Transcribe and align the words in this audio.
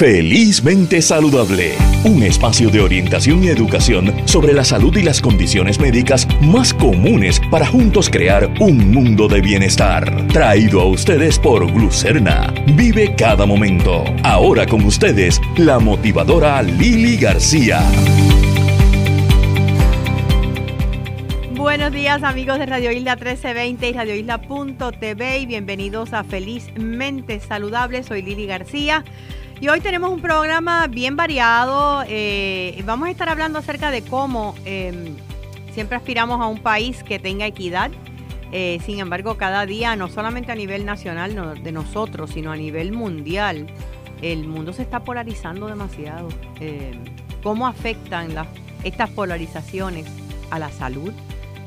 Felizmente 0.00 1.02
Saludable, 1.02 1.74
un 2.04 2.22
espacio 2.22 2.70
de 2.70 2.80
orientación 2.80 3.44
y 3.44 3.48
educación 3.48 4.26
sobre 4.26 4.54
la 4.54 4.64
salud 4.64 4.96
y 4.96 5.02
las 5.02 5.20
condiciones 5.20 5.78
médicas 5.78 6.26
más 6.40 6.72
comunes 6.72 7.38
para 7.50 7.66
juntos 7.66 8.08
crear 8.08 8.50
un 8.60 8.90
mundo 8.90 9.28
de 9.28 9.42
bienestar. 9.42 10.26
Traído 10.28 10.80
a 10.80 10.86
ustedes 10.86 11.38
por 11.38 11.70
Glucerna. 11.70 12.50
Vive 12.76 13.14
cada 13.14 13.44
momento. 13.44 14.02
Ahora 14.22 14.64
con 14.64 14.86
ustedes, 14.86 15.38
la 15.58 15.78
motivadora 15.78 16.62
Lili 16.62 17.18
García. 17.18 17.82
Buenos 21.54 21.92
días 21.92 22.22
amigos 22.22 22.58
de 22.58 22.64
Radio 22.64 22.90
Isla 22.90 23.16
1320 23.16 23.90
y 23.90 23.92
Radio 23.92 24.14
Isla.tv 24.14 25.40
y 25.40 25.44
bienvenidos 25.44 26.14
a 26.14 26.24
Felizmente 26.24 27.38
Saludable. 27.38 28.02
Soy 28.02 28.22
Lili 28.22 28.46
García. 28.46 29.04
Y 29.60 29.68
hoy 29.68 29.82
tenemos 29.82 30.10
un 30.10 30.22
programa 30.22 30.86
bien 30.86 31.16
variado. 31.16 32.02
Eh, 32.08 32.82
vamos 32.86 33.08
a 33.08 33.10
estar 33.10 33.28
hablando 33.28 33.58
acerca 33.58 33.90
de 33.90 34.00
cómo 34.00 34.54
em, 34.64 35.14
siempre 35.74 35.98
aspiramos 35.98 36.40
a 36.40 36.46
un 36.46 36.60
país 36.60 37.02
que 37.02 37.18
tenga 37.18 37.46
equidad. 37.46 37.90
Eh, 38.52 38.80
sin 38.86 39.00
embargo, 39.00 39.36
cada 39.36 39.66
día, 39.66 39.96
no 39.96 40.08
solamente 40.08 40.50
a 40.50 40.54
nivel 40.54 40.86
nacional 40.86 41.62
de 41.62 41.72
nosotros, 41.72 42.30
sino 42.30 42.52
a 42.52 42.56
nivel 42.56 42.92
mundial, 42.92 43.66
el 44.22 44.48
mundo 44.48 44.72
se 44.72 44.80
está 44.80 45.00
polarizando 45.00 45.66
demasiado. 45.66 46.30
Em, 46.58 47.04
¿Cómo 47.42 47.66
afectan 47.66 48.30
estas 48.82 49.10
polarizaciones 49.10 50.06
a 50.50 50.58
la 50.58 50.70
salud? 50.70 51.12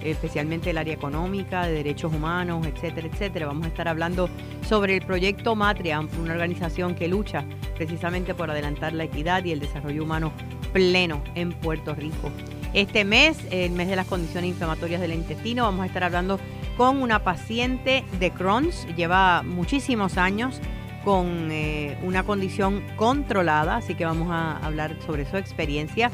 Especialmente 0.04 0.70
el 0.70 0.78
área 0.78 0.94
económica, 0.94 1.66
de 1.66 1.74
derechos 1.74 2.14
humanos, 2.14 2.66
etcétera, 2.68 3.08
etcétera. 3.08 3.48
Vamos 3.48 3.66
a 3.66 3.70
estar 3.70 3.88
hablando 3.88 4.30
sobre 4.68 4.96
el 4.96 5.06
proyecto 5.06 5.56
Matria, 5.56 6.00
una 6.00 6.34
organización 6.34 6.96
que 6.96 7.08
lucha 7.08 7.46
precisamente 7.76 8.34
por 8.34 8.50
adelantar 8.50 8.94
la 8.94 9.06
equidad 9.06 9.44
y 9.46 9.52
el 9.52 9.60
desarrollo 9.60 10.04
humano 10.04 10.32
pleno 10.72 11.22
en 11.36 11.54
Puerto 11.54 11.96
Rico. 11.96 12.32
Este 12.74 13.06
mes, 13.06 13.38
el 13.52 13.72
mes 13.72 13.88
de 13.88 13.96
las 13.96 14.08
condiciones 14.08 14.50
inflamatorias 14.50 15.00
del 15.00 15.14
intestino, 15.14 15.64
vamos 15.64 15.84
a 15.84 15.86
estar 15.86 16.04
hablando 16.04 16.40
con 16.76 17.02
una 17.02 17.24
paciente 17.24 18.04
de 18.20 18.32
Crohn's, 18.32 18.88
lleva 18.96 19.44
muchísimos 19.44 20.18
años 20.18 20.60
con 21.04 21.52
eh, 21.52 21.98
una 22.02 22.24
condición 22.24 22.84
controlada, 22.96 23.76
así 23.76 23.94
que 23.94 24.06
vamos 24.06 24.30
a 24.32 24.58
hablar 24.58 24.98
sobre 25.06 25.30
su 25.30 25.38
experiencia. 25.38 26.10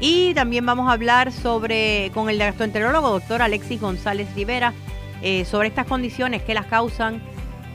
Y 0.00 0.32
también 0.34 0.64
vamos 0.64 0.88
a 0.88 0.92
hablar 0.92 1.32
sobre 1.32 2.12
con 2.14 2.30
el 2.30 2.38
gastroenterólogo 2.38 3.10
doctor 3.10 3.42
Alexis 3.42 3.80
González 3.80 4.32
Rivera 4.36 4.72
eh, 5.22 5.44
sobre 5.44 5.68
estas 5.68 5.86
condiciones, 5.86 6.42
qué 6.42 6.54
las 6.54 6.66
causan, 6.66 7.20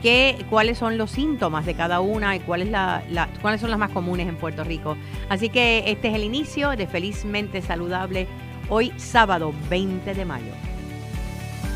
qué, 0.02 0.46
cuáles 0.48 0.78
son 0.78 0.96
los 0.96 1.10
síntomas 1.10 1.66
de 1.66 1.74
cada 1.74 2.00
una 2.00 2.34
y 2.34 2.40
cuál 2.40 2.72
la, 2.72 3.02
cuáles 3.42 3.60
son 3.60 3.70
las 3.70 3.78
más 3.78 3.90
comunes 3.90 4.26
en 4.26 4.36
Puerto 4.36 4.64
Rico. 4.64 4.96
Así 5.28 5.50
que 5.50 5.84
este 5.86 6.08
es 6.08 6.14
el 6.14 6.24
inicio 6.24 6.70
de 6.70 6.86
Felizmente 6.86 7.60
Saludable, 7.60 8.26
hoy 8.70 8.92
sábado 8.96 9.52
20 9.68 10.14
de 10.14 10.24
mayo. 10.24 10.52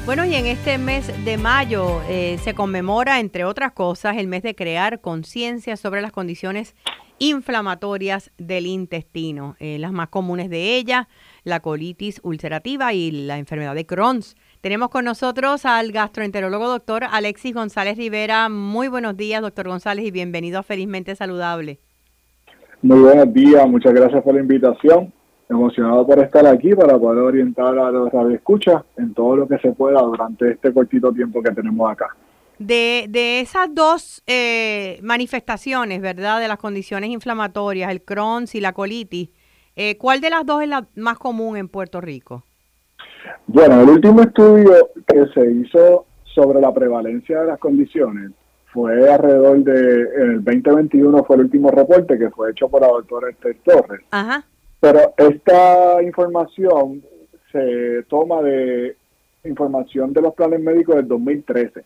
Bueno, 0.06 0.24
y 0.24 0.34
en 0.34 0.46
este 0.46 0.78
mes 0.78 1.12
de 1.26 1.36
mayo 1.36 2.00
eh, 2.08 2.38
se 2.42 2.54
conmemora, 2.54 3.20
entre 3.20 3.44
otras 3.44 3.72
cosas, 3.72 4.16
el 4.16 4.26
mes 4.26 4.42
de 4.42 4.54
crear 4.54 5.02
conciencia 5.02 5.76
sobre 5.76 6.00
las 6.00 6.12
condiciones 6.12 6.74
inflamatorias 7.19 8.30
del 8.38 8.66
intestino. 8.66 9.56
Eh, 9.61 9.78
las 9.78 9.92
más 9.92 10.08
comunes 10.08 10.50
de 10.50 10.77
ellas, 10.77 11.06
la 11.44 11.60
colitis 11.60 12.20
ulcerativa 12.22 12.92
y 12.92 13.10
la 13.10 13.38
enfermedad 13.38 13.75
de 13.75 13.86
Crohn's. 13.86 14.36
Tenemos 14.60 14.88
con 14.88 15.05
nosotros 15.05 15.64
al 15.64 15.92
gastroenterólogo 15.92 16.69
doctor 16.69 17.05
Alexis 17.05 17.55
González 17.55 17.97
Rivera. 17.97 18.48
Muy 18.48 18.88
buenos 18.88 19.16
días, 19.16 19.41
doctor 19.41 19.69
González, 19.69 20.05
y 20.05 20.10
bienvenido 20.10 20.58
a 20.58 20.62
Felizmente 20.62 21.14
Saludable. 21.14 21.78
Muy 22.83 23.00
buenos 23.00 23.32
días, 23.32 23.69
muchas 23.69 23.92
gracias 23.92 24.22
por 24.22 24.34
la 24.34 24.41
invitación. 24.41 25.12
Emocionado 25.48 26.06
por 26.06 26.19
estar 26.19 26.47
aquí 26.47 26.75
para 26.75 26.98
poder 26.98 27.22
orientar 27.22 27.78
a 27.78 27.91
los 27.91 28.12
escucha 28.32 28.84
en 28.98 29.14
todo 29.14 29.34
lo 29.34 29.48
que 29.48 29.58
se 29.58 29.72
pueda 29.72 30.00
durante 30.03 30.50
este 30.50 30.75
cortito 30.75 31.10
tiempo 31.10 31.43
que 31.43 31.53
tenemos 31.53 31.91
acá. 31.91 32.14
De, 32.58 33.06
de 33.08 33.41
esas 33.41 33.72
dos 33.72 34.22
eh, 34.26 34.98
manifestaciones, 35.02 36.00
¿verdad? 36.00 36.41
De 36.41 36.48
las 36.48 36.58
condiciones 36.58 37.10
inflamatorias, 37.10 37.91
el 37.91 38.02
Crohn's 38.02 38.54
y 38.54 38.60
la 38.60 38.72
colitis, 38.72 39.30
eh, 39.76 39.96
¿cuál 39.96 40.20
de 40.20 40.30
las 40.30 40.44
dos 40.44 40.62
es 40.62 40.69
la 40.69 40.86
más 40.96 41.19
común 41.19 41.56
en 41.56 41.69
Puerto 41.69 42.00
Rico? 42.00 42.42
Bueno, 43.46 43.80
el 43.80 43.88
último 43.88 44.22
estudio 44.22 44.91
que 45.06 45.26
se 45.32 45.52
hizo 45.52 46.06
sobre 46.34 46.60
la 46.60 46.74
prevalencia 46.74 47.41
de 47.41 47.46
las 47.46 47.58
condiciones 47.58 48.32
fue 48.72 49.10
alrededor 49.10 49.58
de, 49.64 50.00
en 50.00 50.30
el 50.32 50.44
2021 50.44 51.25
fue 51.25 51.36
el 51.36 51.42
último 51.42 51.70
reporte 51.70 52.19
que 52.19 52.30
fue 52.30 52.50
hecho 52.50 52.69
por 52.69 52.80
la 52.80 52.88
doctora 52.88 53.30
Esther 53.30 53.56
Torres. 53.64 54.00
Ajá. 54.10 54.44
Pero 54.80 55.14
esta 55.16 56.02
información 56.02 57.02
se 57.50 58.04
toma 58.08 58.42
de 58.42 58.96
información 59.44 60.12
de 60.12 60.22
los 60.22 60.34
planes 60.34 60.60
médicos 60.60 60.96
del 60.96 61.08
2013. 61.08 61.84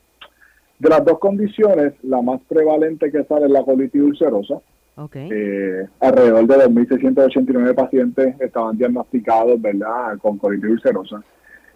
De 0.82 0.88
las 0.88 1.04
dos 1.04 1.20
condiciones, 1.20 1.92
la 2.02 2.20
más 2.22 2.40
prevalente 2.48 3.12
que 3.12 3.22
sale 3.22 3.46
es 3.46 3.52
la 3.52 3.62
colitis 3.62 4.02
ulcerosa. 4.02 4.60
Okay. 4.96 5.28
Eh, 5.30 5.86
alrededor 6.00 6.44
de 6.44 6.56
2.689 6.56 7.72
pacientes 7.76 8.34
estaban 8.40 8.76
diagnosticados, 8.76 9.62
¿verdad?, 9.62 10.18
con 10.20 10.38
colitis 10.38 10.70
ulcerosa. 10.70 11.22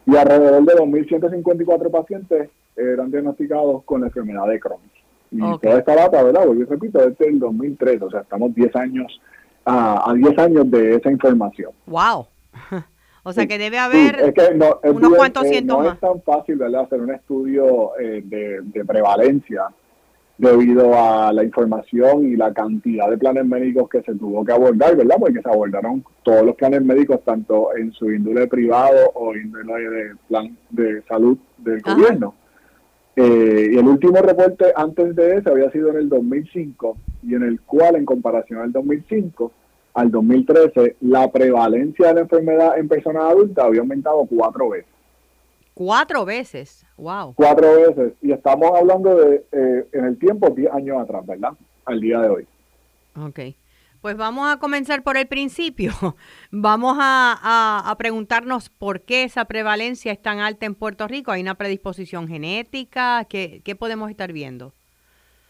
Y 0.07 0.17
alrededor 0.17 0.65
de 0.65 0.75
2.154 0.75 1.89
pacientes 1.89 2.51
eran 2.77 3.13
diagnosticados 3.13 3.85
con 3.85 4.01
la 4.01 4.09
enfermedad 4.09 4.49
de 4.49 4.59
Crohn. 4.59 4.81
Y 5.31 5.39
toda 5.39 5.79
esta 5.79 5.95
data, 5.95 6.25
¿verdad?, 6.25 6.43
yo 6.45 6.67
repito, 6.69 7.01
es 7.01 7.17
del 7.17 7.39
2003, 7.39 8.03
o 8.03 8.11
sea, 8.11 8.23
estamos 8.23 8.53
10 8.57 8.75
años, 8.75 9.21
a 9.67 10.13
10 10.17 10.39
años 10.41 10.69
de 10.69 10.97
esa 10.97 11.13
información. 11.13 11.71
¡Wow! 11.87 12.27
O 13.29 13.33
sea 13.33 13.49
que 13.49 13.59
debe 13.59 13.77
haber 13.77 14.33
unos 14.85 15.17
cuantos 15.17 15.47
eh, 15.47 15.49
cientos 15.49 15.83
no 15.83 15.91
es 15.91 15.99
tan 15.99 16.23
fácil 16.23 16.63
hacer 16.63 17.01
un 17.01 17.11
estudio 17.11 17.99
eh, 17.99 18.23
de, 18.25 18.85
prevalencia 18.85 19.63
debido 20.39 20.95
a 20.97 21.33
la 21.33 21.43
información 21.43 22.25
y 22.33 22.37
la 22.37 22.55
cantidad 22.55 23.11
de 23.11 23.19
planes 23.19 23.45
médicos 23.45 23.89
que 23.89 24.01
se 24.03 24.15
tuvo 24.15 24.45
que 24.45 24.53
abordar, 24.53 24.95
¿verdad? 24.95 25.17
Porque 25.19 25.43
se 25.43 25.49
abordaron 25.49 26.05
todos 26.23 26.45
los 26.45 26.55
planes 26.55 26.83
médicos, 26.83 27.19
tanto 27.25 27.75
en 27.77 27.91
su 27.95 28.13
índole 28.13 28.47
privado 28.47 29.11
o 29.15 29.35
índole 29.35 29.91
de 29.91 30.15
plan 30.29 30.57
de 30.71 31.03
salud 31.09 31.37
del 31.59 31.81
gobierno. 31.81 32.33
Eh, 33.17 33.71
y 33.73 33.77
el 33.77 33.89
último 33.89 34.19
reporte 34.19 34.67
antes 34.77 35.17
de 35.17 35.39
ese 35.39 35.51
había 35.51 35.73
sido 35.73 35.89
en 35.89 35.97
el 35.97 36.09
2005 36.09 36.97
y 37.25 37.35
en 37.35 37.43
el 37.43 37.61
cual, 37.63 37.97
en 37.97 38.05
comparación 38.05 38.61
al 38.61 38.71
2005, 38.71 39.51
al 39.97 40.11
2013, 40.11 40.97
la 41.01 41.33
prevalencia 41.33 42.09
de 42.09 42.15
la 42.15 42.21
enfermedad 42.21 42.79
en 42.79 42.87
personas 42.87 43.25
adultas 43.25 43.65
había 43.65 43.81
aumentado 43.81 44.27
cuatro 44.27 44.69
veces. 44.69 44.91
Cuatro 45.73 46.27
veces, 46.27 46.85
wow. 46.99 47.33
Cuatro 47.35 47.75
veces. 47.77 48.13
Y 48.21 48.31
estamos 48.31 48.71
hablando 48.79 49.17
de, 49.17 49.47
eh, 49.53 49.89
en 49.93 50.05
el 50.05 50.19
tiempo, 50.19 50.51
10 50.51 50.71
años 50.71 50.99
atrás, 51.01 51.25
¿verdad? 51.25 51.53
Al 51.87 52.01
día 52.01 52.21
de 52.21 52.29
hoy. 52.29 52.47
Ok. 53.19 53.41
Pues 54.03 54.19
vamos 54.19 54.53
a 54.53 54.59
comenzar 54.59 55.03
por 55.03 55.17
el 55.17 55.27
principio. 55.27 55.93
Vamos 56.51 56.99
a, 57.01 57.83
a, 57.91 57.97
preguntarnos 57.97 58.69
por 58.69 59.01
qué 59.01 59.25
esa 59.25 59.47
prevalencia 59.47 60.13
es 60.13 60.21
tan 60.21 60.39
alta 60.41 60.67
en 60.67 60.75
Puerto 60.75 61.09
Rico. 61.09 61.33
¿Hay 61.33 61.41
una 61.41 61.57
predisposición 61.57 62.29
genética? 62.29 63.25
¿Qué, 63.25 63.63
qué 63.65 63.75
podemos 63.75 64.11
estar 64.11 64.33
viendo? 64.33 64.75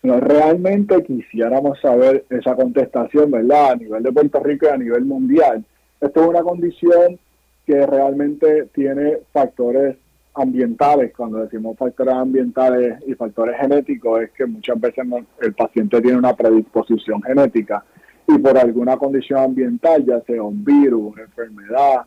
Realmente 0.02 1.02
quisiéramos 1.02 1.80
saber 1.80 2.24
esa 2.30 2.54
contestación, 2.54 3.30
¿verdad? 3.30 3.72
A 3.72 3.76
nivel 3.76 4.02
de 4.02 4.12
Puerto 4.12 4.40
Rico 4.40 4.66
y 4.66 4.68
a 4.68 4.76
nivel 4.76 5.04
mundial. 5.04 5.64
Esto 6.00 6.22
es 6.22 6.28
una 6.28 6.42
condición 6.42 7.18
que 7.66 7.84
realmente 7.86 8.68
tiene 8.72 9.18
factores 9.32 9.96
ambientales. 10.34 11.12
Cuando 11.16 11.38
decimos 11.38 11.76
factores 11.76 12.14
ambientales 12.14 13.02
y 13.06 13.14
factores 13.14 13.56
genéticos, 13.58 14.22
es 14.22 14.30
que 14.30 14.46
muchas 14.46 14.80
veces 14.80 15.04
el 15.40 15.54
paciente 15.54 16.00
tiene 16.00 16.18
una 16.18 16.34
predisposición 16.34 17.22
genética 17.22 17.84
y 18.28 18.38
por 18.38 18.58
alguna 18.58 18.96
condición 18.96 19.40
ambiental, 19.40 20.04
ya 20.04 20.20
sea 20.22 20.42
un 20.42 20.64
virus, 20.64 21.14
una 21.14 21.22
enfermedad, 21.22 22.02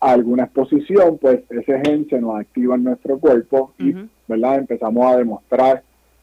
alguna 0.00 0.44
exposición, 0.44 1.18
pues 1.18 1.40
ese 1.50 1.80
gen 1.84 2.08
se 2.08 2.20
nos 2.20 2.38
activa 2.38 2.76
en 2.76 2.84
nuestro 2.84 3.18
cuerpo 3.18 3.72
y, 3.78 3.94
¿verdad? 4.28 4.58
Empezamos 4.58 5.06
a 5.06 5.16
demostrar 5.16 5.82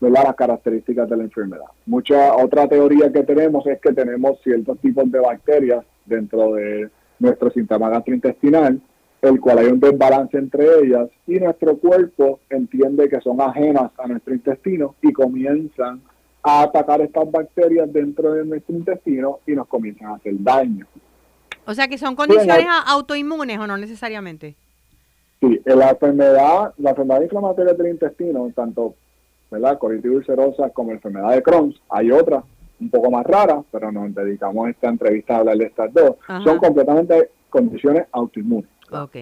las 0.09 0.35
características 0.35 1.09
de 1.09 1.17
la 1.17 1.23
enfermedad. 1.23 1.65
Mucha 1.85 2.35
otra 2.35 2.67
teoría 2.67 3.11
que 3.11 3.23
tenemos 3.23 3.65
es 3.67 3.79
que 3.79 3.93
tenemos 3.93 4.39
ciertos 4.41 4.79
tipos 4.79 5.11
de 5.11 5.19
bacterias 5.19 5.85
dentro 6.05 6.53
de 6.53 6.89
nuestro 7.19 7.51
sistema 7.51 7.89
gastrointestinal, 7.89 8.81
el 9.21 9.39
cual 9.39 9.59
hay 9.59 9.67
un 9.67 9.79
desbalance 9.79 10.37
entre 10.37 10.65
ellas 10.81 11.09
y 11.25 11.39
nuestro 11.39 11.77
cuerpo 11.77 12.39
entiende 12.49 13.07
que 13.07 13.21
son 13.21 13.39
ajenas 13.39 13.91
a 13.97 14.07
nuestro 14.07 14.33
intestino 14.33 14.95
y 15.01 15.13
comienzan 15.13 16.01
a 16.43 16.63
atacar 16.63 16.99
estas 17.01 17.31
bacterias 17.31 17.91
dentro 17.91 18.33
de 18.33 18.45
nuestro 18.45 18.75
intestino 18.75 19.39
y 19.47 19.53
nos 19.53 19.67
comienzan 19.67 20.07
a 20.09 20.15
hacer 20.15 20.33
daño. 20.39 20.85
O 21.65 21.73
sea 21.73 21.87
que 21.87 21.97
son 21.97 22.15
condiciones 22.15 22.67
autoinmunes 22.87 23.57
o 23.59 23.67
no 23.67 23.77
necesariamente. 23.77 24.55
Sí, 25.39 25.61
la 25.65 25.91
enfermedad, 25.91 26.73
la 26.77 26.89
enfermedad 26.89 27.21
inflamatoria 27.21 27.73
del 27.73 27.87
intestino, 27.87 28.51
tanto 28.55 28.95
¿verdad? 29.53 29.77
Colitis 29.77 30.11
ulcerosa 30.11 30.69
como 30.71 30.91
enfermedad 30.91 31.31
de 31.31 31.41
Crohn. 31.41 31.73
Hay 31.89 32.11
otras 32.11 32.43
un 32.79 32.89
poco 32.89 33.09
más 33.11 33.25
raras, 33.25 33.63
pero 33.71 33.91
nos 33.91 34.13
dedicamos 34.13 34.69
esta 34.69 34.89
entrevista 34.89 35.35
a 35.35 35.39
hablar 35.39 35.57
de 35.57 35.65
estas 35.65 35.93
dos, 35.93 36.15
son 36.43 36.57
completamente 36.57 37.29
condiciones 37.49 38.05
autoinmunes. 38.11 38.69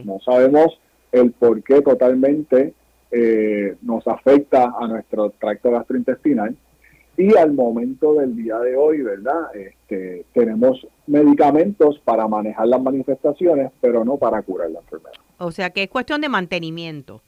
No 0.04 0.20
sabemos 0.26 0.80
el 1.12 1.32
por 1.32 1.62
qué 1.64 1.82
totalmente 1.82 2.74
eh, 3.12 3.76
nos 3.82 4.08
afecta 4.08 4.74
a 4.80 4.88
nuestro 4.88 5.30
tracto 5.32 5.72
gastrointestinal. 5.72 6.56
Y 7.18 7.36
al 7.36 7.54
momento 7.54 8.16
del 8.16 8.36
día 8.36 8.58
de 8.60 8.76
hoy, 8.76 9.02
¿verdad? 9.02 9.54
Este, 9.54 10.26
tenemos 10.34 10.88
medicamentos 11.08 12.00
para 12.00 12.28
manejar 12.28 12.68
las 12.68 12.82
manifestaciones, 12.82 13.72
pero 13.82 14.04
no 14.04 14.18
para 14.18 14.42
curar 14.42 14.72
la 14.72 14.80
enfermedad. 14.80 15.12
O 15.38 15.52
sea 15.52 15.70
que 15.72 15.84
es 15.84 15.90
cuestión 15.90 16.22
de 16.22 16.30
mantenimiento. 16.30 17.22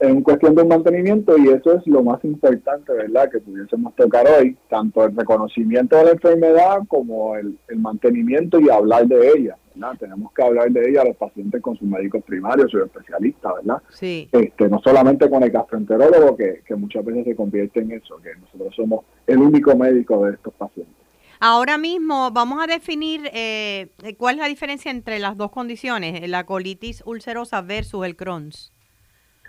Es 0.00 0.22
cuestión 0.22 0.54
de 0.54 0.64
mantenimiento 0.64 1.38
y 1.38 1.48
eso 1.48 1.74
es 1.74 1.86
lo 1.86 2.02
más 2.02 2.22
importante, 2.24 2.92
¿verdad? 2.92 3.30
Que 3.30 3.40
pudiésemos 3.40 3.94
tocar 3.94 4.26
hoy, 4.26 4.56
tanto 4.68 5.04
el 5.04 5.16
reconocimiento 5.16 5.96
de 5.96 6.04
la 6.04 6.10
enfermedad 6.10 6.78
como 6.88 7.36
el 7.36 7.56
mantenimiento 7.76 8.60
y 8.60 8.68
hablar 8.68 9.06
de 9.06 9.28
ella. 9.36 9.56
Tenemos 9.98 10.32
que 10.32 10.42
hablar 10.42 10.70
de 10.70 10.88
ella 10.88 11.02
a 11.02 11.04
los 11.04 11.16
pacientes 11.16 11.60
con 11.60 11.76
sus 11.76 11.88
médicos 11.88 12.22
primarios, 12.24 12.70
sus 12.70 12.82
especialistas, 12.82 13.52
¿verdad? 13.56 13.82
Sí. 13.90 14.28
Este, 14.30 14.68
no 14.68 14.80
solamente 14.82 15.28
con 15.28 15.42
el 15.42 15.50
gastroenterólogo, 15.50 16.36
que, 16.36 16.62
muchas 16.76 17.04
veces 17.04 17.24
se 17.24 17.36
convierte 17.36 17.80
en 17.80 17.92
eso, 17.92 18.16
que 18.22 18.34
nosotros 18.36 18.74
somos 18.74 19.04
el 19.26 19.38
único 19.38 19.76
médico 19.76 20.24
de 20.24 20.34
estos 20.34 20.54
pacientes. 20.54 20.94
Ahora 21.40 21.76
mismo 21.76 22.30
vamos 22.30 22.62
a 22.62 22.66
definir 22.66 23.28
eh, 23.32 23.90
cuál 24.16 24.36
es 24.36 24.40
la 24.42 24.48
diferencia 24.48 24.90
entre 24.90 25.18
las 25.18 25.36
dos 25.36 25.50
condiciones, 25.50 26.28
la 26.28 26.46
colitis 26.46 27.02
ulcerosa 27.04 27.60
versus 27.60 28.06
el 28.06 28.16
Crohn's. 28.16 28.73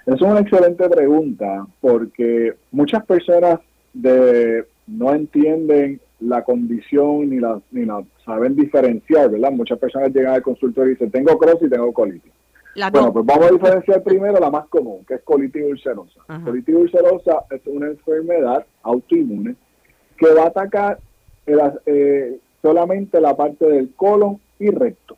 Es 0.06 0.22
una 0.22 0.40
excelente 0.40 0.88
pregunta 0.88 1.66
porque 1.81 2.54
muchas 2.72 3.04
personas 3.06 3.60
de, 3.94 4.66
no 4.86 5.13
entienden 5.13 6.00
la 6.19 6.44
condición 6.44 7.30
ni 7.30 7.40
la, 7.40 7.60
ni 7.72 7.86
la 7.86 8.04
saben 8.24 8.56
diferenciar, 8.56 9.31
¿verdad? 9.31 9.52
Muchas 9.52 9.80
personas 9.80 10.13
llegan 10.13 10.36
al 10.36 10.44
consultorio 10.44 10.92
y 10.92 10.94
dicen, 10.94 11.12
tengo 11.12 11.38
Crohn 11.38 11.57
y 11.60 11.69
tengo 11.69 11.92
colitis. 11.92 12.31
bueno, 12.92 13.12
pues 13.13 13.25
vamos 13.25 13.48
a 13.48 13.52
diferenciar 13.52 14.04
primero 14.04 14.40
la 14.40 14.52
más 14.52 14.68
común, 14.68 15.04
que 15.07 15.16
es 15.16 15.22
colitis 15.24 15.63
ulcerosa. 15.63 16.22
Colitis 16.44 16.75
ulcerosa 16.75 17.46
es 17.50 17.62
una 17.66 17.88
enfermedad 17.88 18.66
autoinmune 18.84 19.56
que 20.18 20.34
va 20.34 20.44
a 20.44 20.48
atacar 20.48 21.00
eh, 21.48 22.40
solamente 22.62 23.19
la 23.19 23.36
parte 23.36 23.66
del 23.66 23.94
colon 23.96 24.40
y 24.60 24.69
recto. 24.69 25.18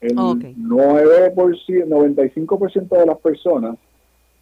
El 0.00 0.16
9%, 0.16 1.34
95% 1.34 2.88
de 2.98 3.06
las 3.06 3.18
personas 3.18 3.76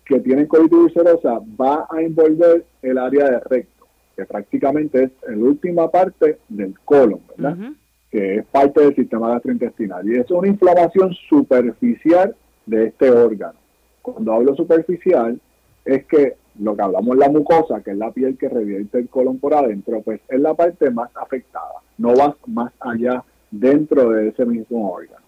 que 0.04 0.20
tienen 0.20 0.46
colitis 0.46 0.78
ulcerosa 0.78 1.40
va 1.60 1.86
a 1.90 2.00
envolver 2.00 2.64
el 2.82 2.98
área 2.98 3.30
de 3.30 3.40
recto 3.40 3.74
que 4.16 4.24
prácticamente 4.26 5.04
es 5.04 5.10
la 5.26 5.44
última 5.44 5.90
parte 5.90 6.38
del 6.48 6.78
colon, 6.84 7.20
¿verdad? 7.36 7.72
Que 8.10 8.36
es 8.36 8.46
parte 8.46 8.80
del 8.80 8.94
sistema 8.94 9.30
gastrointestinal. 9.30 10.08
Y 10.08 10.18
es 10.18 10.30
una 10.30 10.48
inflamación 10.48 11.12
superficial 11.28 12.34
de 12.66 12.86
este 12.86 13.10
órgano. 13.10 13.58
Cuando 14.02 14.32
hablo 14.32 14.54
superficial, 14.54 15.40
es 15.84 16.04
que 16.06 16.34
lo 16.60 16.76
que 16.76 16.82
hablamos 16.82 17.16
la 17.16 17.28
mucosa, 17.28 17.82
que 17.82 17.90
es 17.90 17.96
la 17.96 18.12
piel 18.12 18.38
que 18.38 18.48
revierte 18.48 18.98
el 18.98 19.08
colon 19.08 19.38
por 19.38 19.54
adentro, 19.54 20.00
pues 20.02 20.20
es 20.28 20.40
la 20.40 20.54
parte 20.54 20.90
más 20.90 21.10
afectada. 21.16 21.82
No 21.98 22.14
va 22.14 22.36
más 22.46 22.72
allá 22.80 23.24
dentro 23.50 24.10
de 24.10 24.28
ese 24.28 24.44
mismo 24.44 24.92
órgano. 24.92 25.24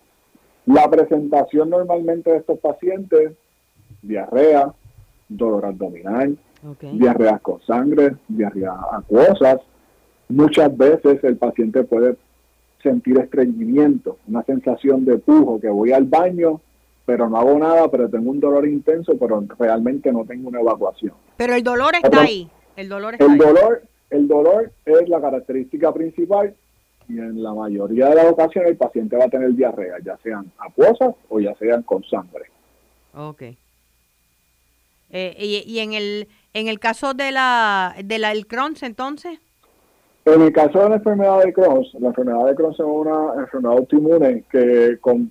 La 0.67 0.89
presentación 0.89 1.71
normalmente 1.71 2.31
de 2.31 2.39
estos 2.39 2.59
pacientes, 2.59 3.33
diarrea, 4.07 4.73
dolor 5.29 5.67
abdominal, 5.67 6.37
diarreas 6.93 7.41
con 7.41 7.61
sangre, 7.63 8.17
diarrea 8.29 8.75
acuosas. 8.93 9.61
Muchas 10.29 10.77
veces 10.77 11.23
el 11.23 11.37
paciente 11.37 11.85
puede 11.85 12.17
sentir 12.83 13.19
estreñimiento, 13.19 14.19
una 14.29 14.43
sensación 14.45 15.05
de 15.05 15.19
pujo, 15.19 15.61
que 15.61 15.69
voy 15.69 15.93
al 15.93 16.05
baño, 16.05 16.61
pero 17.05 17.29
no 17.29 17.39
hago 17.39 17.59
nada, 17.59 17.89
pero 17.91 18.09
tengo 18.09 18.31
un 18.31 18.41
dolor 18.41 18.67
intenso, 18.67 19.17
pero 19.19 19.45
realmente 19.59 20.13
no 20.13 20.25
tengo 20.25 20.49
una 20.49 20.61
evacuación. 20.61 21.15
Pero 21.37 21.55
el 21.55 21.63
dolor 21.63 21.95
está 22.03 22.23
ahí. 22.23 22.49
El 22.77 22.89
dolor 22.89 23.15
está 23.15 23.25
el 23.25 23.39
dolor, 23.39 23.83
el 24.11 24.29
dolor 24.29 24.73
es 24.85 25.09
la 25.09 25.21
característica 25.21 25.93
principal 25.93 26.55
y 27.09 27.19
en 27.19 27.43
la 27.43 27.55
mayoría 27.55 28.09
de 28.09 28.17
las 28.17 28.27
ocasiones 28.27 28.73
el 28.73 28.77
paciente 28.77 29.17
va 29.17 29.25
a 29.25 29.29
tener 29.29 29.55
diarrea, 29.55 29.99
ya 30.05 30.19
sean 30.23 30.51
acuosas 30.59 31.15
o 31.29 31.41
ya 31.41 31.55
sean 31.55 31.83
con 31.83 32.03
sangre. 32.05 32.47
Ok. 33.15 33.43
Eh, 35.11 35.65
y, 35.67 35.79
en 35.79 35.93
el 35.93 36.29
en 36.53 36.69
el 36.69 36.81
caso 36.81 37.15
de 37.15 37.33
la, 37.33 37.95
de 38.03 38.19
del 38.19 38.47
Crohn's, 38.47 38.83
entonces. 38.83 39.39
En 40.25 40.43
el 40.43 40.53
caso 40.53 40.81
de 40.81 40.89
la 40.89 40.97
enfermedad 40.97 41.45
de 41.45 41.53
Crohn's, 41.53 41.95
la 42.01 42.09
enfermedad 42.09 42.47
de 42.47 42.55
Crohn's 42.55 42.81
es 42.81 42.87
una 42.87 43.41
enfermedad 43.41 43.77
autoinmune 43.77 44.45
que 44.51 44.99
con, 45.01 45.31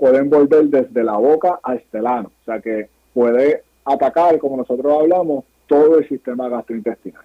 puede 0.00 0.18
envolver 0.18 0.64
desde 0.64 1.04
la 1.04 1.16
boca 1.16 1.60
a 1.62 1.74
este 1.74 2.00
lano. 2.00 2.32
O 2.42 2.44
sea 2.44 2.60
que 2.60 2.88
puede 3.14 3.62
atacar, 3.84 4.38
como 4.38 4.56
nosotros 4.56 4.92
hablamos, 5.00 5.44
todo 5.66 5.98
el 5.98 6.08
sistema 6.08 6.48
gastrointestinal. 6.48 7.24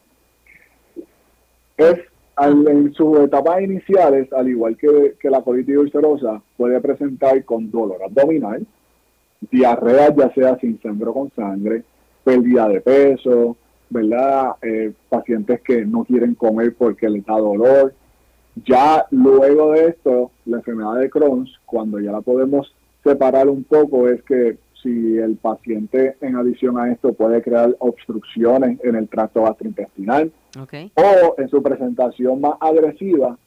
Es 1.77 1.99
en 2.37 2.93
sus 2.93 3.19
etapas 3.19 3.61
iniciales, 3.61 4.31
al 4.33 4.49
igual 4.49 4.77
que, 4.77 5.15
que 5.19 5.29
la 5.29 5.41
colitis 5.41 5.77
ulcerosa, 5.77 6.41
puede 6.57 6.79
presentar 6.81 7.43
con 7.45 7.69
dolor 7.71 8.03
abdominal, 8.03 8.65
diarrea 9.51 10.13
ya 10.15 10.33
sea 10.33 10.57
sin 10.59 10.79
sangre 10.81 11.07
o 11.07 11.13
con 11.13 11.31
sangre, 11.35 11.83
pérdida 12.23 12.67
de 12.67 12.81
peso, 12.81 13.57
¿verdad? 13.89 14.55
Eh, 14.61 14.91
pacientes 15.09 15.61
que 15.61 15.85
no 15.85 16.03
quieren 16.03 16.35
comer 16.35 16.75
porque 16.75 17.09
les 17.09 17.25
da 17.25 17.37
dolor. 17.37 17.93
Ya 18.65 19.05
luego 19.11 19.71
de 19.71 19.87
esto, 19.87 20.31
la 20.45 20.57
enfermedad 20.57 20.95
de 20.99 21.09
Crohn, 21.09 21.47
cuando 21.65 21.99
ya 21.99 22.11
la 22.11 22.21
podemos 22.21 22.73
separar 23.03 23.49
un 23.49 23.63
poco, 23.63 24.07
es 24.07 24.21
que 24.23 24.57
si 24.81 25.17
el 25.17 25.37
paciente 25.37 26.17
en 26.21 26.35
adición 26.35 26.77
a 26.77 26.91
esto 26.91 27.13
puede 27.13 27.41
crear 27.41 27.75
obstrucciones 27.79 28.79
en 28.83 28.95
el 28.95 29.07
tracto 29.07 29.43
gastrointestinal 29.43 30.31
o 30.95 31.35
en 31.37 31.49
su 31.49 31.63
presentación 31.63 32.41
más 32.41 32.55
agresiva 32.59 33.37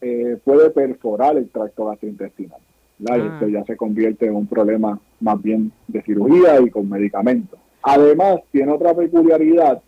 eh, 0.00 0.36
puede 0.44 0.70
perforar 0.70 1.36
el 1.36 1.48
tracto 1.48 1.86
gastrointestinal. 1.86 2.60
Y 3.02 3.10
ah. 3.10 3.16
esto 3.16 3.48
ya 3.48 3.64
se 3.64 3.76
convierte 3.76 4.26
en 4.26 4.36
un 4.36 4.46
problema 4.46 4.98
más 5.20 5.42
bien 5.42 5.72
de 5.88 6.02
cirugía 6.02 6.60
y 6.60 6.70
con 6.70 6.88
medicamentos. 6.88 7.58
Además, 7.82 8.40
tiene 8.52 8.72
otra 8.72 8.94
peculiaridad 8.94 9.82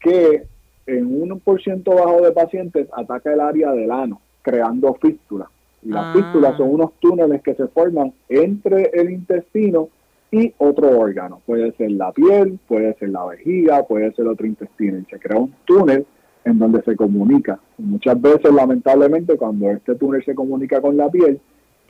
que 0.00 0.44
en 0.86 1.22
un 1.22 1.40
por 1.40 1.62
ciento 1.62 1.94
bajo 1.94 2.20
de 2.20 2.32
pacientes 2.32 2.88
ataca 2.92 3.32
el 3.32 3.40
área 3.40 3.72
del 3.72 3.90
ano, 3.90 4.20
creando 4.42 4.94
fístulas. 4.94 5.48
Y 5.82 5.88
las 5.88 6.06
ah. 6.06 6.12
fístulas 6.14 6.56
son 6.56 6.70
unos 6.70 6.92
túneles 7.00 7.42
que 7.42 7.54
se 7.54 7.66
forman 7.68 8.12
entre 8.28 8.90
el 8.92 9.10
intestino 9.10 9.88
y 10.30 10.52
otro 10.58 10.98
órgano. 10.98 11.40
Puede 11.46 11.72
ser 11.72 11.92
la 11.92 12.12
piel, 12.12 12.58
puede 12.68 12.94
ser 12.94 13.08
la 13.08 13.24
vejiga, 13.24 13.82
puede 13.84 14.12
ser 14.12 14.28
otro 14.28 14.46
intestino. 14.46 14.98
Y 14.98 15.04
se 15.06 15.18
crea 15.18 15.38
un 15.38 15.54
túnel 15.64 16.06
en 16.44 16.58
donde 16.58 16.82
se 16.82 16.96
comunica. 16.96 17.58
muchas 17.78 18.20
veces, 18.20 18.52
lamentablemente, 18.52 19.36
cuando 19.36 19.70
este 19.70 19.94
túnel 19.94 20.24
se 20.24 20.34
comunica 20.34 20.80
con 20.80 20.96
la 20.96 21.08
piel, 21.08 21.40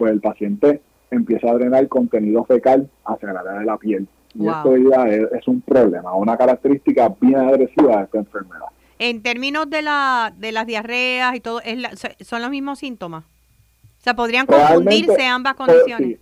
pues 0.01 0.13
el 0.13 0.21
paciente 0.21 0.81
empieza 1.11 1.51
a 1.51 1.55
drenar 1.55 1.87
contenido 1.89 2.43
fecal 2.45 2.89
hacia 3.05 3.35
la 3.35 3.41
área 3.41 3.53
de 3.53 3.67
la 3.67 3.77
piel. 3.77 4.09
Y 4.35 4.49
esto 4.49 4.75
ya 4.79 5.07
es, 5.09 5.47
un 5.47 5.61
problema, 5.61 6.15
una 6.15 6.39
característica 6.39 7.15
bien 7.21 7.37
agresiva 7.37 7.99
de 7.99 8.05
esta 8.05 8.19
enfermedad. 8.19 8.67
En 8.99 9.23
términos 9.23 9.69
de, 9.69 9.83
la, 9.83 10.33
de 10.39 10.53
las 10.53 10.67
diarreas 10.67 11.35
y 11.35 11.41
todo, 11.41 11.61
es 11.61 11.79
¿son 12.21 12.41
los 12.41 12.51
mismos 12.51 12.79
síntomas? 12.79 13.25
O 13.25 14.03
sea, 14.03 14.15
¿podrían 14.15 14.47
confundirse 14.47 15.27
ambas 15.27 15.55
condiciones? 15.55 16.19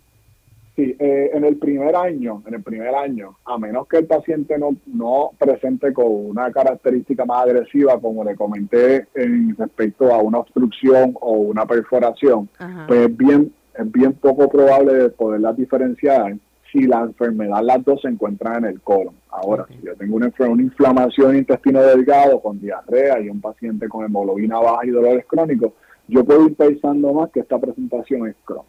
Sí, 0.75 0.95
eh, 0.99 1.31
en 1.33 1.45
el 1.45 1.55
primer 1.57 1.95
año, 1.95 2.43
en 2.45 2.55
el 2.55 2.63
primer 2.63 2.93
año, 2.95 3.37
a 3.45 3.57
menos 3.57 3.87
que 3.87 3.97
el 3.97 4.07
paciente 4.07 4.57
no, 4.57 4.75
no 4.87 5.31
presente 5.39 5.93
con 5.93 6.07
una 6.07 6.51
característica 6.51 7.23
más 7.23 7.43
agresiva, 7.43 7.97
como 7.99 8.25
le 8.25 8.35
comenté 8.35 9.07
en 9.13 9.55
respecto 9.55 10.13
a 10.13 10.17
una 10.17 10.39
obstrucción 10.39 11.15
o 11.21 11.31
una 11.31 11.65
perforación, 11.65 12.49
pues 12.87 13.07
es 13.07 13.17
bien, 13.17 13.53
es 13.79 13.91
bien 13.91 14.13
poco 14.13 14.49
probable 14.49 14.93
de 14.93 15.09
poderlas 15.09 15.55
diferenciar 15.55 16.35
si 16.71 16.81
la 16.81 17.01
enfermedad 17.01 17.63
las 17.63 17.83
dos 17.83 18.01
se 18.01 18.09
encuentran 18.09 18.57
en 18.57 18.71
el 18.71 18.81
colon. 18.81 19.15
Ahora, 19.29 19.65
si 19.69 19.85
yo 19.85 19.95
tengo 19.95 20.17
una, 20.17 20.31
una 20.37 20.61
inflamación 20.61 21.37
intestino 21.37 21.81
delgado 21.81 22.41
con 22.41 22.59
diarrea 22.59 23.19
y 23.21 23.29
un 23.29 23.41
paciente 23.41 23.87
con 23.87 24.05
hemoglobina 24.05 24.59
baja 24.59 24.85
y 24.85 24.89
dolores 24.89 25.25
crónicos, 25.25 25.71
yo 26.07 26.25
puedo 26.25 26.45
ir 26.47 26.55
pensando 26.55 27.13
más 27.13 27.31
que 27.31 27.39
esta 27.39 27.57
presentación 27.57 28.27
es 28.27 28.35
Crohn. 28.43 28.65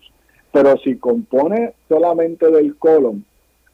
Pero 0.53 0.77
si 0.79 0.97
compone 0.97 1.75
solamente 1.89 2.51
del 2.51 2.77
colon, 2.77 3.25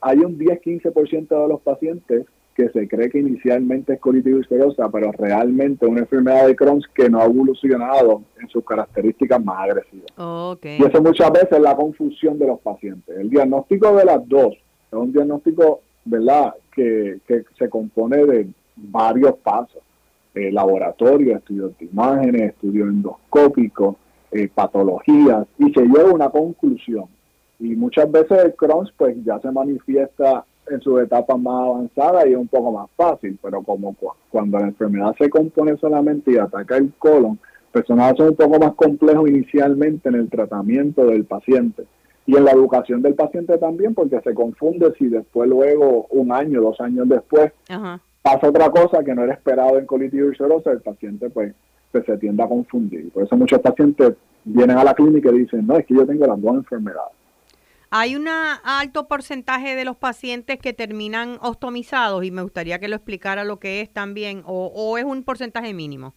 hay 0.00 0.19
un 0.19 0.38
10-15% 0.38 1.28
de 1.28 1.49
los 1.49 1.61
pacientes 1.61 2.26
que 2.57 2.69
se 2.71 2.89
cree 2.89 3.11
que 3.11 3.19
inicialmente 3.19 3.93
es 3.93 4.01
colitis 4.01 4.35
ulcerosa, 4.35 4.89
pero 4.91 5.13
realmente 5.13 5.87
una 5.87 6.01
enfermedad 6.01 6.47
de 6.47 6.57
Crohn 6.57 6.81
que 6.95 7.11
no 7.11 7.21
ha 7.21 7.27
evolucionado 7.27 8.23
en 8.41 8.49
sus 8.49 8.65
características 8.65 9.45
más 9.45 9.59
agresivas. 9.69 10.07
Y 10.79 10.85
eso 10.85 11.03
muchas 11.03 11.31
veces 11.31 11.53
es 11.53 11.61
la 11.61 11.77
confusión 11.77 12.39
de 12.39 12.47
los 12.47 12.61
pacientes. 12.61 13.17
El 13.17 13.29
diagnóstico 13.29 13.95
de 13.95 14.05
las 14.07 14.27
dos 14.27 14.55
es 14.55 14.99
un 14.99 15.13
diagnóstico, 15.13 15.81
¿verdad?, 16.07 16.55
que, 16.75 17.19
que 17.29 17.45
se 17.59 17.69
compone 17.69 18.25
de 18.25 18.49
varios 18.77 19.35
pasos. 19.39 19.83
eh, 20.37 20.53
laboratorio, 20.53 21.37
estudios 21.37 21.77
de 21.79 21.87
imágenes, 21.87 22.53
estudios 22.53 22.89
endoscópicos, 22.89 23.97
eh, 24.31 24.49
patologías, 24.55 25.47
y 25.59 25.73
se 25.73 25.81
llega 25.81 26.11
a 26.11 26.13
una 26.13 26.29
conclusión. 26.29 27.07
Y 27.59 27.75
muchas 27.75 28.11
veces 28.11 28.45
el 28.45 28.55
Crohn's 28.55 28.93
pues 28.97 29.17
ya 29.25 29.41
se 29.41 29.51
manifiesta 29.51 30.45
en 30.68 30.80
su 30.80 30.99
etapa 30.99 31.37
más 31.37 31.64
avanzada 31.64 32.26
y 32.26 32.32
es 32.32 32.38
un 32.38 32.49
poco 32.49 32.73
más 32.73 32.88
fácil, 32.96 33.38
pero 33.42 33.62
como 33.62 33.94
cuando 34.30 34.58
la 34.58 34.66
enfermedad 34.66 35.14
se 35.18 35.30
compone 35.30 35.76
solamente 35.76 36.32
y 36.32 36.38
ataca 36.38 36.76
el 36.76 36.92
colon, 36.99 37.38
personas 37.73 38.14
son 38.16 38.28
un 38.28 38.37
poco 38.37 38.58
más 38.58 38.75
complejo 38.75 39.26
inicialmente 39.26 40.08
en 40.08 40.16
el 40.16 40.30
tratamiento 40.30 41.06
del 41.06 41.25
paciente 41.25 41.85
y 42.26 42.37
en 42.37 42.44
la 42.44 42.50
educación 42.50 43.02
del 43.02 43.14
paciente 43.14 43.56
también, 43.58 43.94
porque 43.94 44.20
se 44.20 44.35
confunde 44.35 44.92
si 44.99 45.06
después, 45.06 45.49
luego, 45.49 46.06
un 46.11 46.32
año, 46.32 46.61
dos 46.61 46.80
años 46.80 47.08
después, 47.08 47.52
pasa 48.23 48.49
otra 48.49 48.70
cosa 48.70 49.04
que 49.04 49.14
no 49.14 49.23
era 49.23 49.35
esperado 49.35 49.78
en 49.78 49.87
colitis 49.87 50.23
ulcerosa, 50.23 50.73
el 50.73 50.80
paciente 50.80 51.30
pues, 51.30 51.54
pues, 51.92 52.04
se 52.04 52.18
tiende 52.18 52.42
a 52.42 52.49
confundir. 52.49 53.11
Por 53.11 53.23
eso 53.23 53.37
muchos 53.37 53.61
pacientes 53.61 54.14
vienen 54.44 54.76
a 54.76 54.85
la 54.85 54.94
clínica 54.94 55.30
y 55.30 55.38
dicen, 55.38 55.66
no, 55.66 55.76
es 55.76 55.87
que 55.87 55.94
yo 55.94 56.04
tengo 56.04 56.26
las 56.26 56.40
dos 56.40 56.56
enfermedades. 56.56 57.12
Hay 57.90 58.16
un 58.16 58.26
alto 58.28 59.07
porcentaje 59.07 59.76
de 59.76 59.85
los 59.85 59.97
pacientes 59.97 60.59
que 60.59 60.73
terminan 60.73 61.38
ostomizados 61.40 62.25
y 62.25 62.31
me 62.31 62.43
gustaría 62.43 62.78
que 62.78 62.88
lo 62.88 62.97
explicara 62.97 63.45
lo 63.45 63.59
que 63.59 63.81
es 63.81 63.90
también, 63.90 64.43
o, 64.45 64.99
es 64.99 65.05
un 65.05 65.23
porcentaje 65.23 65.73
mínimo. 65.73 66.14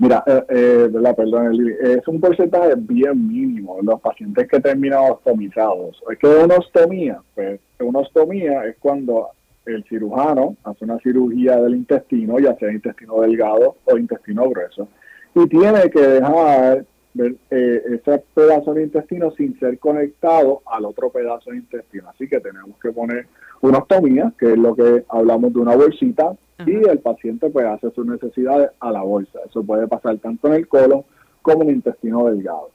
Mira, 0.00 0.22
eh, 0.26 0.44
eh, 0.48 1.14
perdón, 1.16 1.70
es 1.80 2.06
un 2.06 2.20
porcentaje 2.20 2.74
bien 2.76 3.28
mínimo 3.28 3.78
los 3.82 4.00
pacientes 4.00 4.46
que 4.48 4.60
terminan 4.60 5.10
ostomizados. 5.10 6.00
Es 6.10 6.18
que 6.18 6.26
una 6.26 6.56
ostomía, 6.56 7.20
pues 7.34 7.60
una 7.80 8.00
ostomía 8.00 8.64
es 8.64 8.76
cuando 8.78 9.30
el 9.66 9.84
cirujano 9.84 10.56
hace 10.64 10.84
una 10.84 10.98
cirugía 11.00 11.56
del 11.56 11.74
intestino, 11.74 12.38
ya 12.38 12.56
sea 12.56 12.72
intestino 12.72 13.20
delgado 13.20 13.76
o 13.84 13.96
intestino 13.96 14.48
grueso, 14.48 14.88
y 15.34 15.46
tiene 15.48 15.90
que 15.90 16.00
dejar 16.00 16.84
eh, 17.16 17.82
ese 17.90 18.22
pedazo 18.34 18.74
de 18.74 18.84
intestino 18.84 19.30
sin 19.32 19.58
ser 19.58 19.78
conectado 19.78 20.62
al 20.66 20.84
otro 20.84 21.10
pedazo 21.10 21.50
de 21.50 21.58
intestino. 21.58 22.08
Así 22.08 22.28
que 22.28 22.40
tenemos 22.40 22.78
que 22.80 22.92
poner 22.92 23.26
una 23.60 23.78
ostomía, 23.78 24.32
que 24.38 24.52
es 24.52 24.58
lo 24.58 24.74
que 24.74 25.04
hablamos 25.08 25.52
de 25.52 25.60
una 25.60 25.74
bolsita, 25.74 26.36
y 26.66 26.74
el 26.88 26.98
paciente 26.98 27.50
pues 27.50 27.66
hace 27.66 27.90
sus 27.92 28.06
necesidades 28.06 28.70
a 28.80 28.90
la 28.90 29.02
bolsa. 29.02 29.38
Eso 29.48 29.62
puede 29.62 29.86
pasar 29.86 30.18
tanto 30.18 30.48
en 30.48 30.54
el 30.54 30.68
colon 30.68 31.04
como 31.42 31.62
en 31.62 31.70
el 31.70 31.76
intestino 31.76 32.26
delgado. 32.26 32.70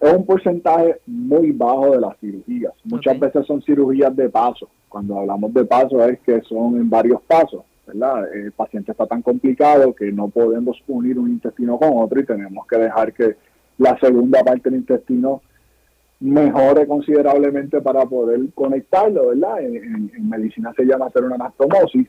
Es 0.00 0.12
un 0.12 0.26
porcentaje 0.26 1.00
muy 1.06 1.52
bajo 1.52 1.92
de 1.92 2.00
las 2.00 2.18
cirugías. 2.18 2.72
Muchas 2.84 3.18
veces 3.18 3.46
son 3.46 3.62
cirugías 3.62 4.14
de 4.16 4.28
paso. 4.28 4.68
Cuando 4.88 5.18
hablamos 5.18 5.54
de 5.54 5.64
paso 5.64 6.04
es 6.04 6.18
que 6.20 6.40
son 6.42 6.76
en 6.76 6.90
varios 6.90 7.22
pasos. 7.22 7.62
¿verdad? 7.86 8.32
El 8.34 8.52
paciente 8.52 8.92
está 8.92 9.06
tan 9.06 9.22
complicado 9.22 9.94
que 9.94 10.10
no 10.12 10.28
podemos 10.28 10.76
unir 10.88 11.18
un 11.18 11.30
intestino 11.30 11.78
con 11.78 11.90
otro 11.94 12.20
y 12.20 12.26
tenemos 12.26 12.66
que 12.66 12.78
dejar 12.78 13.12
que 13.12 13.36
la 13.82 13.98
segunda 13.98 14.42
parte 14.44 14.70
del 14.70 14.80
intestino 14.80 15.42
mejore 16.20 16.86
considerablemente 16.86 17.80
para 17.80 18.06
poder 18.06 18.40
conectarlo, 18.54 19.28
¿verdad? 19.28 19.60
En, 19.60 20.10
medicina 20.28 20.72
se 20.76 20.84
llama 20.84 21.06
hacer 21.06 21.24
una 21.24 21.34
anastomosis. 21.34 22.06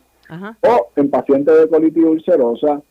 O 0.62 0.88
en 0.96 1.10
pacientes 1.10 1.60
de 1.60 1.68
colitis 1.68 2.04
ulcerosa, 2.04 2.82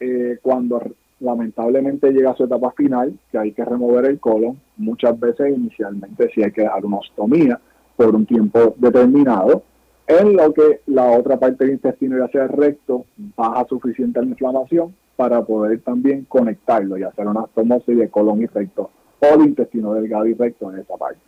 eh, 0.00 0.38
cuando 0.42 0.82
lamentablemente 1.20 2.10
llega 2.10 2.32
a 2.32 2.36
su 2.36 2.44
etapa 2.44 2.72
final, 2.72 3.16
que 3.30 3.38
hay 3.38 3.52
que 3.52 3.64
remover 3.64 4.06
el 4.06 4.18
colon, 4.18 4.60
muchas 4.76 5.18
veces 5.18 5.56
inicialmente 5.56 6.30
sí 6.34 6.42
hay 6.42 6.50
que 6.50 6.62
dar 6.62 6.84
una 6.84 6.98
ostomía 6.98 7.60
por 7.96 8.14
un 8.14 8.26
tiempo 8.26 8.74
determinado, 8.76 9.62
en 10.06 10.36
lo 10.36 10.52
que 10.52 10.80
la 10.86 11.06
otra 11.12 11.38
parte 11.38 11.64
del 11.64 11.74
intestino, 11.74 12.18
ya 12.18 12.28
sea 12.28 12.48
recto, 12.48 13.06
baja 13.36 13.64
suficiente 13.68 14.20
la 14.20 14.26
inflamación 14.26 14.92
para 15.16 15.42
poder 15.42 15.80
también 15.80 16.24
conectarlo 16.24 16.96
y 16.98 17.02
hacer 17.02 17.26
una 17.26 17.42
ostomosis 17.42 17.96
de 17.96 18.08
colon 18.08 18.42
y 18.42 18.46
recto 18.46 18.90
o 19.20 19.38
de 19.38 19.44
intestino 19.44 19.94
delgado 19.94 20.26
y 20.26 20.34
recto 20.34 20.72
en 20.72 20.80
esa 20.80 20.96
parte. 20.96 21.20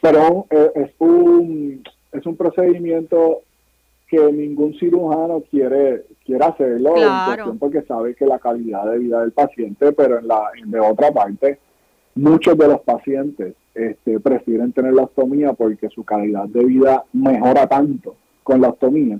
Pero 0.00 0.46
eh, 0.50 0.70
es 0.74 0.90
un, 0.98 1.82
es 2.12 2.26
un 2.26 2.36
procedimiento 2.36 3.42
que 4.08 4.30
ningún 4.30 4.74
cirujano 4.74 5.42
quiere, 5.50 6.04
quiere 6.24 6.44
hacerlo 6.44 6.94
porque 7.58 7.82
sabe 7.82 8.14
que 8.14 8.26
la 8.26 8.38
calidad 8.38 8.84
de 8.90 8.98
vida 8.98 9.20
del 9.22 9.32
paciente, 9.32 9.92
pero 9.92 10.18
en 10.18 10.28
la 10.28 10.42
de 10.66 10.80
otra 10.80 11.10
parte, 11.10 11.58
muchos 12.14 12.58
de 12.58 12.68
los 12.68 12.80
pacientes 12.80 13.54
este, 13.74 14.20
prefieren 14.20 14.72
tener 14.72 14.92
la 14.92 15.04
ostomía 15.04 15.54
porque 15.54 15.88
su 15.88 16.04
calidad 16.04 16.46
de 16.46 16.62
vida 16.64 17.04
mejora 17.14 17.66
tanto 17.66 18.16
con 18.42 18.60
la 18.60 18.68
ostomía 18.68 19.18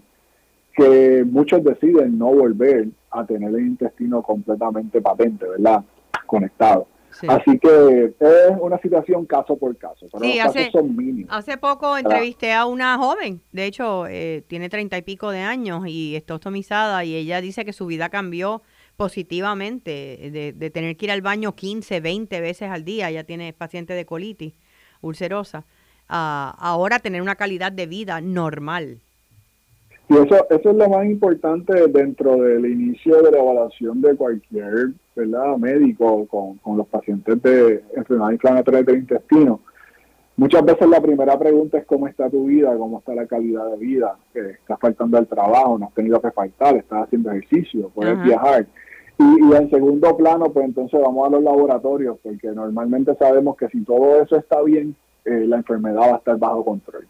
que 0.74 1.24
muchos 1.24 1.64
deciden 1.64 2.18
no 2.18 2.26
volver 2.26 2.88
a 3.12 3.24
tener 3.26 3.50
el 3.50 3.66
intestino 3.66 4.22
completamente 4.22 5.00
patente, 5.00 5.46
¿verdad? 5.46 5.84
Conectado. 6.26 6.86
Así 7.28 7.58
que 7.58 8.14
es 8.18 8.52
una 8.60 8.78
situación 8.78 9.26
caso 9.26 9.56
por 9.56 9.76
caso, 9.76 10.06
pero 10.10 10.24
los 10.24 10.38
hace, 10.46 10.58
casos 10.58 10.72
son 10.72 10.96
mínimos. 10.96 11.30
Hace 11.30 11.58
poco 11.58 11.96
entrevisté 11.96 12.52
a 12.52 12.64
una 12.64 12.96
joven, 12.96 13.42
de 13.52 13.66
hecho 13.66 14.06
eh, 14.06 14.42
tiene 14.46 14.68
treinta 14.68 14.96
y 14.96 15.02
pico 15.02 15.30
de 15.30 15.40
años 15.40 15.84
y 15.86 16.16
está 16.16 16.34
ostomizada 16.34 17.04
y 17.04 17.14
ella 17.14 17.40
dice 17.40 17.64
que 17.64 17.72
su 17.72 17.86
vida 17.86 18.08
cambió 18.08 18.62
positivamente 18.96 20.54
de, 20.56 20.70
tener 20.70 20.96
que 20.96 21.06
ir 21.06 21.10
al 21.12 21.22
baño 21.22 21.54
15, 21.54 22.00
20 22.00 22.40
veces 22.40 22.70
al 22.70 22.84
día, 22.84 23.10
ella 23.10 23.24
tiene 23.24 23.52
paciente 23.52 23.94
de 23.94 24.06
colitis 24.06 24.54
ulcerosa, 25.00 25.64
a 26.08 26.54
ahora 26.58 26.98
tener 26.98 27.20
una 27.22 27.36
calidad 27.36 27.72
de 27.72 27.86
vida 27.86 28.20
normal. 28.20 29.00
Y 30.08 30.14
eso, 30.14 30.46
eso 30.50 30.70
es 30.70 30.76
lo 30.76 30.88
más 30.88 31.06
importante 31.06 31.86
dentro 31.88 32.36
del 32.36 32.66
inicio 32.66 33.22
de 33.22 33.30
la 33.30 33.38
evaluación 33.38 34.00
de 34.02 34.14
cualquier 34.16 34.90
¿verdad? 35.14 35.56
médico 35.56 36.26
con, 36.26 36.58
con 36.58 36.76
los 36.76 36.86
pacientes 36.88 37.40
de 37.42 37.82
enfermedad 37.94 38.32
inflamatoria 38.32 38.82
del 38.82 38.98
intestino. 38.98 39.60
Muchas 40.36 40.64
veces 40.64 40.88
la 40.88 41.00
primera 41.00 41.38
pregunta 41.38 41.78
es 41.78 41.84
cómo 41.84 42.08
está 42.08 42.28
tu 42.28 42.46
vida, 42.46 42.74
cómo 42.76 42.98
está 42.98 43.14
la 43.14 43.26
calidad 43.26 43.70
de 43.70 43.76
vida, 43.76 44.16
estás 44.34 44.80
faltando 44.80 45.18
al 45.18 45.26
trabajo, 45.26 45.78
no 45.78 45.86
has 45.86 45.94
tenido 45.94 46.20
que 46.20 46.30
faltar, 46.30 46.76
estás 46.76 47.04
haciendo 47.04 47.30
ejercicio, 47.30 47.90
puedes 47.94 48.20
viajar. 48.22 48.66
Y, 49.18 49.24
y, 49.24 49.56
en 49.56 49.70
segundo 49.70 50.16
plano, 50.16 50.46
pues 50.46 50.64
entonces 50.64 50.98
vamos 51.00 51.28
a 51.28 51.30
los 51.30 51.42
laboratorios, 51.42 52.18
porque 52.22 52.48
normalmente 52.48 53.14
sabemos 53.16 53.56
que 53.56 53.68
si 53.68 53.84
todo 53.84 54.22
eso 54.22 54.36
está 54.36 54.62
bien, 54.62 54.96
eh, 55.26 55.44
la 55.46 55.56
enfermedad 55.56 56.00
va 56.00 56.14
a 56.14 56.16
estar 56.16 56.38
bajo 56.38 56.64
control 56.64 57.06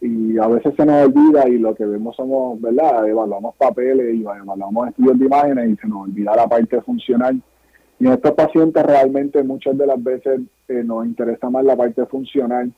y 0.00 0.38
a 0.38 0.46
veces 0.46 0.74
se 0.76 0.84
nos 0.84 1.06
olvida 1.06 1.48
y 1.48 1.58
lo 1.58 1.74
que 1.74 1.86
vemos 1.86 2.16
somos, 2.16 2.60
¿verdad? 2.60 3.08
Evaluamos 3.08 3.54
papeles 3.56 4.14
y 4.14 4.20
evaluamos 4.22 4.88
estudios 4.88 5.18
de 5.18 5.26
imágenes 5.26 5.70
y 5.70 5.76
se 5.76 5.88
nos 5.88 6.04
olvida 6.04 6.36
la 6.36 6.46
parte 6.46 6.80
funcional. 6.82 7.40
Y 7.98 8.06
en 8.06 8.12
estos 8.12 8.32
pacientes 8.32 8.82
realmente 8.84 9.42
muchas 9.42 9.76
de 9.76 9.86
las 9.86 10.02
veces 10.02 10.40
eh, 10.68 10.82
nos 10.84 11.06
interesa 11.06 11.48
más 11.48 11.64
la 11.64 11.76
parte 11.76 12.04
funcional 12.06 12.72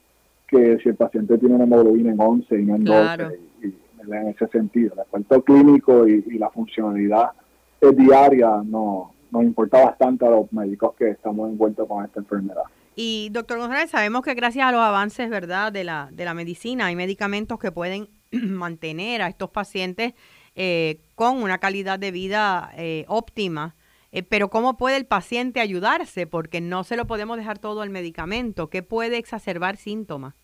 que 0.46 0.78
si 0.82 0.88
el 0.88 0.94
paciente 0.94 1.37
tiene 1.38 1.56
una 1.56 1.64
hemoglobina 1.64 2.12
en 2.12 2.20
11 2.20 2.60
y 2.60 2.64
no 2.64 2.76
en 2.76 2.84
12. 2.84 3.40
Y, 3.62 3.75
en 4.10 4.28
ese 4.28 4.46
sentido, 4.46 4.94
el 4.94 5.00
aspecto 5.00 5.42
clínico 5.42 6.06
y, 6.08 6.22
la 6.38 6.48
funcionalidad 6.50 7.32
diaria 7.94 8.62
no, 8.64 9.12
nos 9.30 9.42
importa 9.42 9.84
bastante 9.84 10.26
a 10.26 10.30
los 10.30 10.52
médicos 10.52 10.94
que 10.94 11.10
estamos 11.10 11.50
envueltos 11.50 11.87
con 11.87 12.04
esta 12.04 12.20
enfermedad. 12.20 12.62
Y 13.00 13.28
doctor 13.31 13.59
González, 13.59 13.90
sabemos 13.90 14.23
que 14.23 14.35
gracias 14.35 14.67
a 14.67 14.73
los 14.73 14.81
avances, 14.81 15.31
¿verdad?, 15.31 15.71
de 15.71 15.85
la, 15.85 16.09
de 16.11 16.25
la 16.25 16.35
medicina, 16.35 16.87
hay 16.87 16.97
medicamentos 16.97 17.57
que 17.61 17.71
pueden 17.71 18.09
mantener 18.33 19.23
a 19.23 19.28
estos 19.28 19.50
pacientes 19.50 20.14
eh, 20.57 20.99
con 21.14 21.40
una 21.40 21.59
calidad 21.59 22.00
de 22.00 22.11
vida 22.11 22.73
eh, 22.76 23.05
óptima. 23.07 23.76
Eh, 24.11 24.25
pero 24.25 24.49
¿cómo 24.49 24.76
puede 24.76 24.97
el 24.97 25.07
paciente 25.07 25.61
ayudarse? 25.61 26.26
Porque 26.26 26.61
no 26.61 26.83
se 26.83 26.97
lo 26.97 27.07
podemos 27.07 27.37
dejar 27.37 27.61
todo 27.61 27.83
al 27.83 27.90
medicamento. 27.90 28.69
¿Qué 28.69 28.83
puede 28.83 29.19
exacerbar 29.19 29.76
síntomas? 29.76 30.35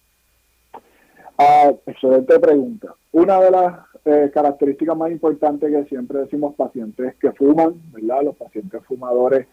Ah, 1.37 1.73
excelente 1.87 2.39
pregunta. 2.39 2.95
Una 3.11 3.41
de 3.41 3.51
las 3.51 4.31
características 4.33 4.97
más 4.97 5.11
importantes 5.11 5.73
que 5.73 5.89
siempre 5.89 6.21
decimos 6.21 6.55
pacientes 6.55 7.17
que 7.17 7.33
fuman, 7.33 7.83
¿verdad? 7.91 8.23
Los 8.23 8.37
pacientes 8.37 8.81
fumadores 8.85 9.49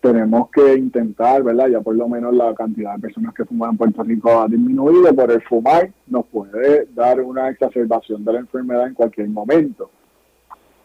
tenemos 0.00 0.50
que 0.50 0.74
intentar, 0.74 1.42
¿verdad? 1.42 1.68
Ya 1.68 1.80
por 1.80 1.96
lo 1.96 2.08
menos 2.08 2.34
la 2.34 2.54
cantidad 2.54 2.94
de 2.94 3.00
personas 3.00 3.34
que 3.34 3.44
fuman 3.44 3.70
en 3.70 3.76
Puerto 3.76 4.02
Rico 4.02 4.40
ha 4.40 4.46
disminuido, 4.46 5.14
pero 5.14 5.32
el 5.32 5.42
fumar 5.42 5.90
nos 6.06 6.26
puede 6.26 6.86
dar 6.94 7.20
una 7.20 7.48
exacerbación 7.48 8.24
de 8.24 8.32
la 8.32 8.38
enfermedad 8.40 8.86
en 8.86 8.94
cualquier 8.94 9.28
momento. 9.28 9.90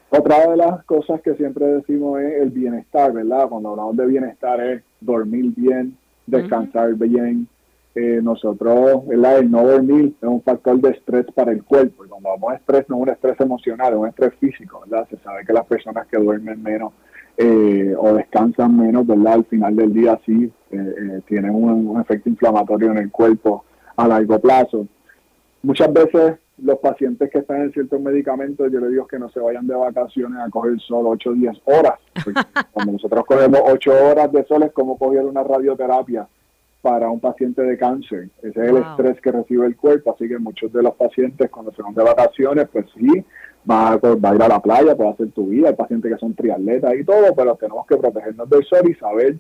Otra 0.10 0.48
de 0.50 0.58
las 0.58 0.84
cosas 0.86 1.22
que 1.22 1.36
siempre 1.36 1.66
decimos 1.66 2.20
es 2.22 2.42
el 2.42 2.50
bienestar, 2.52 3.12
¿verdad? 3.14 3.50
Cuando 3.50 3.70
hablamos 3.70 3.98
de 3.98 4.06
bienestar 4.06 4.60
es 4.62 4.84
dormir 5.00 5.54
bien, 5.56 5.98
descansar 6.28 6.94
bien. 6.96 7.48
Eh, 7.96 8.22
nosotros, 8.24 9.06
¿verdad? 9.06 9.38
El 9.38 9.52
no 9.52 9.64
dormir 9.64 10.16
es 10.20 10.28
un 10.28 10.42
factor 10.42 10.82
de 10.82 10.90
estrés 10.90 11.28
para 11.36 11.52
el 11.52 11.64
cuerpo. 11.64 12.04
Y 12.04 12.10
cuando 12.10 12.30
hablamos 12.30 12.52
de 12.52 12.58
estrés, 12.58 12.90
no 12.90 12.96
es 12.96 13.02
un 13.04 13.10
estrés 13.10 13.40
emocional, 13.40 13.94
es 13.94 14.00
un 14.00 14.08
estrés 14.08 14.34
físico, 14.40 14.84
¿verdad? 14.88 15.08
Se 15.12 15.18
sabe 15.18 15.46
que 15.46 15.54
las 15.54 15.66
personas 15.68 16.08
que 16.08 16.18
duermen 16.18 16.62
menos 16.64 16.92
eh, 17.38 17.96
o 17.98 18.14
descansan 18.14 18.78
menos, 18.78 19.08
¿verdad? 19.08 19.34
Al 19.34 19.46
final 19.46 19.76
del 19.76 19.94
día 19.94 20.20
sí 20.26 20.52
eh, 20.72 20.78
eh, 20.78 21.22
tienen 21.28 21.52
un, 21.56 22.00
efecto 22.00 22.30
inflamatorio 22.30 22.92
en 22.92 22.98
el 23.00 23.12
cuerpo 23.12 23.64
a 23.96 24.08
largo 24.08 24.40
plazo. 24.40 24.88
Muchas 25.64 25.92
veces 25.92 26.36
los 26.60 26.78
pacientes 26.78 27.32
que 27.32 27.40
están 27.40 27.64
en 27.64 27.72
ciertos 27.74 28.00
medicamentos, 28.00 28.72
yo 28.72 28.80
les 28.80 28.92
digo 28.92 29.08
que 29.08 29.18
no 29.18 29.30
se 29.30 29.40
vayan 29.40 29.66
de 29.66 29.76
vacaciones 29.76 30.40
a 30.40 30.50
coger 30.50 30.80
solo 30.82 31.10
8 31.10 31.30
o 31.30 31.34
10 31.34 31.62
horas. 31.66 32.00
Cuando 32.72 32.94
nosotros 32.94 33.26
cogemos 33.26 33.62
8 33.66 33.92
horas 33.92 34.32
de 34.32 34.46
sol 34.46 34.64
es 34.64 34.72
como 34.72 34.98
coger 34.98 35.26
una 35.26 35.44
radioterapia 35.44 36.28
para 36.84 37.10
un 37.10 37.20
paciente 37.20 37.62
de 37.62 37.78
cáncer. 37.78 38.30
Ese 38.44 38.62
es 38.62 38.70
el 38.70 38.78
estrés 38.78 39.20
que 39.22 39.32
recibe 39.32 39.66
el 39.66 39.76
cuerpo, 39.78 40.14
así 40.14 40.28
que 40.28 40.38
muchos 40.38 40.72
de 40.74 40.84
los 40.84 40.94
pacientes 40.96 41.50
cuando 41.50 41.72
se 41.72 41.82
van 41.82 41.96
de 41.96 42.04
vacaciones, 42.04 42.68
pues 42.72 42.86
sí, 42.94 43.24
va 43.70 43.94
a, 43.94 43.98
va 43.98 44.30
a 44.30 44.36
ir 44.36 44.42
a 44.42 44.48
la 44.48 44.60
playa, 44.60 44.96
puede 44.96 45.12
hacer 45.12 45.32
tu 45.32 45.48
vida, 45.48 45.70
hay 45.70 45.76
pacientes 45.76 46.12
que 46.12 46.20
son 46.20 46.34
triatletas 46.34 46.94
y 46.96 47.04
todo, 47.04 47.34
pero 47.36 47.56
tenemos 47.56 47.86
que 47.88 47.98
protegernos 47.98 48.50
del 48.50 48.64
sol 48.66 48.90
y 48.90 48.94
saber 48.96 49.38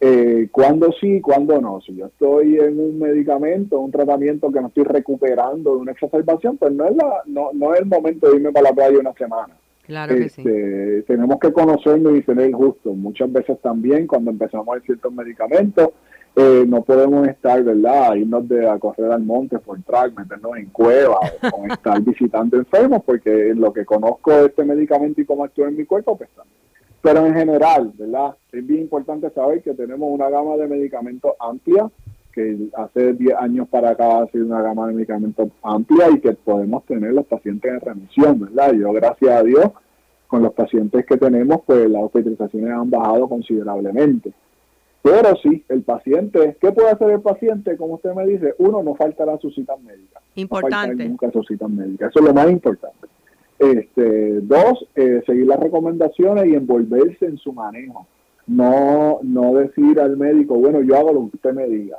eh, 0.00 0.48
cuándo 0.52 0.92
sí, 1.00 1.20
cuándo 1.20 1.60
no. 1.60 1.80
Si 1.80 1.94
yo 1.94 2.06
estoy 2.06 2.58
en 2.58 2.78
un 2.78 2.98
medicamento, 2.98 3.80
un 3.80 3.90
tratamiento 3.90 4.50
que 4.52 4.60
no 4.60 4.68
estoy 4.68 4.84
recuperando 4.84 5.72
de 5.72 5.78
una 5.78 5.92
exacerbación, 5.92 6.58
pues 6.58 6.72
no 6.72 6.84
es, 6.86 6.96
la, 6.96 7.22
no, 7.26 7.50
no 7.54 7.74
es 7.74 7.80
el 7.80 7.86
momento 7.86 8.28
de 8.28 8.36
irme 8.36 8.52
para 8.52 8.70
la 8.70 8.74
playa 8.74 8.98
una 8.98 9.14
semana. 9.14 9.54
Claro 9.86 10.16
que 10.16 10.28
sí. 10.28 10.42
Este, 10.44 11.02
tenemos 11.02 11.38
que 11.38 11.52
conocernos 11.52 12.16
y 12.16 12.22
tener 12.22 12.50
gusto. 12.50 12.92
Muchas 12.92 13.32
veces 13.32 13.58
también 13.62 14.06
cuando 14.06 14.32
empezamos 14.32 14.76
en 14.76 14.82
ciertos 14.82 15.12
medicamentos, 15.12 15.90
eh, 16.36 16.64
no 16.66 16.82
podemos 16.82 17.26
estar, 17.26 17.62
¿verdad? 17.62 18.14
Irnos 18.14 18.48
de, 18.48 18.68
a 18.68 18.78
correr 18.78 19.10
al 19.10 19.22
monte 19.22 19.58
por 19.58 19.82
track, 19.82 20.16
meternos 20.18 20.56
en 20.56 20.66
cuevas 20.66 21.34
o 21.52 21.66
estar 21.72 22.00
visitando 22.02 22.56
enfermos, 22.58 23.02
porque 23.04 23.54
lo 23.54 23.72
que 23.72 23.84
conozco 23.84 24.32
de 24.32 24.46
este 24.46 24.64
medicamento 24.64 25.20
y 25.20 25.24
cómo 25.24 25.44
actúa 25.44 25.68
en 25.68 25.76
mi 25.76 25.84
cuerpo, 25.84 26.16
pues 26.16 26.30
también 26.30 26.66
pero 27.06 27.24
en 27.24 27.34
general, 27.34 27.92
¿verdad? 27.96 28.34
Es 28.50 28.66
bien 28.66 28.80
importante 28.80 29.30
saber 29.30 29.62
que 29.62 29.74
tenemos 29.74 30.12
una 30.12 30.28
gama 30.28 30.56
de 30.56 30.66
medicamentos 30.66 31.34
amplia, 31.38 31.88
que 32.32 32.68
hace 32.76 33.12
10 33.12 33.36
años 33.38 33.68
para 33.68 33.90
acá 33.90 34.22
ha 34.22 34.26
sido 34.26 34.46
una 34.46 34.60
gama 34.60 34.88
de 34.88 34.94
medicamentos 34.94 35.50
amplia 35.62 36.10
y 36.10 36.18
que 36.18 36.32
podemos 36.32 36.84
tener 36.84 37.12
los 37.12 37.24
pacientes 37.26 37.70
en 37.70 37.80
remisión, 37.80 38.40
¿verdad? 38.40 38.72
Yo, 38.72 38.92
gracias 38.92 39.30
a 39.30 39.44
Dios, 39.44 39.70
con 40.26 40.42
los 40.42 40.52
pacientes 40.52 41.06
que 41.06 41.16
tenemos, 41.16 41.60
pues 41.64 41.88
las 41.88 42.02
hospitalizaciones 42.02 42.72
han 42.72 42.90
bajado 42.90 43.28
considerablemente. 43.28 44.32
Pero 45.06 45.36
sí, 45.36 45.64
el 45.68 45.82
paciente, 45.82 46.56
¿qué 46.60 46.72
puede 46.72 46.90
hacer 46.90 47.10
el 47.10 47.20
paciente? 47.20 47.76
Como 47.76 47.94
usted 47.94 48.12
me 48.12 48.26
dice, 48.26 48.56
uno, 48.58 48.82
no 48.82 48.96
faltará 48.96 49.38
su 49.38 49.52
cita 49.52 49.76
médica. 49.76 50.20
Importante. 50.34 51.04
No 51.04 51.10
nunca 51.10 51.30
su 51.30 51.44
cita 51.44 51.68
médica. 51.68 52.08
Eso 52.08 52.18
es 52.18 52.24
lo 52.24 52.34
más 52.34 52.50
importante. 52.50 53.06
Este, 53.56 54.40
dos, 54.40 54.84
eh, 54.96 55.22
seguir 55.24 55.46
las 55.46 55.60
recomendaciones 55.60 56.46
y 56.46 56.54
envolverse 56.54 57.24
en 57.24 57.38
su 57.38 57.52
manejo. 57.52 58.04
No, 58.48 59.20
no 59.22 59.54
decir 59.54 60.00
al 60.00 60.16
médico, 60.16 60.56
bueno, 60.56 60.80
yo 60.80 60.96
hago 60.96 61.12
lo 61.12 61.30
que 61.30 61.36
usted 61.36 61.52
me 61.52 61.68
diga. 61.68 61.98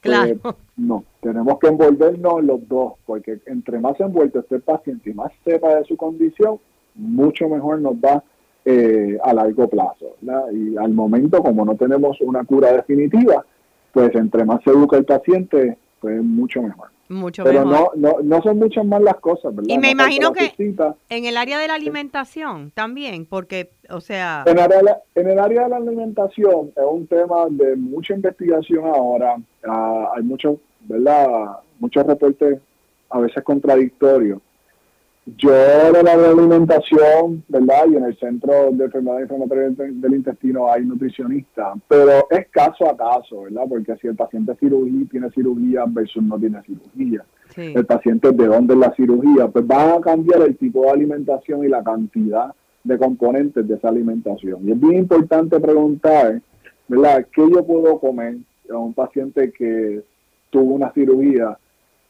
Claro. 0.00 0.30
Eh, 0.30 0.38
no, 0.76 1.04
tenemos 1.22 1.58
que 1.58 1.66
envolvernos 1.66 2.44
los 2.44 2.68
dos, 2.68 2.92
porque 3.04 3.40
entre 3.46 3.80
más 3.80 3.98
envuelto 3.98 4.38
esté 4.38 4.54
el 4.54 4.62
paciente 4.62 5.10
y 5.10 5.14
más 5.14 5.32
sepa 5.44 5.74
de 5.74 5.84
su 5.86 5.96
condición, 5.96 6.60
mucho 6.94 7.48
mejor 7.48 7.80
nos 7.80 7.94
va 7.94 8.22
eh, 8.64 9.18
a 9.22 9.34
largo 9.34 9.68
plazo. 9.68 10.16
Y 10.52 10.76
al 10.76 10.92
momento, 10.92 11.42
como 11.42 11.64
no 11.64 11.74
tenemos 11.76 12.20
una 12.20 12.44
cura 12.44 12.72
definitiva, 12.72 13.44
pues 13.92 14.14
entre 14.14 14.44
más 14.44 14.62
se 14.64 14.70
educa 14.70 14.96
el 14.96 15.04
paciente, 15.04 15.76
pues 16.00 16.22
mucho 16.22 16.62
mejor. 16.62 16.88
Mucho 17.10 17.44
Pero 17.44 17.66
mejor. 17.66 17.96
no, 17.98 18.10
no, 18.12 18.16
no 18.22 18.42
son 18.42 18.58
muchas 18.58 18.84
más 18.86 19.02
las 19.02 19.16
cosas, 19.16 19.54
¿verdad? 19.54 19.68
Y 19.68 19.76
me 19.78 19.88
No 19.88 19.92
imagino 20.02 20.32
que 20.32 20.50
cita. 20.56 20.94
en 21.10 21.26
el 21.26 21.36
área 21.36 21.58
de 21.58 21.68
la 21.68 21.74
alimentación 21.74 22.70
también, 22.74 23.26
porque, 23.26 23.70
o 23.90 24.00
sea, 24.00 24.42
En, 24.46 24.58
área- 24.58 25.02
en 25.14 25.28
el 25.28 25.38
área 25.38 25.64
de 25.64 25.68
la 25.68 25.76
alimentación 25.76 26.72
es 26.74 26.84
un 26.90 27.06
tema 27.06 27.44
de 27.50 27.76
mucha 27.76 28.14
investigación 28.14 28.86
ahora. 28.86 29.36
Ah, 29.68 30.12
hay 30.16 30.22
muchos, 30.22 30.56
¿verdad? 30.80 31.58
Muchos 31.78 32.06
reportes 32.06 32.58
a 33.10 33.18
veces 33.20 33.44
contradictorios. 33.44 34.38
Yo 35.26 35.50
de 35.50 36.10
alimentación, 36.10 37.42
¿verdad? 37.48 37.86
Y 37.90 37.96
en 37.96 38.04
el 38.04 38.18
Centro 38.18 38.70
de 38.72 38.84
Enfermedades 38.84 39.22
Inflamatorias 39.22 39.76
del 39.76 40.00
del 40.00 40.14
Intestino 40.16 40.70
hay 40.70 40.84
nutricionistas, 40.84 41.78
pero 41.88 42.26
es 42.30 42.48
caso 42.48 42.90
a 42.90 42.96
caso, 42.96 43.42
¿verdad? 43.42 43.62
Porque 43.66 43.96
si 43.96 44.06
el 44.06 44.16
paciente 44.16 44.54
cirugía, 44.60 45.06
tiene 45.10 45.30
cirugía 45.30 45.84
versus 45.86 46.22
no 46.22 46.38
tiene 46.38 46.60
cirugía 46.62 47.24
sí. 47.54 47.72
el 47.74 47.86
paciente 47.86 48.32
de 48.32 48.46
dónde 48.46 48.74
es 48.74 48.80
la 48.80 48.94
cirugía, 48.94 49.48
pues 49.48 49.66
van 49.66 49.92
a 49.92 50.00
cambiar 50.00 50.42
el 50.42 50.58
tipo 50.58 50.82
de 50.82 50.90
alimentación 50.90 51.64
y 51.64 51.68
la 51.68 51.82
cantidad 51.82 52.54
de 52.82 52.98
componentes 52.98 53.66
de 53.66 53.76
esa 53.76 53.88
alimentación. 53.88 54.68
Y 54.68 54.72
es 54.72 54.80
bien 54.80 54.98
importante 54.98 55.58
preguntar, 55.58 56.42
¿verdad? 56.86 57.26
¿Qué 57.32 57.42
yo 57.50 57.64
puedo 57.64 57.98
comer 57.98 58.36
a 58.70 58.76
un 58.76 58.92
paciente 58.92 59.50
que 59.52 60.02
tuvo 60.50 60.74
una 60.74 60.92
cirugía 60.92 61.56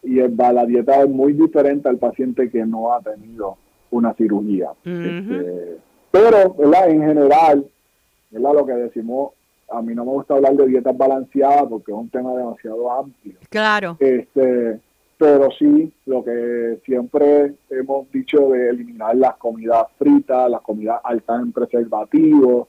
y 0.05 0.21
es- 0.21 0.31
va- 0.31 0.53
la 0.53 0.67
dieta 0.67 1.03
es 1.03 1.09
muy 1.09 1.33
diferente 1.33 1.89
al 1.89 1.99
paciente 1.99 2.51
que 2.51 2.65
no 2.65 2.93
ha 2.93 3.01
tenido 3.01 3.57
una 3.91 4.13
cirugía? 4.15 4.71
Este, 4.85 5.79
pero, 6.11 6.55
¿verdad? 6.55 6.91
En 6.91 7.01
general, 7.03 7.67
¿verdad? 8.31 8.53
Lo 8.55 8.67
que 8.67 8.73
decimos, 8.73 9.33
a 9.71 9.81
mí 9.83 9.95
no 9.95 10.05
me 10.05 10.13
gusta 10.13 10.35
hablar 10.35 10.55
de 10.55 10.67
dietas 10.67 10.97
balanceadas 10.97 11.65
porque 11.69 11.93
es 11.93 11.99
un 11.99 12.09
tema 12.11 12.35
demasiado 12.35 12.91
amplio. 12.91 13.35
Claro. 13.51 13.97
Este, 14.01 14.79
pero 15.17 15.49
sí, 15.59 15.93
lo 16.07 16.23
que 16.25 16.81
siempre 16.85 17.55
hemos 17.71 18.11
dicho 18.13 18.51
de 18.51 18.69
eliminar 18.71 19.17
las 19.17 19.37
comidas 19.37 19.87
fritas, 19.99 20.51
las 20.51 20.61
comidas 20.61 21.01
altas 21.05 21.41
en 21.41 21.53
preservativos, 21.53 22.69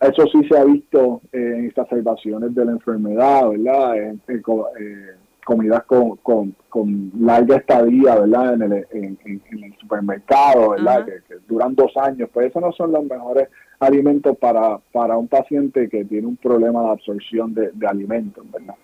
eso 0.00 0.24
sí 0.32 0.46
se 0.48 0.58
ha 0.58 0.64
visto 0.64 1.20
en 1.32 1.66
exacerbaciones 1.66 2.54
de 2.54 2.64
la 2.64 2.72
enfermedad, 2.72 3.48
¿verdad? 3.48 3.96
En, 3.96 4.20
eh, 4.28 5.12
comidas 5.44 5.84
con, 5.84 6.16
con, 6.16 6.54
con 6.68 7.12
larga 7.20 7.56
estadía, 7.56 8.16
¿verdad? 8.16 8.54
En 8.54 8.62
el, 8.62 8.86
en, 8.92 9.18
el 9.62 9.76
supermercado, 9.78 10.70
¿verdad? 10.70 11.04
Que, 11.04 11.12
que 11.28 11.34
duran 11.46 11.74
dos 11.74 11.96
años. 11.96 12.28
Pues 12.32 12.48
esos 12.48 12.62
no 12.62 12.72
son 12.72 12.92
los 12.92 13.04
mejores 13.04 13.48
alimentos 13.80 14.36
para, 14.38 14.78
para 14.92 15.16
un 15.16 15.28
paciente 15.28 15.88
que 15.88 16.04
tiene 16.04 16.26
un 16.26 16.36
problema 16.36 16.82
de 16.84 16.90
absorción 16.90 17.54
de, 17.54 17.70
de 17.72 17.86
alimentos, 17.86 18.44
¿verdad? 18.50 18.74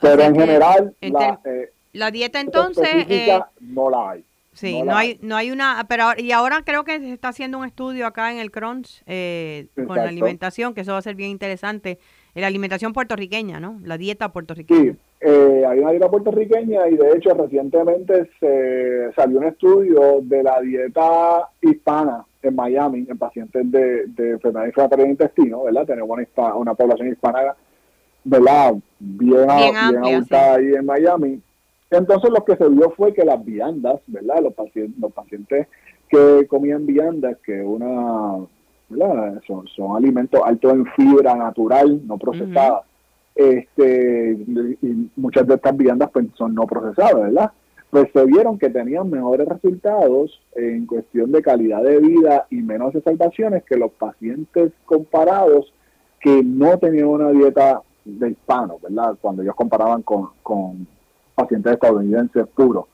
Pero 0.00 0.22
Así 0.22 0.26
en 0.28 0.34
que, 0.34 0.40
general, 0.40 0.94
en 1.00 1.12
la, 1.12 1.40
eh, 1.44 1.72
La 1.92 2.10
dieta 2.10 2.40
entonces, 2.40 3.06
eh, 3.08 3.38
no 3.60 3.88
la 3.90 4.10
hay. 4.10 4.24
sí, 4.52 4.82
no 4.82 4.96
hay, 4.96 5.18
no 5.22 5.36
hay 5.36 5.50
una, 5.52 5.86
pero 5.88 6.06
y 6.18 6.32
ahora 6.32 6.62
creo 6.64 6.84
que 6.84 6.98
se 6.98 7.12
está 7.12 7.28
haciendo 7.28 7.58
un 7.58 7.64
estudio 7.66 8.06
acá 8.06 8.32
en 8.32 8.38
el 8.38 8.50
Crunch 8.50 9.02
eh, 9.06 9.68
con 9.86 9.96
la 9.96 10.08
alimentación, 10.08 10.74
que 10.74 10.80
eso 10.80 10.92
va 10.92 10.98
a 10.98 11.02
ser 11.02 11.14
bien 11.14 11.30
interesante, 11.30 11.98
la 12.40 12.46
alimentación 12.46 12.92
puertorriqueña, 12.92 13.60
¿no? 13.60 13.78
La 13.84 13.98
dieta 13.98 14.26
Sí, 14.26 14.32
puertorriqueña. 14.32 14.96
eh, 15.20 15.64
hay 15.68 15.78
una 15.80 15.90
dieta 15.90 16.10
puertorriqueña 16.10 16.88
y 16.88 16.96
de 16.96 17.16
hecho 17.16 17.34
recientemente 17.34 18.30
se 18.40 19.12
salió 19.14 19.38
un 19.38 19.44
estudio 19.44 20.20
de 20.22 20.42
la 20.42 20.60
dieta 20.60 21.48
hispana 21.60 22.24
en 22.42 22.56
Miami 22.56 23.06
en 23.08 23.18
pacientes 23.18 23.70
de, 23.70 24.06
de 24.06 24.30
enfermedad 24.32 24.66
inflamatoria 24.66 25.04
del 25.04 25.12
intestino, 25.12 25.62
¿verdad? 25.64 25.86
Tenemos 25.86 26.18
una, 26.56 26.74
población 26.74 27.08
hispana, 27.08 27.54
¿verdad? 28.24 28.74
Bien, 28.98 29.46
Bien 30.02 30.26
ahí 30.30 30.74
en 30.74 30.86
Miami. 30.86 31.40
Entonces 31.90 32.30
lo 32.30 32.44
que 32.44 32.56
se 32.56 32.68
vio 32.68 32.90
fue 32.96 33.12
que 33.12 33.24
las 33.24 33.44
viandas, 33.44 34.00
¿verdad? 34.06 34.42
Los 34.42 34.54
pacientes, 34.54 34.98
los 34.98 35.12
pacientes 35.12 35.68
que 36.08 36.46
comían 36.48 36.86
viandas, 36.86 37.36
que 37.44 37.60
una. 37.60 38.46
Son, 39.46 39.66
son 39.68 39.96
alimentos 39.96 40.40
altos 40.44 40.72
en 40.72 40.86
fibra 40.86 41.34
natural, 41.34 42.00
no 42.06 42.18
procesada. 42.18 42.82
Este, 43.34 44.32
y 44.82 45.10
muchas 45.16 45.46
de 45.46 45.54
estas 45.54 45.76
viandas 45.76 46.10
pues, 46.12 46.26
son 46.34 46.54
no 46.54 46.66
procesadas, 46.66 47.14
¿verdad? 47.14 47.52
Pues 47.90 48.08
se 48.12 48.24
vieron 48.24 48.58
que 48.58 48.70
tenían 48.70 49.10
mejores 49.10 49.46
resultados 49.48 50.40
en 50.54 50.86
cuestión 50.86 51.30
de 51.32 51.42
calidad 51.42 51.82
de 51.82 51.98
vida 51.98 52.46
y 52.50 52.56
menos 52.56 52.94
salvaciones 53.04 53.64
que 53.64 53.76
los 53.76 53.90
pacientes 53.92 54.72
comparados 54.84 55.72
que 56.20 56.42
no 56.42 56.78
tenían 56.78 57.08
una 57.08 57.30
dieta 57.30 57.82
de 58.04 58.30
hispanos, 58.30 58.80
¿verdad? 58.80 59.16
Cuando 59.20 59.42
ellos 59.42 59.54
comparaban 59.54 60.02
con, 60.02 60.30
con 60.42 60.86
pacientes 61.34 61.72
estadounidenses 61.72 62.46
puros. 62.48 62.86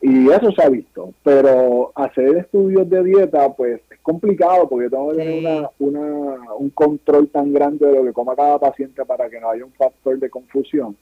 Y 0.00 0.28
eso 0.28 0.52
se 0.52 0.62
ha 0.62 0.68
visto, 0.68 1.14
pero 1.22 1.90
hacer 1.94 2.36
estudios 2.36 2.88
de 2.90 3.02
dieta, 3.04 3.52
pues 3.54 3.80
es 3.90 3.98
complicado 4.02 4.68
porque 4.68 4.90
tengo 4.90 5.10
que 5.12 5.16
tener 5.16 5.40
Sí. 5.40 5.46
una, 5.46 5.70
una, 5.78 6.52
un 6.54 6.70
control 6.70 7.28
tan 7.28 7.52
grande 7.54 7.86
de 7.86 7.94
lo 7.94 8.04
que 8.04 8.12
coma 8.12 8.36
cada 8.36 8.58
paciente 8.58 9.02
para 9.06 9.30
que 9.30 9.40
no 9.40 9.48
haya 9.50 9.64
un 9.64 9.72
factor 9.72 10.18
de 10.18 10.28
confusión, 10.28 10.94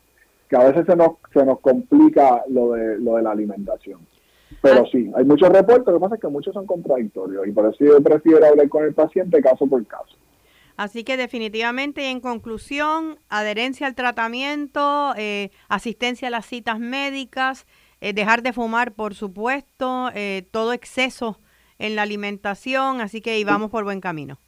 que 0.48 0.55
a 0.57 0.64
veces 0.70 0.87
se 0.87 0.94
nos, 0.94 1.12
se 1.33 1.44
nos 1.44 1.59
complica 1.61 2.44
lo 2.48 2.72
de, 2.72 2.98
lo 2.98 3.16
de 3.16 3.22
la 3.22 3.33
alimentación. 3.33 4.00
Pero 4.61 4.83
Ah. 4.83 4.88
sí, 4.92 5.11
hay 5.16 5.24
muchos 5.24 5.48
reportes, 5.48 5.87
lo 5.88 5.94
que 5.94 6.00
pasa 6.00 6.14
es 6.14 6.20
que 6.20 6.28
muchos 6.28 6.55
son 6.55 6.66
contradictorios 6.66 7.48
y 7.48 7.50
por 7.50 7.66
eso 7.74 7.85
yo 7.85 8.00
prefiero 8.00 8.46
hablar 8.46 8.68
con 8.68 8.85
el 8.85 8.94
paciente 8.94 9.40
caso 9.42 9.66
por 9.66 9.85
caso. 9.87 10.14
Así 10.76 11.02
que 11.05 11.16
definitivamente 11.16 12.02
y 12.02 12.07
en 12.07 12.20
conclusión, 12.20 13.18
adherencia 13.28 13.87
al 13.87 13.94
tratamiento, 13.94 15.12
eh, 15.16 15.50
asistencia 15.68 16.28
a 16.28 16.31
las 16.31 16.46
citas 16.46 16.78
médicas, 16.78 17.66
eh, 18.02 18.12
dejar 18.12 18.42
de 18.42 18.52
fumar, 18.52 18.94
por 18.94 19.14
supuesto, 19.14 20.10
eh, 20.12 20.44
todo 20.50 20.72
exceso 20.72 21.38
en 21.78 21.94
la 21.94 22.02
alimentación, 22.02 23.00
así 23.00 23.20
que 23.20 23.30
ahí 23.30 23.44
vamos 23.44 23.70
por 23.70 23.84
buen 23.84 24.00
camino. 24.00 24.38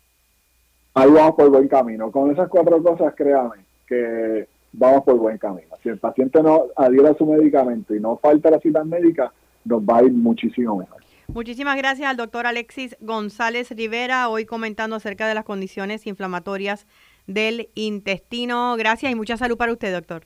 Ahí 0.92 1.08
vamos 1.08 1.36
por 1.36 1.48
buen 1.50 1.68
camino. 1.68 2.10
Con 2.10 2.32
esas 2.32 2.48
cuatro 2.48 2.82
cosas, 2.82 3.14
créame 3.16 3.64
que 3.86 4.48
vamos 4.72 5.04
por 5.04 5.16
buen 5.18 5.38
camino. 5.38 5.68
Si 5.84 5.88
el 5.88 5.98
paciente 5.98 6.42
no 6.42 6.64
adhiere 6.74 7.10
a 7.10 7.14
su 7.14 7.24
medicamento 7.26 7.94
y 7.94 8.00
no 8.00 8.16
falta 8.16 8.50
la 8.50 8.58
cita 8.58 8.82
médica, 8.82 9.32
nos 9.64 9.80
va 9.82 9.98
a 9.98 10.02
ir 10.02 10.12
muchísimo 10.12 10.76
mejor. 10.76 11.00
Muchísimas 11.28 11.76
gracias 11.76 12.10
al 12.10 12.16
doctor 12.16 12.48
Alexis 12.48 12.96
González 13.00 13.70
Rivera, 13.70 14.28
hoy 14.28 14.46
comentando 14.46 14.96
acerca 14.96 15.28
de 15.28 15.34
las 15.34 15.44
condiciones 15.44 16.08
inflamatorias 16.08 16.88
del 17.28 17.68
intestino. 17.76 18.74
Gracias 18.76 19.12
y 19.12 19.14
mucha 19.14 19.36
salud 19.36 19.56
para 19.56 19.70
usted, 19.70 19.92
doctor. 19.92 20.24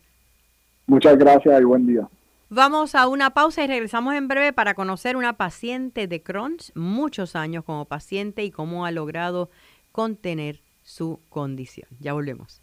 Muchas 0.86 1.18
gracias 1.18 1.60
y 1.60 1.64
buen 1.64 1.86
día. 1.86 2.08
Vamos 2.50 2.94
a 2.94 3.08
una 3.08 3.34
pausa 3.34 3.62
y 3.62 3.66
regresamos 3.66 4.14
en 4.14 4.26
breve 4.26 4.54
para 4.54 4.72
conocer 4.72 5.18
una 5.18 5.34
paciente 5.34 6.06
de 6.06 6.22
Crohn's, 6.22 6.72
muchos 6.74 7.36
años 7.36 7.62
como 7.62 7.84
paciente 7.84 8.42
y 8.42 8.50
cómo 8.50 8.86
ha 8.86 8.90
logrado 8.90 9.50
contener 9.92 10.62
su 10.82 11.20
condición. 11.28 11.88
Ya 12.00 12.14
volvemos. 12.14 12.62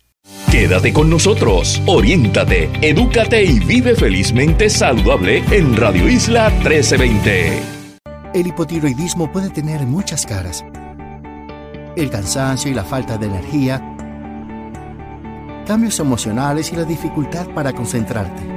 Quédate 0.51 0.91
con 0.91 1.07
nosotros, 1.11 1.79
oriéntate, 1.85 2.71
edúcate 2.81 3.43
y 3.43 3.59
vive 3.59 3.95
felizmente 3.95 4.71
saludable 4.71 5.43
en 5.51 5.77
Radio 5.77 6.09
Isla 6.09 6.49
1320. 6.49 7.61
El 8.33 8.47
hipotiroidismo 8.47 9.31
puede 9.31 9.51
tener 9.51 9.81
muchas 9.81 10.25
caras. 10.25 10.65
El 11.95 12.09
cansancio 12.09 12.71
y 12.71 12.73
la 12.73 12.83
falta 12.83 13.19
de 13.19 13.27
energía, 13.27 13.77
cambios 15.67 15.99
emocionales 15.99 16.73
y 16.73 16.75
la 16.75 16.85
dificultad 16.85 17.47
para 17.53 17.71
concentrarte 17.71 18.54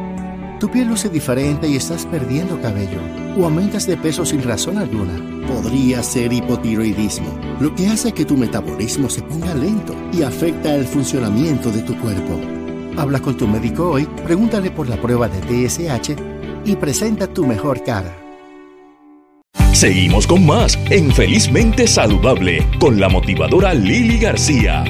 tu 0.59 0.69
piel 0.71 0.89
luce 0.89 1.09
diferente 1.09 1.69
y 1.69 1.77
estás 1.77 2.05
perdiendo 2.07 2.61
cabello 2.61 3.01
o 3.39 3.45
aumentas 3.45 3.87
de 3.87 3.97
peso 3.97 4.27
sin 4.27 4.43
razón 4.43 4.79
alguna. 4.79 5.15
Podría 5.47 6.03
ser 6.03 6.33
hipotiroidismo, 6.33 7.29
lo 7.61 7.75
que 7.75 7.89
hace 7.89 8.13
que 8.13 8.25
tu 8.25 8.37
metabolismo 8.37 9.09
se 9.09 9.23
ponga 9.23 9.55
lento 9.55 9.95
y 10.13 10.23
afecta 10.23 10.75
el 10.75 10.85
funcionamiento 10.85 11.71
de 11.71 11.83
tu 11.83 11.97
cuerpo. 11.99 12.41
Habla 12.97 13.21
con 13.21 13.37
tu 13.37 13.47
médico 13.47 13.91
hoy, 13.91 14.07
pregúntale 14.25 14.71
por 14.71 14.89
la 14.89 15.01
prueba 15.01 15.29
de 15.29 15.41
TSH 15.41 16.17
y 16.65 16.77
presenta 16.77 17.27
tu 17.33 17.47
mejor 17.47 17.83
cara. 17.85 18.15
Seguimos 19.73 20.27
con 20.27 20.45
más 20.45 20.77
en 20.91 21.13
Felizmente 21.13 21.87
Saludable 21.87 22.67
con 22.81 22.99
la 22.99 23.09
motivadora 23.09 23.73
Lili 23.73 24.19
García. 24.19 24.83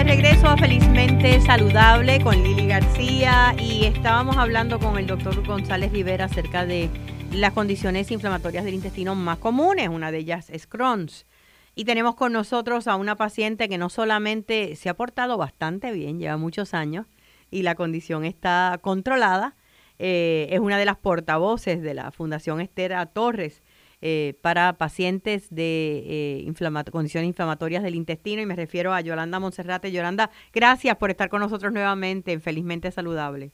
De 0.00 0.04
regreso 0.04 0.46
a 0.48 0.56
Felizmente 0.56 1.42
Saludable 1.42 2.22
con 2.22 2.42
Lili 2.42 2.66
García 2.66 3.54
y 3.58 3.84
estábamos 3.84 4.38
hablando 4.38 4.78
con 4.78 4.96
el 4.96 5.06
doctor 5.06 5.46
González 5.46 5.92
Rivera 5.92 6.24
acerca 6.24 6.64
de 6.64 6.88
las 7.34 7.52
condiciones 7.52 8.10
inflamatorias 8.10 8.64
del 8.64 8.72
intestino 8.72 9.14
más 9.14 9.36
comunes, 9.36 9.90
una 9.90 10.10
de 10.10 10.16
ellas 10.16 10.48
es 10.48 10.66
Crohn's. 10.66 11.26
Y 11.74 11.84
tenemos 11.84 12.14
con 12.14 12.32
nosotros 12.32 12.88
a 12.88 12.96
una 12.96 13.16
paciente 13.16 13.68
que 13.68 13.76
no 13.76 13.90
solamente 13.90 14.74
se 14.74 14.88
ha 14.88 14.94
portado 14.94 15.36
bastante 15.36 15.92
bien, 15.92 16.18
lleva 16.18 16.38
muchos 16.38 16.72
años 16.72 17.06
y 17.50 17.60
la 17.60 17.74
condición 17.74 18.24
está 18.24 18.78
controlada, 18.80 19.54
eh, 19.98 20.48
es 20.50 20.60
una 20.60 20.78
de 20.78 20.86
las 20.86 20.96
portavoces 20.96 21.82
de 21.82 21.92
la 21.92 22.10
Fundación 22.10 22.62
Estera 22.62 23.04
Torres 23.04 23.62
eh, 24.02 24.38
para 24.40 24.78
pacientes 24.78 25.54
de 25.54 26.46
eh, 26.46 26.90
condiciones 26.90 27.28
inflamatorias 27.28 27.82
del 27.82 27.94
intestino 27.94 28.40
y 28.40 28.46
me 28.46 28.56
refiero 28.56 28.94
a 28.94 29.02
Yolanda 29.02 29.38
Monserrate. 29.38 29.92
Yolanda, 29.92 30.30
gracias 30.54 30.96
por 30.96 31.10
estar 31.10 31.28
con 31.28 31.40
nosotros 31.40 31.70
nuevamente 31.70 32.32
en 32.32 32.40
Felizmente 32.40 32.90
Saludable. 32.92 33.50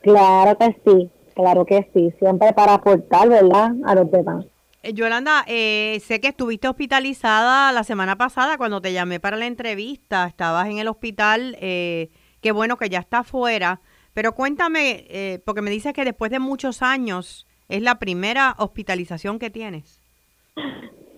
Claro 0.00 0.58
que 0.58 0.76
sí, 0.84 1.10
claro 1.36 1.64
que 1.64 1.88
sí, 1.94 2.12
siempre 2.18 2.52
para 2.52 2.74
aportar, 2.74 3.28
¿verdad?, 3.28 3.70
a 3.84 3.94
los 3.94 4.10
demás. 4.10 4.44
Eh, 4.82 4.92
Yolanda, 4.92 5.44
sé 5.46 6.20
que 6.20 6.28
estuviste 6.28 6.66
hospitalizada 6.66 7.70
la 7.70 7.84
semana 7.84 8.16
pasada 8.16 8.58
cuando 8.58 8.80
te 8.80 8.92
llamé 8.92 9.20
para 9.20 9.36
la 9.36 9.46
entrevista, 9.46 10.26
estabas 10.26 10.68
en 10.68 10.78
el 10.78 10.88
hospital, 10.88 11.56
qué 11.60 12.52
bueno 12.52 12.76
que 12.76 12.88
ya 12.88 12.98
está 12.98 13.22
fuera, 13.22 13.80
pero 14.14 14.34
cuéntame, 14.34 15.40
porque 15.44 15.62
me 15.62 15.70
dices 15.70 15.92
que 15.92 16.04
después 16.04 16.32
de 16.32 16.40
muchos 16.40 16.82
años 16.82 17.46
¿Es 17.70 17.82
la 17.82 18.00
primera 18.00 18.56
hospitalización 18.58 19.38
que 19.38 19.48
tienes? 19.48 20.00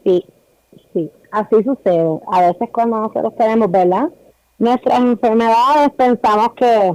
Sí, 0.04 0.22
sí, 0.92 1.10
así 1.30 1.56
sucede. 1.64 2.20
A 2.30 2.42
veces 2.42 2.68
cuando 2.70 3.00
nosotros 3.00 3.34
tenemos, 3.36 3.70
¿verdad? 3.70 4.10
Nuestras 4.58 5.00
enfermedades 5.00 5.90
pensamos 5.96 6.52
que, 6.52 6.94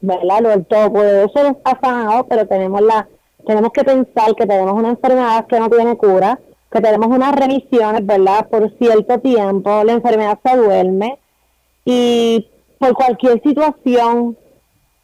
¿verdad? 0.00 0.40
Lo 0.40 0.48
del 0.48 0.64
todo 0.64 0.92
puede 0.92 1.28
ser 1.28 1.56
ha 1.64 2.24
pero 2.28 2.46
tenemos 2.46 2.80
la 2.80 3.06
tenemos 3.46 3.70
que 3.72 3.84
pensar 3.84 4.34
que 4.34 4.46
tenemos 4.46 4.72
una 4.72 4.88
enfermedad 4.88 5.46
que 5.46 5.60
no 5.60 5.70
tiene 5.70 5.96
cura, 5.96 6.40
que 6.72 6.80
tenemos 6.80 7.06
unas 7.06 7.32
remisiones, 7.36 8.04
¿verdad? 8.04 8.48
Por 8.48 8.76
cierto 8.78 9.20
tiempo, 9.20 9.84
la 9.84 9.92
enfermedad 9.92 10.38
se 10.42 10.56
duerme 10.56 11.18
y 11.84 12.48
por 12.78 12.94
cualquier 12.94 13.40
situación 13.42 14.36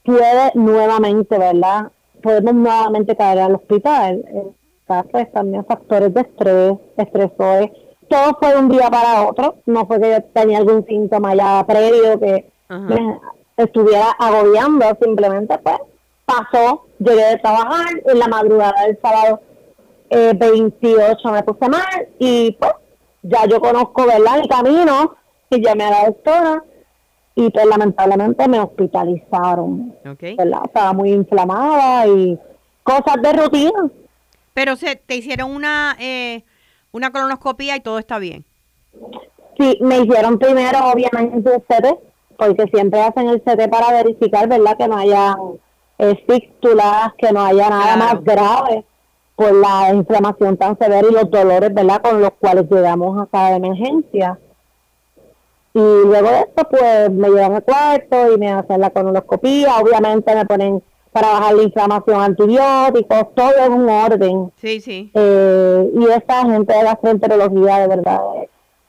puede 0.02 0.50
nuevamente, 0.55 1.38
¿verdad? 1.38 1.92
Podemos 2.22 2.54
nuevamente 2.54 3.16
caer 3.16 3.40
al 3.40 3.56
hospital. 3.56 4.24
En 4.28 4.62
pues 5.11 5.32
también 5.32 5.64
factores 5.64 6.12
de 6.12 6.20
estrés, 6.20 6.78
estresores. 6.96 7.70
Todo 8.08 8.37
fue 8.38 8.50
de 8.50 8.56
un 8.56 8.68
día 8.68 8.90
para 8.90 9.26
otro. 9.26 9.56
No 9.66 9.87
fue 9.87 10.00
que 10.00 10.11
yo 10.11 10.22
tenía 10.35 10.58
algún 10.58 10.85
síntoma 10.87 11.35
ya 11.35 11.64
previo 11.66 12.20
que 12.20 12.50
me 12.68 13.18
estuviera 13.56 14.11
agobiando. 14.18 14.85
Simplemente 15.00 15.58
pues 15.58 15.76
pasó, 16.26 16.85
llegué 16.98 17.24
de 17.24 17.38
trabajar 17.38 17.87
en 18.04 18.18
la 18.18 18.28
madrugada 18.28 18.87
del 18.87 18.98
sábado 19.00 19.40
eh, 20.14 20.35
28 20.35 21.32
me 21.32 21.42
puse 21.42 21.68
mal 21.70 22.08
y 22.18 22.52
pues 22.52 22.72
ya 23.22 23.46
yo 23.46 23.61
conozco, 23.61 24.06
¿verdad? 24.06 24.40
El 24.40 24.48
camino 24.48 25.16
y 25.48 25.64
llamé 25.64 25.85
a 25.85 25.90
la 25.90 26.06
doctora 26.06 26.64
y 27.35 27.51
pues 27.51 27.66
lamentablemente 27.66 28.47
me 28.49 28.61
hospitalizaron. 28.61 29.95
Estaba 30.21 30.92
muy 30.92 31.12
inflamada 31.12 32.07
y 32.07 32.38
cosas 32.83 33.23
de 33.23 33.33
rutina. 33.33 33.90
Pero 34.55 34.77
se 34.77 34.97
te 34.97 35.16
hicieron 35.16 35.51
una 35.51 35.97
eh, 35.99 36.45
una 36.92 37.11
colonoscopia 37.11 37.77
y 37.77 37.81
todo 37.81 37.99
está 37.99 38.18
bien. 38.18 38.45
Sí, 39.59 39.79
me 39.81 40.01
hicieron 40.01 40.38
primero 40.38 40.79
obviamente 40.92 41.55
el 41.55 41.62
CT, 41.62 41.99
porque 42.37 42.66
siempre 42.73 43.01
hacen 43.01 43.29
el 43.29 43.40
CT 43.42 43.71
para 43.71 43.92
verificar, 43.92 44.49
¿verdad? 44.49 44.77
Que 44.77 44.88
no 44.88 44.97
haya 44.97 45.37
eh, 45.99 46.25
fístulas, 46.29 47.12
que 47.18 47.33
no 47.33 47.45
haya 47.45 47.68
nada 47.71 47.97
más 47.97 48.25
grave 48.25 48.85
por 49.37 49.55
la 49.55 49.92
inflamación 49.95 50.57
tan 50.57 50.79
severa 50.79 51.07
y 51.09 51.12
los 51.12 51.31
dolores, 51.31 51.73
¿verdad? 51.73 52.03
Con 52.03 52.21
los 52.21 52.33
cuales 52.38 52.66
llegamos 52.71 53.21
a 53.21 53.27
cada 53.27 53.57
emergencia. 53.57 54.38
Y 55.74 55.80
luego 55.80 56.28
de 56.28 56.40
esto, 56.40 56.68
pues 56.68 57.11
me 57.11 57.28
llevan 57.28 57.54
al 57.54 57.64
cuarto 57.64 58.35
y 58.35 58.38
me 58.38 58.50
hacen 58.50 58.80
la 58.80 58.90
colonoscopía. 58.90 59.78
Obviamente 59.78 60.35
me 60.35 60.44
ponen 60.44 60.82
para 61.12 61.28
bajar 61.28 61.54
la 61.54 61.62
inflamación 61.62 62.20
antibióticos, 62.20 63.35
todo 63.35 63.64
en 63.64 63.72
un 63.72 63.88
orden. 63.88 64.52
Sí, 64.56 64.80
sí. 64.80 65.11
Eh, 65.14 65.90
y 65.94 66.04
esta 66.06 66.44
gente 66.46 66.74
de 66.74 66.82
gastroenterología, 66.85 67.78
de 67.80 67.88
verdad, 67.88 68.20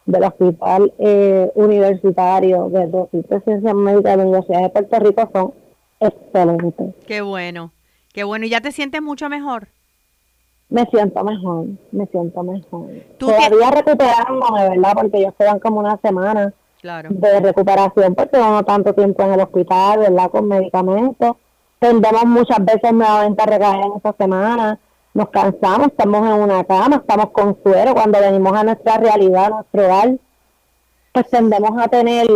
del 0.06 0.24
Hospital 0.24 0.94
eh, 1.00 1.52
Universitario 1.56 2.70
de 2.70 2.88
de 3.12 3.42
Ciencias 3.42 3.74
Médicas 3.74 4.12
de 4.12 4.18
la 4.18 4.24
Universidad 4.24 4.62
de 4.62 4.70
Puerto 4.70 5.00
Rico 5.00 5.30
son 5.34 5.54
excelentes. 6.00 6.96
Qué 7.08 7.22
bueno, 7.22 7.72
qué 8.14 8.24
bueno. 8.24 8.46
¿Y 8.46 8.50
ya 8.50 8.62
te 8.62 8.72
sientes 8.72 9.02
mucho 9.02 9.30
mejor? 9.30 9.68
Me 10.70 10.86
siento 10.88 11.24
mejor, 11.24 11.68
me 11.92 12.06
siento 12.08 12.44
mejor. 12.44 12.90
Todavía 13.20 13.72
recuperándome, 13.72 14.70
¿verdad? 14.70 14.94
Porque 14.96 15.18
ellos 15.20 15.34
quedan 15.38 15.60
como 15.60 15.80
una 15.80 15.98
semana 15.98 16.54
de 16.84 17.40
recuperación 17.40 18.14
porque 18.14 18.36
llevamos 18.36 18.66
tanto 18.66 18.94
tiempo 18.94 19.24
en 19.24 19.34
el 19.34 19.40
hospital, 19.40 20.00
¿verdad? 20.00 20.30
Con 20.30 20.48
medicamentos. 20.50 21.38
Tendemos 21.80 22.26
muchas 22.26 22.64
veces 22.64 22.92
nuevamente 22.92 23.42
a 23.42 23.46
recaer 23.46 23.86
en 23.86 23.94
esa 23.98 24.14
semana. 24.18 24.80
Nos 25.14 25.30
cansamos, 25.30 25.88
estamos 25.88 26.28
en 26.28 26.42
una 26.42 26.64
cama, 26.66 26.98
estamos 26.98 27.30
con 27.32 27.58
suero. 27.64 27.94
Cuando 27.94 28.20
venimos 28.20 28.54
a 28.54 28.64
nuestra 28.64 28.98
realidad, 28.98 29.46
a 29.46 29.50
nuestro 29.50 29.86
hogar, 29.86 30.12
pues 31.14 31.30
tendemos 31.30 31.82
a 31.82 31.88
tener, 31.88 32.28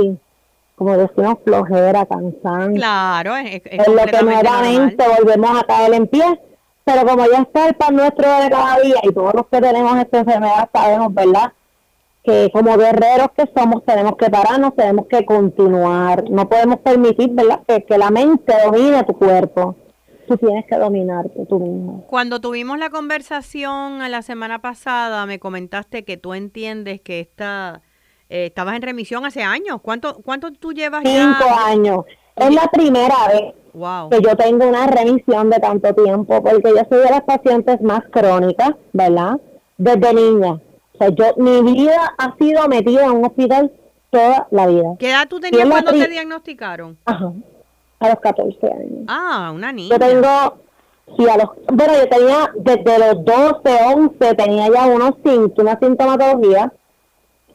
como 0.75 0.97
decimos, 0.97 1.39
flojera, 1.43 2.05
cansancio. 2.05 2.75
Claro, 2.75 3.36
es, 3.36 3.88
lo 3.88 4.05
que 4.05 4.23
nuevamente 4.23 5.03
volvemos 5.17 5.60
a 5.60 5.63
caer 5.65 5.93
en 5.93 6.07
pie. 6.07 6.39
Pero 6.86 7.05
como 7.05 7.25
ya 7.25 7.41
está 7.41 7.67
el 7.67 7.75
pan 7.75 7.97
nuestro 7.97 8.31
de 8.39 8.49
cada 8.49 8.79
día 8.79 8.99
y 9.03 9.12
todos 9.12 9.33
los 9.33 9.47
que 9.47 9.60
tenemos 9.60 9.97
esta 9.97 10.19
enfermedad 10.19 10.69
sabemos, 10.71 11.13
¿verdad? 11.13 11.51
Que 12.28 12.52
como 12.52 12.78
guerreros 12.78 13.30
que 13.38 13.46
somos 13.56 13.86
tenemos 13.86 14.18
que 14.18 14.30
pararnos, 14.30 14.76
tenemos 14.76 15.08
que 15.08 15.26
continuar. 15.26 16.30
No 16.30 16.50
podemos 16.50 16.80
permitir, 16.80 17.30
¿verdad?, 17.30 17.62
que, 17.66 17.98
la 17.98 18.12
mente 18.12 18.54
domine 18.66 19.04
tu 19.06 19.13
cuerpo. 19.13 19.78
Tú 20.28 20.36
tienes 20.36 20.66
que 20.66 20.76
dominarte 20.76 21.46
tú 21.46 21.58
mismo. 21.58 22.06
Cuando 22.10 22.42
tuvimos 22.42 22.78
la 22.80 22.90
conversación 22.90 24.00
la 24.12 24.22
semana 24.22 24.60
pasada, 24.60 25.26
me 25.26 25.40
comentaste 25.40 26.04
que 26.04 26.18
tú 26.18 26.34
entiendes 26.34 27.00
que 27.00 27.22
esta, 27.22 27.82
eh, 28.30 28.48
estabas 28.48 28.76
en 28.76 28.82
remisión 28.82 29.26
hace 29.26 29.44
años. 29.44 29.80
¿Cuánto, 29.82 30.18
cuánto 30.26 30.52
tú 30.52 30.74
llevas 30.74 31.04
Cinco 31.06 31.46
años. 31.66 32.04
Es 32.36 32.54
la 32.54 32.68
primera 32.68 33.16
vez 33.30 33.54
que 34.12 34.22
yo 34.22 34.36
tengo 34.36 34.68
una 34.68 34.86
remisión 34.88 35.50
de 35.50 35.60
tanto 35.60 35.94
tiempo, 35.94 36.44
porque 36.44 36.72
yo 36.76 36.84
soy 36.90 37.04
de 37.06 37.10
las 37.10 37.22
pacientes 37.22 37.82
más 37.82 38.02
crónicas, 38.12 38.72
¿verdad? 38.92 39.40
Desde 39.78 40.13
niña. 40.13 40.60
O 40.97 41.03
sea, 41.03 41.10
yo, 41.10 41.25
mi 41.38 41.62
vida 41.73 42.15
ha 42.17 42.36
sido 42.38 42.67
metida 42.67 43.05
en 43.05 43.12
un 43.12 43.25
hospital 43.25 43.71
toda 44.10 44.47
la 44.51 44.67
vida. 44.67 44.95
¿Qué 44.97 45.10
edad 45.10 45.27
tú 45.27 45.39
tenías 45.39 45.67
cuando 45.69 45.91
te 45.91 46.07
diagnosticaron? 46.07 46.97
Ajá, 47.05 47.31
a 47.99 48.10
los 48.10 48.19
14 48.19 48.67
años. 48.67 49.05
Ah, 49.07 49.51
una 49.53 49.71
niña. 49.71 49.89
Yo 49.89 49.99
tengo 49.99 50.57
Sí, 51.15 51.25
a 51.29 51.38
los, 51.38 51.49
bueno, 51.71 51.93
yo 51.93 52.10
tenía 52.10 52.51
desde 52.55 52.99
los 52.99 53.23
12, 53.23 53.79
11, 53.95 54.36
tenía 54.36 54.67
ya 54.67 54.88
unos 54.88 55.12
síntomas, 55.23 55.77
una 55.79 55.79
sintomatología. 55.79 56.73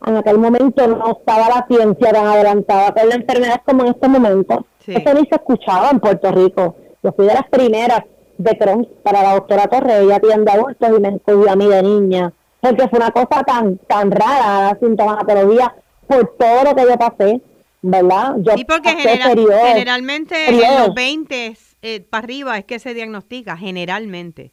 En 0.07 0.17
aquel 0.17 0.39
momento 0.39 0.87
no 0.87 1.13
estaba 1.13 1.49
la 1.49 1.67
ciencia 1.69 2.13
tan 2.13 2.27
adelantada 2.27 2.95
con 2.95 3.09
la 3.09 3.15
enfermedad 3.15 3.61
como 3.65 3.83
en 3.83 3.89
este 3.91 4.09
momento. 4.09 4.65
Eso 4.87 5.15
ni 5.15 5.27
se 5.27 5.35
escuchaba 5.35 5.91
en 5.91 6.01
Puerto 6.01 6.33
Rico. 6.33 6.77
Yo 7.03 7.13
fui 7.13 7.27
de 7.27 7.35
las 7.35 7.49
primeras 7.49 8.01
de 8.39 8.59
Crohn 8.59 8.89
para 9.03 9.23
la 9.23 9.35
doctora 9.35 9.69
Torre, 9.69 10.01
ella 10.01 10.17
atiende 10.17 10.51
adultos 10.51 10.89
y 10.97 11.01
me 11.01 11.09
encogió 11.09 11.51
a 11.51 11.57
mí 11.57 11.69
de 11.69 11.83
niña. 11.83 12.33
Porque 12.63 12.87
fue 12.89 13.01
una 13.01 13.11
cosa 13.11 13.43
tan, 13.43 13.77
tan 13.89 14.13
rara 14.13 14.71
la 14.71 14.79
sintomatología 14.81 15.75
por 16.07 16.37
todo 16.39 16.63
lo 16.63 16.77
que 16.77 16.83
yo 16.83 16.97
pasé, 16.97 17.41
¿verdad? 17.83 18.37
Yo 18.39 18.53
sí, 18.57 18.65
porque 18.65 18.91
generalmente 18.91 20.49
en 20.49 20.59
los 20.87 20.95
20 20.95 21.57
eh, 21.83 22.01
para 22.09 22.23
arriba 22.23 22.59
es 22.59 22.65
que 22.65 22.79
se 22.79 22.95
diagnostica, 22.95 23.57
generalmente. 23.57 24.53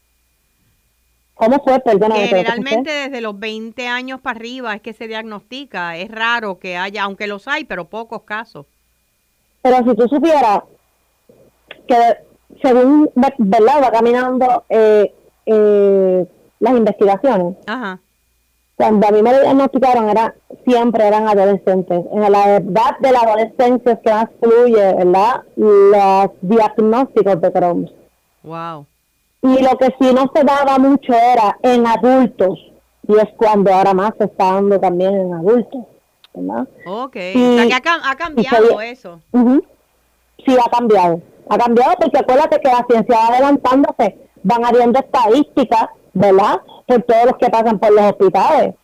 ¿Cómo 1.36 1.64
fue? 1.64 1.80
Generalmente 1.86 2.92
desde 2.92 3.22
los 3.22 3.40
20 3.40 3.88
años 3.88 4.20
para 4.22 4.38
arriba 4.38 4.74
es 4.74 4.82
que 4.82 4.94
se 4.94 5.08
diagnostica. 5.08 5.96
Es 5.96 6.10
raro 6.10 6.58
que 6.58 6.78
haya, 6.78 7.04
aunque 7.04 7.28
los 7.28 7.48
hay, 7.48 7.64
pero 7.64 7.86
pocos 7.86 8.24
casos. 8.24 8.66
Pero 9.62 9.78
si 9.78 9.96
tú 9.96 10.08
supieras 10.08 10.64
que 11.88 12.18
según, 12.62 13.10
¿verdad? 13.38 13.84
Va 13.84 13.92
caminando 13.92 14.66
eh, 14.68 15.14
eh, 15.46 16.26
las 16.60 16.74
investigaciones. 16.74 17.56
Ajá 17.68 18.00
cuando 18.80 19.08
a 19.08 19.12
mí 19.12 19.22
me 19.22 19.38
diagnosticaron 19.38 20.08
era 20.10 20.34
siempre 20.66 21.06
eran 21.06 21.28
adolescentes. 21.28 22.06
En 22.14 22.32
la 22.32 22.56
edad 22.56 22.98
de 23.02 23.12
la 23.12 23.20
adolescencia 23.20 23.92
es 23.92 24.00
que 24.00 24.10
más 24.10 24.30
fluye, 24.40 24.94
¿verdad? 24.94 25.42
Los 25.58 26.32
diagnósticos 26.40 27.42
de 27.42 27.52
Crohn. 27.52 27.92
Wow. 28.42 28.86
Y 29.42 29.62
lo 29.62 29.78
que 29.78 29.88
sí 30.00 30.14
no 30.14 30.32
se 30.34 30.46
daba 30.46 30.80
mucho 30.80 31.12
era 31.12 31.58
en 31.62 31.86
adultos, 31.86 32.58
y 33.06 33.18
es 33.18 33.28
cuando 33.36 33.74
ahora 33.74 33.94
más 33.94 34.14
se 34.18 34.24
está 34.24 34.54
dando 34.54 34.80
también 34.80 35.14
en 35.14 35.34
adultos, 35.34 35.82
¿verdad? 36.34 36.66
Ok, 36.86 37.18
o 37.36 37.56
sea 37.58 37.68
que 37.68 37.74
ha, 37.74 38.16
cambiado 38.16 38.80
eso. 38.80 39.20
Sí, 40.46 40.56
ha 40.58 40.70
cambiado. 40.70 41.22
Ha 41.50 41.58
cambiado 41.58 41.96
porque 42.00 42.18
acuérdate 42.18 42.62
que 42.62 42.70
la 42.70 42.86
ciencia 42.90 43.18
va 43.18 43.28
adelantándose, 43.28 44.18
van 44.42 44.64
habiendo 44.64 45.00
estadísticas, 45.00 45.90
¿verdad? 46.20 46.62
por 46.86 47.02
todos 47.04 47.26
los 47.28 47.38
que 47.38 47.50
pasan 47.50 47.80
por 47.80 47.92
los 47.92 48.04
hospitales. 48.04 48.76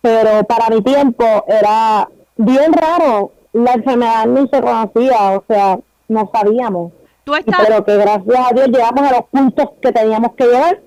Pero 0.00 0.44
para 0.44 0.68
mi 0.68 0.80
tiempo 0.80 1.24
era 1.48 2.08
bien 2.36 2.72
raro, 2.72 3.32
la 3.52 3.72
enfermedad 3.72 4.26
ni 4.26 4.48
se 4.48 4.60
conocía, 4.60 5.38
o 5.38 5.44
sea, 5.48 5.78
no 6.06 6.30
sabíamos. 6.32 6.92
¿Tú 7.24 7.34
estás... 7.34 7.60
Pero 7.66 7.84
que 7.84 7.96
gracias 7.96 8.38
a 8.38 8.54
Dios 8.54 8.68
llegamos 8.68 9.10
a 9.10 9.12
los 9.12 9.24
puntos 9.30 9.70
que 9.82 9.92
teníamos 9.92 10.32
que 10.34 10.44
llegar. 10.44 10.80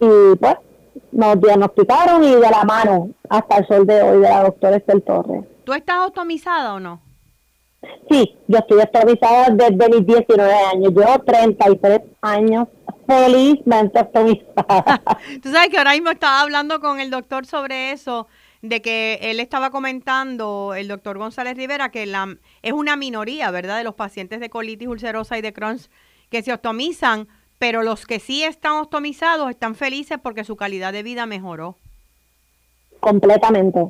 Y 0.00 0.36
pues 0.36 0.56
nos 1.12 1.38
diagnosticaron 1.38 2.24
y 2.24 2.34
de 2.34 2.50
la 2.50 2.64
mano 2.64 3.10
hasta 3.28 3.58
el 3.58 3.66
sol 3.66 3.86
de 3.86 4.02
hoy 4.02 4.20
de 4.20 4.28
la 4.28 4.44
doctora 4.44 4.76
Estel 4.76 5.02
Torres. 5.02 5.44
¿Tú 5.64 5.74
estás 5.74 5.96
automizada 5.96 6.74
o 6.74 6.80
no? 6.80 7.00
Sí, 8.10 8.36
yo 8.46 8.58
estoy 8.58 8.80
automizada 8.80 9.48
desde 9.50 9.88
mis 9.88 10.06
19 10.06 10.52
años. 10.52 10.92
Llevo 10.92 11.18
33 11.20 12.00
años 12.20 12.68
felizmente 13.06 14.00
optimizada. 14.00 15.00
Tú 15.42 15.50
sabes 15.50 15.70
que 15.70 15.78
ahora 15.78 15.92
mismo 15.92 16.10
estaba 16.10 16.42
hablando 16.42 16.80
con 16.80 17.00
el 17.00 17.10
doctor 17.10 17.46
sobre 17.46 17.92
eso, 17.92 18.26
de 18.62 18.82
que 18.82 19.18
él 19.22 19.40
estaba 19.40 19.70
comentando, 19.70 20.74
el 20.74 20.88
doctor 20.88 21.18
González 21.18 21.56
Rivera, 21.56 21.90
que 21.90 22.04
la, 22.04 22.36
es 22.62 22.72
una 22.72 22.96
minoría, 22.96 23.50
¿verdad?, 23.50 23.78
de 23.78 23.84
los 23.84 23.94
pacientes 23.94 24.40
de 24.40 24.50
colitis 24.50 24.88
ulcerosa 24.88 25.38
y 25.38 25.42
de 25.42 25.52
Crohn's 25.52 25.90
que 26.30 26.42
se 26.42 26.52
optimizan, 26.52 27.28
pero 27.58 27.82
los 27.82 28.06
que 28.06 28.20
sí 28.20 28.44
están 28.44 28.74
optimizados 28.74 29.50
están 29.50 29.74
felices 29.74 30.18
porque 30.22 30.44
su 30.44 30.56
calidad 30.56 30.92
de 30.92 31.02
vida 31.02 31.26
mejoró. 31.26 31.76
Completamente, 33.00 33.86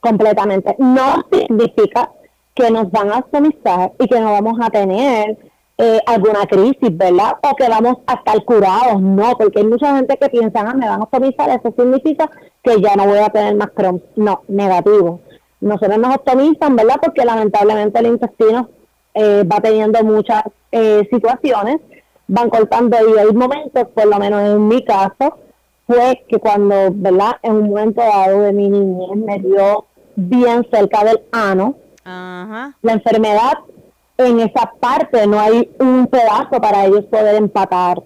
completamente. 0.00 0.74
No 0.78 1.24
significa 1.32 2.10
que 2.54 2.70
nos 2.70 2.90
van 2.90 3.10
a 3.10 3.18
optimizar 3.18 3.92
y 3.98 4.06
que 4.06 4.20
no 4.20 4.32
vamos 4.32 4.58
a 4.60 4.70
tener 4.70 5.38
eh, 5.78 6.00
alguna 6.06 6.46
crisis, 6.46 6.96
¿verdad? 6.96 7.38
O 7.42 7.56
que 7.56 7.68
vamos 7.68 7.96
a 8.06 8.14
estar 8.14 8.44
curados, 8.44 9.00
no, 9.00 9.32
porque 9.38 9.60
hay 9.60 9.66
mucha 9.66 9.96
gente 9.96 10.16
que 10.16 10.28
piensa, 10.28 10.60
ah, 10.60 10.74
me 10.74 10.86
van 10.86 11.00
a 11.00 11.04
optimizar, 11.04 11.48
eso 11.50 11.74
significa 11.76 12.30
que 12.62 12.80
ya 12.80 12.94
no 12.94 13.06
voy 13.06 13.18
a 13.18 13.30
tener 13.30 13.56
más 13.56 13.70
Crohn. 13.70 14.02
No, 14.16 14.42
negativo. 14.48 15.20
Nosotros 15.60 15.98
nos 15.98 16.16
optimizan, 16.16 16.76
¿verdad? 16.76 16.96
Porque 17.02 17.24
lamentablemente 17.24 17.98
el 18.00 18.06
intestino 18.06 18.68
eh, 19.14 19.44
va 19.50 19.60
teniendo 19.60 20.02
muchas 20.04 20.42
eh, 20.70 21.08
situaciones, 21.10 21.80
van 22.28 22.50
cortando 22.50 22.96
y 23.08 23.18
hay 23.18 23.32
momentos, 23.32 23.88
por 23.94 24.06
lo 24.06 24.18
menos 24.18 24.42
en 24.42 24.68
mi 24.68 24.84
caso, 24.84 25.38
fue 25.86 26.24
que 26.28 26.38
cuando, 26.38 26.74
¿verdad? 26.92 27.32
En 27.42 27.52
un 27.52 27.68
momento 27.70 28.00
dado 28.02 28.42
de 28.42 28.52
mi 28.52 28.68
niñez 28.68 29.16
me 29.16 29.38
dio 29.38 29.86
bien 30.16 30.66
cerca 30.70 31.04
del 31.04 31.20
ano, 31.32 31.74
la 32.04 32.92
enfermedad 32.92 33.58
en 34.18 34.40
esa 34.40 34.72
parte 34.78 35.26
no 35.26 35.40
hay 35.40 35.70
un 35.78 36.06
pedazo 36.06 36.60
para 36.60 36.86
ellos 36.86 37.04
poder 37.06 37.36
empatar. 37.36 38.02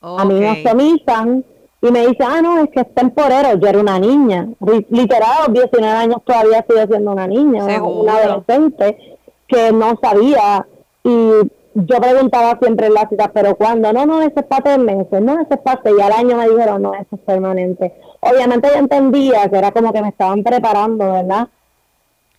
A 0.00 0.24
mí 0.24 0.34
me 0.34 0.50
optimizan 0.50 1.44
y 1.80 1.90
me 1.90 2.06
dicen, 2.06 2.26
ah, 2.28 2.42
no, 2.42 2.58
es 2.62 2.70
que 2.70 2.80
es 2.80 2.94
temporero. 2.94 3.58
Yo 3.58 3.68
era 3.68 3.78
una 3.80 3.98
niña. 3.98 4.48
Literal, 4.88 5.30
a 5.38 5.48
los 5.48 5.54
19 5.54 5.96
años 5.96 6.18
todavía 6.24 6.64
sigo 6.68 6.86
siendo 6.86 7.12
una 7.12 7.26
niña, 7.26 7.64
una 7.82 8.16
adolescente 8.16 9.18
que 9.46 9.72
no 9.72 9.98
sabía. 10.00 10.66
Y 11.04 11.30
yo 11.74 12.00
preguntaba 12.00 12.58
siempre 12.60 12.86
en 12.86 12.94
la 12.94 13.08
cita, 13.08 13.32
pero 13.32 13.56
cuando 13.56 13.92
no, 13.92 14.06
no, 14.06 14.22
ese 14.22 14.40
es 14.40 14.46
para 14.46 14.62
tres 14.62 14.78
meses, 14.78 15.20
no, 15.22 15.40
ese 15.40 15.54
es 15.54 15.60
para 15.60 15.80
y 15.90 16.00
al 16.00 16.12
año 16.12 16.36
me 16.36 16.48
dijeron, 16.48 16.82
no, 16.82 16.94
eso 16.94 17.16
es 17.16 17.20
permanente. 17.20 17.94
Obviamente 18.20 18.68
yo 18.72 18.78
entendía 18.78 19.48
que 19.48 19.56
era 19.56 19.72
como 19.72 19.92
que 19.92 20.02
me 20.02 20.08
estaban 20.08 20.42
preparando, 20.42 21.12
¿verdad? 21.12 21.48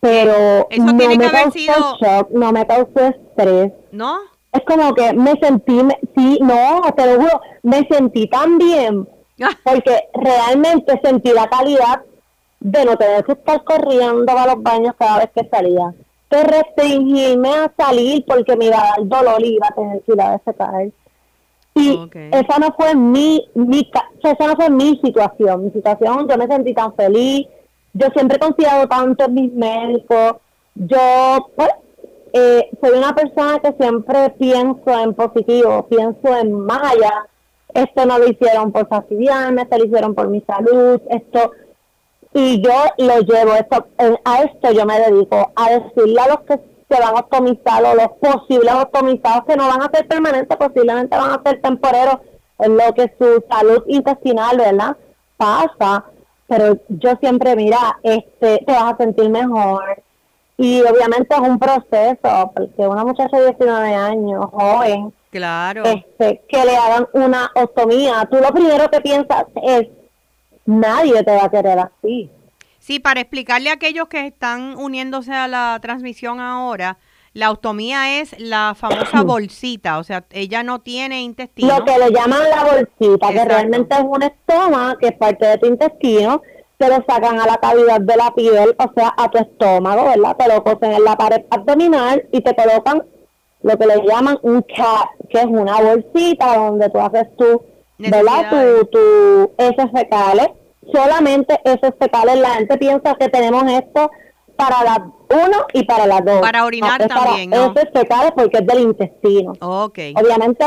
Pero 0.04 0.68
no 0.78 0.94
me 0.94 1.32
causó 1.32 1.98
shock, 1.98 2.30
no 2.32 2.52
me 2.52 2.68
causó 2.68 3.00
estrés. 3.00 3.72
¿No? 3.94 4.20
Es 4.52 4.62
como 4.68 4.94
que 4.94 5.14
me 5.14 5.32
sentí, 5.42 5.80
sí, 6.14 6.40
no, 6.42 6.82
te 6.96 7.06
lo 7.06 7.22
juro, 7.22 7.42
me 7.64 7.88
sentí 7.88 8.28
tan 8.28 8.58
bien, 8.58 9.08
porque 9.64 10.10
realmente 10.14 11.00
sentí 11.02 11.32
la 11.32 11.48
calidad 11.48 12.02
de 12.60 12.84
no 12.84 12.98
tener 12.98 13.24
que 13.24 13.32
estar 13.32 13.64
corriendo 13.64 14.38
a 14.38 14.48
los 14.48 14.62
baños 14.62 14.94
cada 15.00 15.20
vez 15.20 15.30
que 15.34 15.48
salía, 15.50 15.94
que 16.30 16.44
restringirme 16.44 17.50
a 17.50 17.72
salir 17.78 18.26
porque 18.28 18.58
me 18.58 18.66
iba 18.66 18.80
a 18.80 18.98
dar 18.98 19.08
dolor 19.08 19.42
y 19.42 19.56
iba 19.56 19.68
a 19.68 19.74
tener 19.74 20.02
que 20.02 20.12
ir 20.12 20.22
a 20.22 20.38
caer. 20.38 20.92
Y 21.76 22.10
esa 22.34 22.60
no 22.60 22.74
fue 22.78 22.94
mi, 22.94 23.48
mi, 23.56 23.90
esa 24.22 24.48
no 24.48 24.56
fue 24.56 24.70
mi 24.70 25.00
situación, 25.02 25.64
mi 25.64 25.72
situación, 25.72 26.28
yo 26.28 26.38
me 26.38 26.48
sentí 26.48 26.74
tan 26.74 26.94
feliz, 26.94 27.48
yo 27.94 28.08
siempre 28.14 28.38
he 28.38 28.40
confiado 28.40 28.88
tanto 28.88 29.26
en 29.26 29.34
mis 29.34 29.54
médicos. 29.54 30.38
Yo, 30.76 31.50
pues, 31.56 31.70
eh, 32.34 32.70
soy 32.82 32.98
una 32.98 33.14
persona 33.14 33.60
que 33.60 33.74
siempre 33.74 34.32
pienso 34.32 35.00
en 35.00 35.14
positivo, 35.14 35.86
pienso 35.88 36.36
en 36.36 36.70
allá. 36.70 37.28
Esto 37.74 38.06
no 38.06 38.18
lo 38.18 38.28
hicieron 38.28 38.72
por 38.72 38.88
fastidiarme, 38.88 39.64
esto 39.64 39.78
lo 39.78 39.86
hicieron 39.86 40.16
por 40.16 40.28
mi 40.28 40.42
salud, 40.42 41.02
esto. 41.10 41.52
Y 42.34 42.62
yo 42.64 42.74
lo 42.98 43.20
llevo, 43.20 43.54
esto, 43.54 43.86
a 44.26 44.42
esto 44.42 44.72
yo 44.72 44.86
me 44.86 45.00
dedico, 45.00 45.52
a 45.56 45.70
decirle 45.70 46.20
a 46.20 46.28
los 46.30 46.40
que 46.42 46.60
se 46.90 47.00
van 47.00 47.16
a 47.16 47.20
optimizar 47.20 47.84
o 47.86 47.94
los 47.94 48.10
posibles 48.20 48.74
optimizados 48.74 49.46
que 49.46 49.56
no 49.56 49.68
van 49.68 49.84
a 49.84 49.92
ser 49.94 50.08
permanentes, 50.08 50.58
posiblemente 50.58 51.16
van 51.16 51.32
a 51.32 51.42
ser 51.44 51.62
temporeros 51.62 52.18
en 52.58 52.76
lo 52.76 52.94
que 52.96 53.14
su 53.20 53.44
salud 53.48 53.84
intestinal, 53.88 54.58
¿verdad? 54.58 54.98
Pasa 55.38 56.06
pero 56.48 56.78
yo 56.90 57.16
siempre, 57.20 57.56
mira, 57.56 58.00
este, 58.04 58.64
te 58.66 58.72
vas 58.72 58.94
a 58.94 58.98
sentir 58.98 59.30
mejor. 59.30 60.04
Y 60.58 60.82
obviamente 60.82 61.34
es 61.34 61.42
un 61.42 61.58
proceso, 61.58 62.52
porque 62.56 62.88
una 62.88 63.04
muchacha 63.04 63.38
de 63.38 63.48
19 63.48 63.96
años, 63.96 64.46
joven, 64.52 65.14
claro. 65.32 65.84
este, 65.84 66.42
que 66.48 66.66
le 66.66 66.76
hagan 66.76 67.08
una 67.14 67.52
ostomía, 67.56 68.28
tú 68.30 68.38
lo 68.38 68.50
primero 68.52 68.90
que 68.90 69.02
piensas 69.02 69.46
es, 69.64 69.88
nadie 70.66 71.24
te 71.24 71.36
va 71.36 71.46
a 71.46 71.50
querer 71.50 71.80
así. 71.80 72.30
Sí, 72.80 73.00
para 73.00 73.22
explicarle 73.22 73.70
a 73.70 73.74
aquellos 73.74 74.08
que 74.08 74.28
están 74.28 74.76
uniéndose 74.76 75.34
a 75.34 75.48
la 75.48 75.80
transmisión 75.82 76.40
ahora, 76.40 76.98
la 77.34 77.52
ostomía 77.52 78.20
es 78.20 78.36
la 78.40 78.76
famosa 78.76 79.22
bolsita, 79.26 79.98
o 79.98 80.04
sea, 80.04 80.26
ella 80.32 80.64
no 80.64 80.82
tiene 80.82 81.22
intestino. 81.22 81.80
Lo 81.80 81.86
que 81.86 81.98
le 81.98 82.12
llaman 82.12 82.42
la 82.50 82.64
bolsita, 82.64 83.30
que 83.30 83.46
realmente 83.46 83.96
es 83.96 84.04
un 84.04 84.24
estómago, 84.24 84.98
que 85.00 85.08
es 85.08 85.18
parte 85.18 85.46
de 85.46 85.58
tu 85.58 85.66
intestino, 85.66 86.42
te 86.78 86.88
lo 86.90 86.96
sacan 87.08 87.40
a 87.40 87.46
la 87.46 87.58
cavidad 87.58 88.02
de 88.02 88.16
la 88.16 88.34
piel, 88.36 88.76
o 88.78 88.92
sea, 88.96 89.14
a 89.18 89.30
tu 89.30 89.40
estómago, 89.40 90.06
¿verdad? 90.06 90.36
Te 90.38 90.48
lo 90.48 90.64
cosen 90.64 90.94
en 90.94 91.04
la 91.04 91.16
pared 91.16 91.42
abdominal 91.50 92.24
y 92.32 92.42
te 92.42 92.56
colocan 92.56 93.04
lo 93.62 93.78
que 93.78 93.86
le 93.86 94.06
llaman 94.06 94.38
un 94.42 94.62
cap, 94.62 95.10
que 95.30 95.40
es 95.40 95.46
una 95.46 95.80
bolsita 95.82 96.58
donde 96.58 96.90
tú 96.90 97.00
haces 97.00 97.36
tu, 97.38 97.62
¿verdad? 97.98 98.50
Tu, 98.50 98.86
tu 98.88 99.52
heces 99.58 99.92
fecales. 99.92 100.50
Solamente 100.92 101.58
esos 101.64 101.94
fecales, 101.98 102.38
la 102.40 102.56
gente 102.56 102.78
piensa 102.78 103.16
que 103.16 103.30
tenemos 103.30 103.64
esto 103.72 104.12
para 104.56 104.84
la 104.84 105.12
uno 105.34 105.66
y 105.74 105.84
para 105.84 106.06
las 106.06 106.24
dos. 106.24 106.42
Para 106.42 106.66
orinar 106.66 107.08
también, 107.08 107.50
¿no? 107.50 107.72
Eso 107.72 107.74
es 107.76 107.90
fecal 107.94 108.34
porque 108.36 108.58
es 108.58 108.68
del 108.68 108.82
intestino. 108.82 109.54
Ok. 109.62 110.00
Obviamente, 110.16 110.66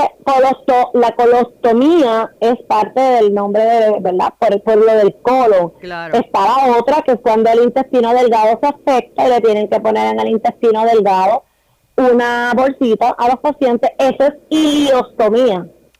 la 0.94 1.14
colostomía 1.14 2.32
es 2.40 2.56
parte 2.68 3.00
del 3.00 3.34
nombre, 3.34 3.62
de, 3.62 4.00
¿verdad? 4.00 4.34
Por, 4.38 4.62
por 4.62 4.76
lo 4.76 4.92
del 4.92 5.14
colon. 5.22 5.70
Claro. 5.80 6.16
Está 6.16 6.40
la 6.40 6.76
otra, 6.78 7.02
que 7.02 7.12
es 7.12 7.20
cuando 7.22 7.50
el 7.50 7.62
intestino 7.64 8.12
delgado 8.12 8.58
se 8.60 8.68
afecta 8.68 9.26
y 9.26 9.30
le 9.30 9.40
tienen 9.40 9.68
que 9.68 9.80
poner 9.80 10.14
en 10.14 10.20
el 10.20 10.28
intestino 10.28 10.84
delgado 10.84 11.44
una 11.96 12.52
bolsita 12.54 13.10
a 13.10 13.28
los 13.28 13.38
pacientes. 13.38 13.90
Eso 13.98 14.24
es 14.24 14.34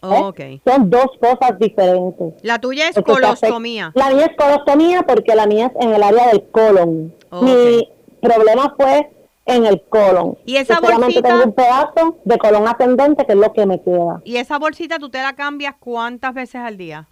ileostomía. 0.07 0.29
Okay. 0.29 0.63
Son 0.67 0.91
dos 0.91 1.07
cosas 1.21 1.59
diferentes. 1.59 2.35
La 2.43 2.61
tuya 2.61 2.89
es 2.89 2.97
colostomía. 2.97 3.93
La 3.95 4.11
mía 4.11 4.27
es 4.27 4.37
colostomía 4.37 5.03
porque 5.03 5.35
la 5.35 5.47
mía 5.47 5.67
es 5.67 5.85
en 5.85 5.95
el 5.95 6.03
área 6.03 6.29
del 6.29 6.45
colon. 6.51 7.15
Mi 7.43 7.89
problema 8.21 8.75
fue 8.77 9.11
en 9.47 9.65
el 9.67 9.81
colon. 9.89 10.37
Y 10.45 10.57
esa 10.57 10.81
bolsita. 10.81 11.23
tengo 11.23 11.45
un 11.45 11.53
pedazo 11.53 12.19
de 12.25 12.39
colon 12.39 12.67
ascendente 12.67 13.25
que 13.25 13.33
es 13.33 13.39
lo 13.39 13.53
que 13.53 13.67
me 13.67 13.81
queda. 13.81 14.21
¿Y 14.25 14.37
esa 14.37 14.59
bolsita 14.59 14.99
tú 14.99 15.09
te 15.09 15.23
la 15.23 15.35
cambias 15.35 15.75
cuántas 15.79 16.35
veces 16.35 16.57
al 16.57 16.77
día? 16.77 17.07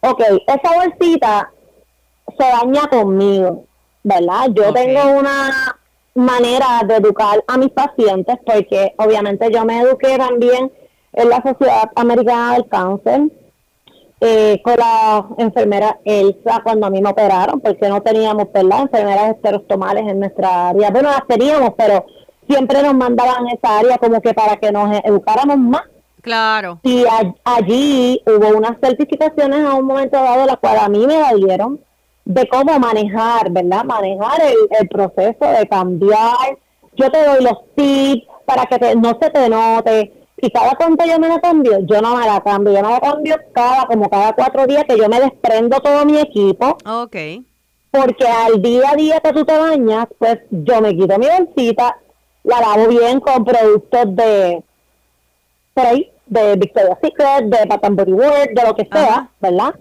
Ok, 0.00 0.20
esa 0.46 0.74
bolsita 0.74 1.52
se 2.38 2.44
daña 2.44 2.86
conmigo, 2.88 3.64
¿verdad? 4.02 4.48
Yo 4.54 4.72
tengo 4.72 5.18
una 5.18 5.76
manera 6.14 6.82
de 6.86 6.96
educar 6.96 7.44
a 7.46 7.58
mis 7.58 7.70
pacientes 7.70 8.36
porque 8.44 8.94
obviamente 8.98 9.50
yo 9.52 9.64
me 9.64 9.80
eduqué 9.80 10.16
también 10.16 10.72
en 11.12 11.28
la 11.28 11.42
Sociedad 11.42 11.90
Americana 11.94 12.54
del 12.54 12.68
Cáncer 12.68 13.22
eh, 14.22 14.60
con 14.62 14.74
la 14.76 15.26
enfermera 15.38 15.98
Elsa 16.04 16.60
cuando 16.62 16.86
a 16.86 16.90
mí 16.90 17.00
me 17.00 17.08
operaron, 17.08 17.58
porque 17.60 17.88
no 17.88 18.02
teníamos, 18.02 18.52
¿verdad? 18.52 18.82
Enfermeras 18.82 19.30
esterostomales 19.30 20.06
en 20.06 20.20
nuestra 20.20 20.68
área. 20.68 20.90
Bueno, 20.90 21.08
las 21.10 21.26
teníamos, 21.26 21.70
pero 21.76 22.04
siempre 22.46 22.82
nos 22.82 22.94
mandaban 22.94 23.48
esa 23.48 23.78
área 23.78 23.96
como 23.96 24.20
que 24.20 24.34
para 24.34 24.56
que 24.56 24.70
nos 24.70 25.00
educáramos 25.04 25.56
más. 25.56 25.84
Claro. 26.20 26.80
Y 26.82 27.04
allí 27.44 28.22
hubo 28.26 28.58
unas 28.58 28.76
certificaciones 28.82 29.64
a 29.64 29.72
un 29.72 29.86
momento 29.86 30.18
dado, 30.18 30.44
la 30.44 30.56
cual 30.56 30.76
a 30.78 30.88
mí 30.90 31.06
me 31.06 31.18
la 31.18 31.32
dieron, 31.32 31.80
de 32.26 32.46
cómo 32.46 32.78
manejar, 32.78 33.50
¿verdad? 33.50 33.84
Manejar 33.84 34.42
el, 34.42 34.78
el 34.78 34.88
proceso 34.88 35.46
de 35.46 35.66
cambiar. 35.66 36.58
Yo 36.94 37.10
te 37.10 37.24
doy 37.24 37.42
los 37.42 37.74
tips 37.74 38.26
para 38.44 38.66
que 38.66 38.96
no 38.96 39.18
se 39.18 39.30
te 39.30 39.48
note, 39.48 40.19
y 40.42 40.50
cada 40.50 40.74
cuánto 40.74 41.04
yo 41.04 41.18
me 41.18 41.28
la 41.28 41.40
cambio, 41.40 41.78
yo 41.86 42.00
no 42.00 42.16
me 42.16 42.26
la 42.26 42.40
cambio, 42.40 42.72
yo 42.72 42.82
me 42.82 42.90
la 42.90 43.00
cambio 43.00 43.36
cada, 43.52 43.86
como 43.86 44.08
cada 44.08 44.32
cuatro 44.34 44.66
días 44.66 44.84
que 44.88 44.96
yo 44.96 45.08
me 45.08 45.20
desprendo 45.20 45.78
todo 45.80 46.04
mi 46.04 46.18
equipo. 46.18 46.76
Ok. 46.86 47.16
Porque 47.90 48.26
al 48.26 48.62
día 48.62 48.90
a 48.90 48.96
día 48.96 49.20
que 49.20 49.32
tú 49.32 49.44
te 49.44 49.58
bañas, 49.58 50.06
pues 50.18 50.38
yo 50.50 50.80
me 50.80 50.96
quito 50.96 51.18
mi 51.18 51.26
bolsita, 51.26 51.98
la 52.44 52.60
lavo 52.60 52.88
bien 52.88 53.20
con 53.20 53.44
productos 53.44 54.16
de, 54.16 54.62
por 55.74 55.86
ahí, 55.86 56.10
de 56.26 56.56
Victoria's 56.56 56.98
Secret, 57.02 57.44
de 57.46 57.66
Bath 57.66 57.88
Body 57.90 58.12
Works, 58.12 58.54
de 58.54 58.62
lo 58.64 58.74
que 58.74 58.88
sea, 58.90 59.28
¿verdad? 59.40 59.74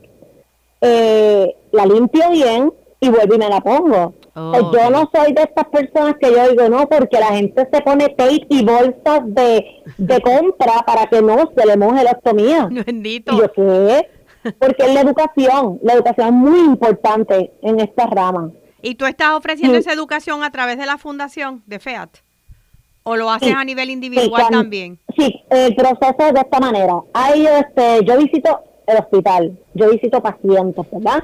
Eh, 0.82 1.56
la 1.72 1.86
limpio 1.86 2.30
bien 2.32 2.74
y 3.00 3.10
vuelvo 3.10 3.36
y 3.36 3.38
me 3.38 3.50
la 3.50 3.62
pongo. 3.62 4.14
Oh, 4.36 4.72
yo 4.74 4.90
no 4.90 5.10
soy 5.14 5.34
de 5.34 5.44
estas 5.44 5.68
personas 5.68 6.16
que 6.20 6.32
yo 6.32 6.50
digo, 6.50 6.70
no, 6.70 6.88
porque 6.88 7.20
la 7.20 7.28
gente 7.28 7.68
se 7.72 7.82
pone 7.82 8.10
tape 8.10 8.46
y 8.50 8.64
bolsas 8.64 9.22
de, 9.26 9.66
de 9.98 10.22
compra 10.22 10.84
para 10.86 11.08
que 11.08 11.22
no 11.22 11.52
se 11.56 11.66
le 11.66 11.78
moje 11.78 12.04
la 12.04 12.12
ostomía. 12.12 12.68
Bendito. 12.86 13.34
¿Y 13.34 13.38
yo 13.38 13.52
qué? 13.52 14.10
Porque 14.58 14.84
es 14.84 14.94
la 14.94 15.02
educación, 15.02 15.80
la 15.84 15.94
educación 15.94 16.28
es 16.28 16.34
muy 16.34 16.60
importante 16.60 17.52
en 17.62 17.80
esta 17.80 18.06
rama. 18.06 18.52
¿Y 18.82 18.96
tú 18.96 19.06
estás 19.06 19.32
ofreciendo 19.32 19.78
esa 19.78 19.92
educación 19.92 20.44
a 20.44 20.52
través 20.52 20.78
de 20.78 20.86
la 20.86 20.98
fundación 20.98 21.62
de 21.66 21.80
FEAT? 21.80 22.10
¿O 23.04 23.16
lo 23.18 23.30
haces 23.30 23.54
a 23.54 23.66
nivel 23.66 23.90
individual 23.90 24.48
también? 24.50 25.00
Sí, 25.18 25.44
el 25.50 25.76
proceso 25.76 26.16
es 26.20 26.34
de 26.34 26.40
esta 26.40 26.60
manera. 26.60 27.02
Hay, 27.14 27.46
este, 27.46 28.06
yo 28.06 28.18
visito 28.18 28.62
el 28.88 28.98
hospital, 28.98 29.58
yo 29.74 29.90
visito 29.90 30.22
pacientes, 30.22 30.86
¿verdad? 30.92 31.24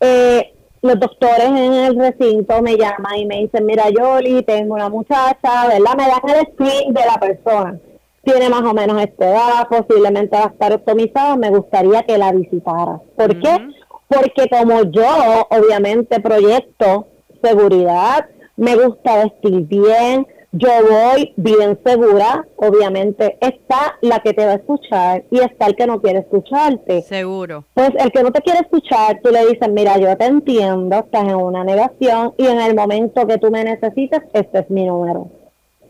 Eh, 0.00 0.52
los 0.82 0.98
doctores 0.98 1.46
en 1.46 1.72
el 1.72 1.96
recinto 1.96 2.60
me 2.60 2.76
llaman 2.76 3.16
y 3.16 3.26
me 3.26 3.38
dicen, 3.42 3.64
mira 3.64 3.84
Yoli, 3.88 4.42
tengo 4.42 4.74
una 4.74 4.88
muchacha, 4.88 5.68
¿verdad? 5.68 5.96
Me 5.96 6.08
dan 6.08 6.36
el 6.36 6.52
screen 6.52 6.92
de 6.92 7.00
la 7.06 7.20
persona. 7.20 7.78
Tiene 8.24 8.48
más 8.48 8.62
o 8.62 8.74
menos 8.74 9.00
esta 9.00 9.30
edad, 9.30 9.68
posiblemente 9.68 10.36
va 10.36 10.44
a 10.44 10.48
estar 10.48 10.72
optimizada, 10.72 11.36
me 11.36 11.50
gustaría 11.50 12.02
que 12.02 12.18
la 12.18 12.32
visitara. 12.32 13.00
¿Por 13.16 13.40
qué? 13.40 13.68
Porque 14.08 14.48
como 14.50 14.82
yo, 14.90 15.46
obviamente, 15.50 16.20
proyecto 16.20 17.06
seguridad, 17.42 18.26
me 18.56 18.76
gusta 18.76 19.24
vestir 19.24 19.62
bien, 19.66 20.26
yo 20.52 20.68
voy 20.86 21.32
bien 21.36 21.78
segura, 21.84 22.46
obviamente 22.56 23.38
está 23.40 23.96
la 24.02 24.20
que 24.20 24.34
te 24.34 24.44
va 24.44 24.52
a 24.52 24.56
escuchar 24.56 25.24
y 25.30 25.40
está 25.40 25.66
el 25.66 25.76
que 25.76 25.86
no 25.86 26.00
quiere 26.00 26.20
escucharte. 26.20 27.02
Seguro. 27.02 27.64
Pues 27.72 27.90
el 27.98 28.12
que 28.12 28.22
no 28.22 28.30
te 28.30 28.42
quiere 28.42 28.60
escuchar, 28.60 29.20
tú 29.22 29.30
le 29.30 29.46
dices, 29.46 29.68
mira, 29.70 29.98
yo 29.98 30.14
te 30.16 30.26
entiendo, 30.26 30.98
estás 30.98 31.24
en 31.24 31.36
una 31.36 31.64
negación 31.64 32.34
y 32.36 32.46
en 32.46 32.60
el 32.60 32.74
momento 32.74 33.26
que 33.26 33.38
tú 33.38 33.50
me 33.50 33.64
necesites, 33.64 34.20
este 34.34 34.58
es 34.58 34.70
mi 34.70 34.84
número. 34.84 35.30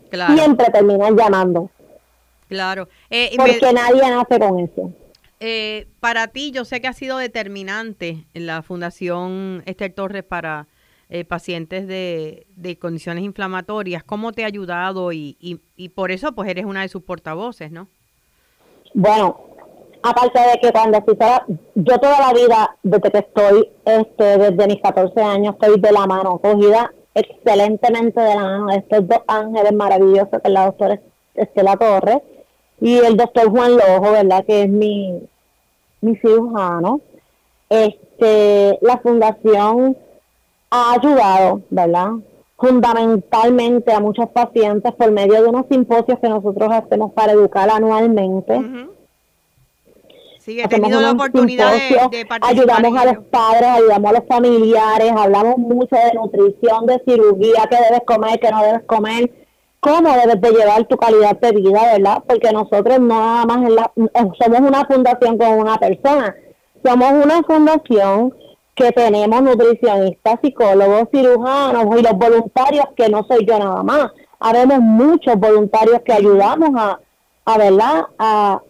Claro. 0.09 0.33
Siempre 0.33 0.67
terminan 0.71 1.17
llamando. 1.17 1.69
Claro. 2.47 2.87
Eh, 3.09 3.31
Porque 3.35 3.73
nadie 3.73 4.01
nace 4.01 4.39
con 4.39 4.59
eso. 4.59 4.93
Eh, 5.41 5.87
para 5.99 6.27
ti, 6.27 6.51
yo 6.51 6.63
sé 6.63 6.79
que 6.79 6.87
ha 6.87 6.93
sido 6.93 7.17
determinante 7.17 8.25
en 8.33 8.45
la 8.45 8.61
Fundación 8.61 9.61
Esther 9.65 9.91
Torres 9.91 10.23
para 10.23 10.67
eh, 11.15 11.25
pacientes 11.25 11.87
de, 11.87 12.77
condiciones 12.81 13.23
inflamatorias. 13.23 14.03
¿Cómo 14.03 14.31
te 14.31 14.45
ha 14.45 14.47
ayudado? 14.47 15.11
Y, 15.11 15.37
y, 15.39 15.89
por 15.89 16.09
eso, 16.09 16.31
pues 16.31 16.49
eres 16.49 16.65
una 16.65 16.81
de 16.81 16.89
sus 16.89 17.03
portavoces, 17.03 17.71
¿no? 17.71 17.87
Bueno, 18.95 19.39
aparte 20.01 20.39
de 20.39 20.59
que 20.59 20.71
cuando 20.71 20.97
yo 21.75 21.99
toda 21.99 22.19
la 22.19 22.33
vida, 22.33 22.77
desde 22.81 23.11
que 23.11 23.17
estoy, 23.19 23.69
este, 23.85 24.23
desde 24.39 24.67
mis 24.67 24.81
14 24.81 25.21
años, 25.21 25.53
estoy 25.53 25.79
de 25.79 25.91
la 25.91 26.07
mano, 26.07 26.39
cogida 26.39 26.91
excelentemente 27.13 28.19
de 28.19 28.33
la 28.33 28.43
mano 28.43 28.67
de 28.71 28.77
estos 28.77 29.07
dos 29.07 29.19
ángeles 29.27 29.71
maravillosos, 29.71 30.41
que 30.41 30.47
es 30.47 30.51
la 30.51 30.65
doctora 30.65 30.99
Estela 31.35 31.77
Torres 31.77 32.23
y 32.81 32.97
el 32.97 33.17
doctor 33.17 33.51
Juan 33.51 33.77
Lojo, 33.77 34.13
¿verdad? 34.13 34.43
Que 34.45 34.63
es 34.63 34.69
mi, 34.69 35.21
mi 36.01 36.15
cirujano. 36.15 37.01
Este, 37.69 38.79
la 38.81 38.97
fundación 38.97 39.95
ha 40.75 40.93
ayudado, 40.93 41.61
¿verdad? 41.69 42.13
Fundamentalmente 42.57 43.93
a 43.93 43.99
muchos 43.99 44.27
pacientes 44.29 44.91
por 44.93 45.11
medio 45.11 45.43
de 45.43 45.47
unos 45.47 45.67
simposios 45.69 46.17
que 46.19 46.27
nosotros 46.27 46.71
hacemos 46.71 47.13
para 47.13 47.33
educar 47.33 47.69
anualmente. 47.69 48.59
Sí, 50.39 50.59
he 50.59 50.67
tenido 50.67 50.99
la 50.99 51.11
oportunidad 51.11 51.73
de, 51.73 52.25
participar. 52.25 52.39
Ayudamos 52.41 52.97
a 52.99 53.05
los 53.05 53.23
padres, 53.25 53.69
ayudamos 53.69 54.09
a 54.09 54.13
los 54.13 54.27
familiares, 54.27 55.11
hablamos 55.15 55.57
mucho 55.59 55.95
de 55.95 56.13
nutrición, 56.15 56.87
de 56.87 57.01
cirugía, 57.05 57.67
qué 57.69 57.77
debes 57.77 58.01
comer, 58.07 58.39
qué 58.39 58.49
no 58.49 58.63
debes 58.63 58.83
comer, 58.85 59.31
cómo 59.79 60.11
debes 60.11 60.41
de 60.41 60.51
llevar 60.51 60.85
tu 60.85 60.97
calidad 60.97 61.39
de 61.39 61.51
vida, 61.51 61.81
¿verdad? 61.93 62.23
Porque 62.27 62.51
nosotros 62.51 62.99
no 62.99 63.19
nada 63.19 63.45
más 63.45 63.59
somos 64.39 64.59
una 64.59 64.85
fundación 64.85 65.37
con 65.37 65.59
una 65.59 65.77
persona, 65.77 66.35
somos 66.83 67.11
una 67.23 67.43
fundación 67.43 68.33
que 68.75 68.91
tenemos 68.91 69.41
nutricionistas, 69.41 70.39
psicólogos, 70.41 71.09
cirujanos 71.11 71.99
y 71.99 72.01
los 72.01 72.13
voluntarios, 72.13 72.85
que 72.95 73.09
no 73.09 73.23
soy 73.23 73.45
yo 73.45 73.59
nada 73.59 73.83
más. 73.83 74.11
Habemos 74.39 74.79
muchos 74.79 75.35
voluntarios 75.37 76.01
que 76.01 76.13
ayudamos 76.13 76.69
a, 76.75 76.99
a 77.45 77.57
¿verdad? 77.57 78.05
A, 78.17 78.61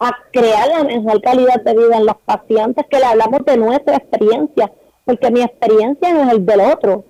a 0.00 0.10
crear 0.32 0.68
la 0.68 0.84
mejor 0.84 1.20
calidad 1.20 1.62
de 1.62 1.74
vida 1.74 1.96
en 1.96 2.06
los 2.06 2.16
pacientes, 2.24 2.86
que 2.88 2.98
le 2.98 3.04
hablamos 3.04 3.44
de 3.44 3.56
nuestra 3.56 3.96
experiencia, 3.96 4.72
porque 5.04 5.30
mi 5.30 5.42
experiencia 5.42 6.12
no 6.12 6.22
es 6.22 6.32
el 6.32 6.46
del 6.46 6.60
otro. 6.60 7.04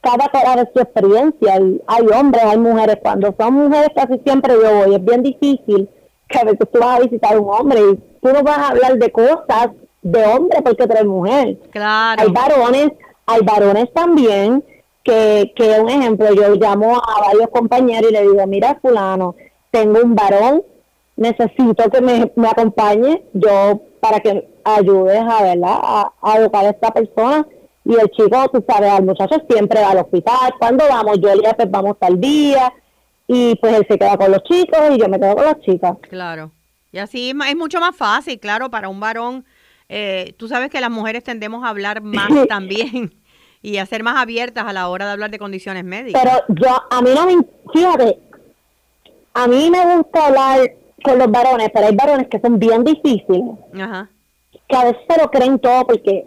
Cada 0.00 0.28
cara 0.28 0.62
de 0.62 0.70
su 0.70 0.80
experiencia. 0.80 1.60
Y 1.60 1.80
hay 1.86 2.06
hombres, 2.08 2.44
hay 2.44 2.58
mujeres. 2.58 2.98
Cuando 3.02 3.34
son 3.38 3.54
mujeres, 3.54 3.88
casi 3.94 4.18
siempre 4.18 4.52
yo 4.52 4.84
voy. 4.84 4.94
Es 4.94 5.04
bien 5.04 5.22
difícil 5.22 5.88
que 6.28 6.38
a 6.38 6.44
veces 6.44 6.68
tú 6.70 6.78
vas 6.78 6.98
a 6.98 7.02
visitar 7.02 7.34
a 7.34 7.40
un 7.40 7.48
hombre 7.48 7.80
y 7.80 7.96
tú 8.20 8.32
no 8.32 8.42
vas 8.42 8.58
a 8.58 8.68
hablar 8.68 8.98
de 8.98 9.10
cosas 9.10 9.70
de 10.04 10.24
hombre 10.26 10.62
porque 10.62 10.86
tú 10.86 10.92
eres 10.92 11.06
mujer. 11.06 11.58
Claro. 11.70 12.22
Hay 12.22 12.30
varones, 12.30 12.92
hay 13.26 13.40
varones 13.42 13.92
también 13.92 14.62
que, 15.02 15.52
que 15.56 15.80
un 15.80 15.90
ejemplo, 15.90 16.32
yo 16.32 16.54
llamo 16.54 16.96
a 16.96 17.20
varios 17.26 17.48
compañeros 17.50 18.10
y 18.10 18.14
le 18.14 18.22
digo, 18.22 18.46
mira 18.46 18.78
fulano, 18.80 19.34
tengo 19.70 20.00
un 20.00 20.14
varón, 20.14 20.62
necesito 21.16 21.90
que 21.90 22.00
me, 22.00 22.30
me 22.36 22.48
acompañe 22.48 23.22
yo 23.32 23.80
para 24.00 24.20
que 24.20 24.48
ayudes 24.62 25.20
a, 25.20 25.42
¿verdad? 25.42 25.78
A, 26.22 26.38
educar 26.38 26.66
a 26.66 26.70
esta 26.70 26.92
persona. 26.92 27.46
Y 27.84 27.94
el 27.94 28.10
chico, 28.10 28.48
tú 28.50 28.64
sabes, 28.66 28.90
al 28.90 29.04
muchacho 29.04 29.36
siempre 29.48 29.80
va 29.80 29.90
al 29.90 29.98
hospital. 29.98 30.54
Cuando 30.58 30.84
vamos, 30.88 31.18
yo 31.20 31.34
le 31.34 31.54
pues 31.54 31.70
vamos 31.70 31.96
al 32.00 32.20
día. 32.20 32.72
Y 33.26 33.54
pues 33.56 33.74
él 33.74 33.86
se 33.88 33.98
queda 33.98 34.16
con 34.18 34.30
los 34.30 34.42
chicos 34.44 34.78
y 34.90 34.98
yo 34.98 35.08
me 35.08 35.18
quedo 35.18 35.34
con 35.34 35.44
las 35.44 35.60
chicas. 35.60 35.96
Claro. 36.08 36.50
Y 36.92 36.98
así 36.98 37.30
es 37.30 37.56
mucho 37.56 37.80
más 37.80 37.96
fácil, 37.96 38.38
claro, 38.38 38.70
para 38.70 38.88
un 38.88 39.00
varón 39.00 39.44
eh, 39.88 40.34
tú 40.36 40.48
sabes 40.48 40.70
que 40.70 40.80
las 40.80 40.90
mujeres 40.90 41.24
tendemos 41.24 41.64
a 41.64 41.68
hablar 41.68 42.02
más 42.02 42.28
también. 42.48 43.12
y 43.62 43.78
a 43.78 43.86
ser 43.86 44.02
más 44.02 44.16
abiertas 44.20 44.64
a 44.66 44.72
la 44.74 44.88
hora 44.88 45.06
de 45.06 45.12
hablar 45.12 45.30
de 45.30 45.38
condiciones 45.38 45.84
médicas. 45.84 46.22
Pero 46.22 46.60
yo, 46.60 46.82
a 46.90 47.00
mí 47.00 47.10
no 47.14 47.24
me, 47.26 47.42
fíjate, 47.72 48.18
a 49.32 49.46
mí 49.48 49.70
me 49.70 49.96
gusta 49.96 50.26
hablar 50.26 50.70
con 51.02 51.18
los 51.18 51.30
varones, 51.30 51.70
pero 51.72 51.86
hay 51.86 51.96
varones 51.96 52.28
que 52.28 52.38
son 52.40 52.58
bien 52.58 52.84
difíciles, 52.84 53.42
Ajá. 53.80 54.08
que 54.68 54.76
a 54.76 54.84
veces 54.84 55.00
se 55.08 55.18
lo 55.20 55.30
creen 55.30 55.58
todo 55.58 55.86
porque 55.86 56.26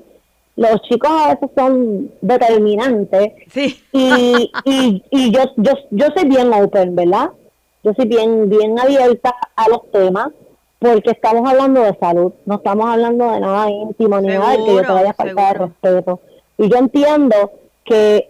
los 0.55 0.81
chicos 0.83 1.09
a 1.11 1.35
veces 1.35 1.49
son 1.55 2.11
determinantes 2.21 3.33
Sí. 3.51 3.79
y, 3.91 4.51
y, 4.65 5.03
y 5.11 5.31
yo, 5.31 5.41
yo, 5.57 5.73
yo 5.91 6.07
soy 6.15 6.27
bien 6.27 6.51
open, 6.51 6.95
¿verdad? 6.95 7.29
Yo 7.83 7.93
soy 7.93 8.07
bien, 8.07 8.49
bien 8.49 8.79
abierta 8.79 9.33
a 9.55 9.69
los 9.69 9.91
temas 9.91 10.29
porque 10.79 11.11
estamos 11.11 11.49
hablando 11.49 11.81
de 11.81 11.95
salud, 11.99 12.33
no 12.45 12.55
estamos 12.55 12.89
hablando 12.89 13.31
de 13.31 13.39
nada 13.39 13.69
íntimo 13.69 14.21
ni 14.21 14.27
nada 14.27 14.51
de 14.51 14.57
que 14.57 14.75
yo 14.75 14.81
te 14.81 14.91
vaya 14.91 15.09
a 15.09 15.13
faltar 15.13 15.59
de 15.59 15.65
respeto. 15.65 16.19
Y 16.57 16.69
yo 16.69 16.77
entiendo 16.77 17.51
que 17.83 18.29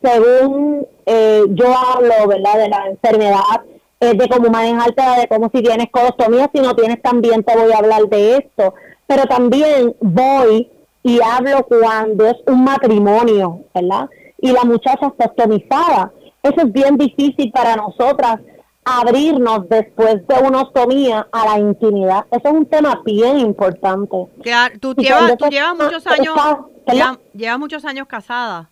según 0.00 0.86
eh, 1.06 1.42
yo 1.48 1.66
hablo, 1.76 2.28
¿verdad? 2.28 2.58
De 2.58 2.68
la 2.68 2.88
enfermedad, 2.88 3.62
eh, 4.00 4.14
de 4.14 4.28
cómo 4.28 4.50
manejarte, 4.50 5.02
de 5.20 5.28
cómo 5.28 5.50
si 5.52 5.62
tienes 5.62 5.90
colostomía, 5.90 6.50
si 6.54 6.60
no 6.60 6.76
tienes 6.76 7.02
también 7.02 7.42
te 7.42 7.56
voy 7.56 7.72
a 7.72 7.78
hablar 7.78 8.02
de 8.08 8.36
esto. 8.36 8.74
Pero 9.06 9.24
también 9.24 9.94
voy 10.00 10.70
y 11.02 11.20
hablo 11.20 11.66
cuando 11.66 12.26
es 12.26 12.36
un 12.46 12.64
matrimonio, 12.64 13.60
¿verdad? 13.74 14.08
Y 14.40 14.52
la 14.52 14.64
muchacha 14.64 15.08
está 15.08 15.26
ostomizada. 15.26 16.12
Eso 16.42 16.60
es 16.60 16.72
bien 16.72 16.96
difícil 16.96 17.50
para 17.52 17.76
nosotras 17.76 18.40
abrirnos 18.84 19.68
después 19.68 20.26
de 20.26 20.34
una 20.46 20.62
ostomía 20.62 21.26
a 21.32 21.44
la 21.46 21.58
intimidad. 21.58 22.26
Eso 22.30 22.48
es 22.48 22.52
un 22.54 22.66
tema 22.66 23.00
bien 23.04 23.38
importante. 23.38 24.26
Claro, 24.42 24.74
tú 24.80 24.94
llevas, 25.02 25.36
tú 25.38 25.44
muchos 25.84 26.06
años, 26.06 26.34
llevas, 26.86 27.18
llevas 27.32 27.58
muchos 27.58 27.84
años 27.84 28.06
casada. 28.06 28.68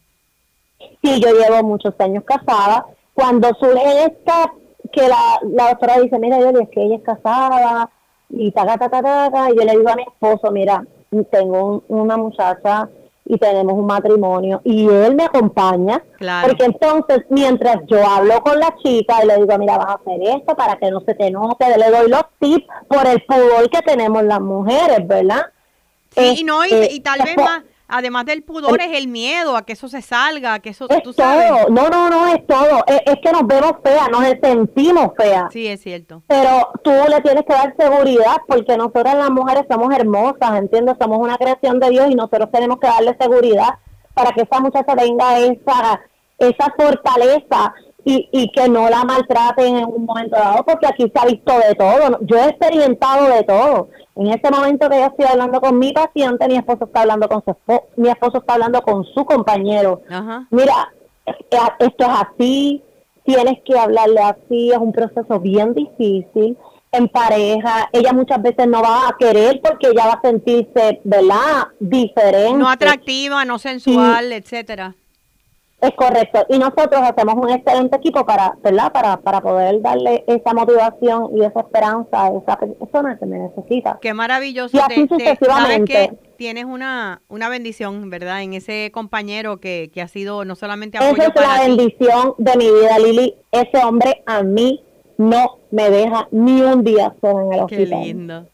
Sí, 1.02 1.20
yo 1.20 1.28
llevo 1.32 1.62
muchos 1.62 1.94
años 1.98 2.24
casada. 2.24 2.86
Cuando 3.14 3.48
surge 3.60 4.04
esta, 4.06 4.52
que 4.92 5.08
la, 5.08 5.38
la 5.54 5.68
doctora 5.70 5.98
dice, 6.00 6.18
mira, 6.18 6.38
yo 6.40 6.50
es 6.50 6.68
que 6.70 6.82
ella 6.84 6.96
es 6.96 7.02
casada, 7.02 7.88
y 8.28 8.50
taca, 8.50 8.76
taca, 8.78 9.02
taca, 9.02 9.50
y 9.50 9.56
yo 9.56 9.62
le 9.64 9.72
digo 9.72 9.88
a 9.90 9.96
mi 9.96 10.02
esposo, 10.02 10.50
mira, 10.50 10.84
tengo 11.30 11.82
un- 11.88 12.00
una 12.00 12.16
muchacha 12.16 12.88
y 13.24 13.38
tenemos 13.38 13.74
un 13.74 13.86
matrimonio, 13.86 14.60
y 14.64 14.88
él 14.88 15.14
me 15.14 15.24
acompaña, 15.24 16.02
Claro. 16.18 16.48
porque 16.48 16.64
entonces, 16.64 17.24
mientras 17.30 17.76
yo 17.86 18.04
hablo 18.06 18.42
con 18.42 18.58
la 18.58 18.74
chica 18.82 19.22
y 19.22 19.26
le 19.26 19.36
digo, 19.36 19.56
mira, 19.58 19.78
vas 19.78 19.88
a 19.90 19.94
hacer 19.94 20.20
esto 20.36 20.54
para 20.56 20.76
que 20.76 20.90
no 20.90 21.00
se 21.00 21.14
te 21.14 21.30
note, 21.30 21.64
le 21.78 21.90
doy 21.90 22.08
los 22.10 22.22
tips 22.40 22.66
por 22.88 23.06
el 23.06 23.22
pudor 23.22 23.70
que 23.70 23.80
tenemos 23.82 24.22
las 24.24 24.40
mujeres, 24.40 25.06
¿verdad? 25.06 25.46
Sí, 26.16 26.34
y 26.40 26.44
no, 26.44 26.64
y, 26.66 26.72
Este, 26.72 26.92
y 26.94 27.00
tal 27.00 27.20
vez 27.24 27.36
más, 27.36 27.62
además 27.92 28.24
del 28.24 28.42
pudor, 28.42 28.80
es 28.80 28.98
el 28.98 29.06
miedo 29.06 29.56
a 29.56 29.64
que 29.64 29.74
eso 29.74 29.86
se 29.88 30.02
salga, 30.02 30.54
a 30.54 30.58
que 30.60 30.70
eso, 30.70 30.88
Es 30.88 31.02
tú 31.02 31.12
sabes. 31.12 31.48
todo, 31.48 31.68
no, 31.68 31.88
no, 31.88 32.10
no, 32.10 32.26
es 32.34 32.44
todo. 32.46 32.82
Es, 32.86 33.00
es 33.06 33.16
que 33.22 33.30
nos 33.30 33.46
vemos 33.46 33.72
feas, 33.84 34.08
nos 34.10 34.24
sentimos 34.42 35.10
feas. 35.16 35.52
Sí, 35.52 35.66
es 35.66 35.80
cierto. 35.82 36.22
Pero 36.26 36.68
tú 36.82 36.90
le 36.90 37.20
tienes 37.20 37.44
que 37.44 37.52
dar 37.52 37.74
seguridad 37.78 38.36
porque 38.48 38.76
nosotras 38.76 39.14
las 39.14 39.30
mujeres 39.30 39.64
somos 39.70 39.94
hermosas, 39.94 40.58
¿entiendes? 40.58 40.96
Somos 41.00 41.18
una 41.18 41.36
creación 41.36 41.78
de 41.78 41.90
Dios 41.90 42.10
y 42.10 42.14
nosotros 42.14 42.48
tenemos 42.50 42.78
que 42.80 42.88
darle 42.88 43.16
seguridad 43.20 43.74
para 44.14 44.32
que 44.32 44.42
esa 44.42 44.60
muchacha 44.60 44.96
tenga 44.96 45.38
esa, 45.38 46.00
esa 46.38 46.74
fortaleza 46.76 47.74
y, 48.04 48.28
y 48.32 48.50
que 48.50 48.68
no 48.68 48.88
la 48.88 49.04
maltraten 49.04 49.76
en 49.76 49.84
un 49.84 50.04
momento 50.04 50.36
dado 50.36 50.64
porque 50.64 50.86
aquí 50.86 51.10
se 51.14 51.18
ha 51.20 51.26
visto 51.26 51.52
de 51.58 51.74
todo. 51.74 52.18
Yo 52.22 52.36
he 52.36 52.48
experimentado 52.48 53.26
de 53.28 53.42
todo. 53.44 53.88
En 54.16 54.26
este 54.28 54.50
momento 54.50 54.88
que 54.90 54.98
yo 54.98 55.06
estoy 55.06 55.26
hablando 55.26 55.60
con 55.60 55.78
mi 55.78 55.92
paciente, 55.92 56.46
mi 56.48 56.56
esposo 56.56 56.84
está 56.84 57.02
hablando 57.02 57.28
con 57.28 57.42
su 57.44 57.50
esposo, 57.52 57.84
mi 57.96 58.08
esposo 58.08 58.38
está 58.38 58.54
hablando 58.54 58.82
con 58.82 59.04
su 59.04 59.24
compañero 59.24 60.02
Ajá. 60.10 60.46
mira, 60.50 60.92
eh, 61.24 61.32
esto 61.78 62.04
es 62.04 62.08
así, 62.08 62.82
tienes 63.24 63.60
que 63.64 63.78
hablarle 63.78 64.20
así, 64.20 64.70
es 64.70 64.78
un 64.78 64.92
proceso 64.92 65.40
bien 65.40 65.72
difícil 65.72 66.58
en 66.92 67.08
pareja, 67.08 67.88
ella 67.90 68.12
muchas 68.12 68.42
veces 68.42 68.68
no 68.68 68.82
va 68.82 69.08
a 69.08 69.16
querer 69.18 69.62
porque 69.62 69.88
ella 69.88 70.08
va 70.08 70.12
a 70.12 70.20
sentirse, 70.20 71.00
¿verdad? 71.04 71.68
Diferente. 71.80 72.58
No 72.58 72.68
atractiva, 72.68 73.46
no 73.46 73.58
sensual, 73.58 74.30
etcétera. 74.32 74.94
Es 75.82 75.92
correcto. 75.96 76.46
Y 76.48 76.58
nosotros 76.58 77.02
hacemos 77.02 77.34
un 77.34 77.50
excelente 77.50 77.96
equipo 77.96 78.24
para, 78.24 78.56
¿verdad? 78.62 78.92
Para, 78.92 79.16
para 79.20 79.40
poder 79.40 79.82
darle 79.82 80.24
esa 80.28 80.54
motivación 80.54 81.36
y 81.36 81.44
esa 81.44 81.58
esperanza 81.60 82.26
a 82.26 82.28
esa 82.28 82.56
persona 82.56 83.18
que 83.18 83.26
me 83.26 83.38
necesita. 83.40 83.98
Qué 84.00 84.14
maravilloso. 84.14 84.76
Y 84.76 84.80
así 84.80 85.08
Te- 85.08 85.16
te- 85.16 85.24
sabes 85.24 85.38
sucesivamente. 85.40 85.92
que 85.92 86.18
tienes 86.36 86.66
una, 86.66 87.20
una 87.28 87.48
bendición, 87.48 88.08
¿verdad? 88.10 88.42
En 88.42 88.52
ese 88.54 88.90
compañero 88.94 89.58
que, 89.58 89.90
que 89.92 90.00
ha 90.02 90.08
sido 90.08 90.44
no 90.44 90.54
solamente 90.54 90.98
Esa 90.98 91.08
apoyo 91.08 91.22
es 91.24 91.34
la 91.34 91.60
ti. 91.64 91.66
bendición 91.76 92.34
de 92.38 92.56
mi 92.56 92.70
vida, 92.70 92.98
Lili. 93.00 93.34
Ese 93.50 93.78
hombre 93.84 94.22
a 94.26 94.42
mí 94.44 94.80
no 95.18 95.58
me 95.72 95.90
deja 95.90 96.28
ni 96.30 96.62
un 96.62 96.84
día 96.84 97.12
sola 97.20 97.42
en 97.42 97.52
el 97.60 97.66
Qué 97.66 97.76
hospital. 97.76 98.00
lindo, 98.02 98.46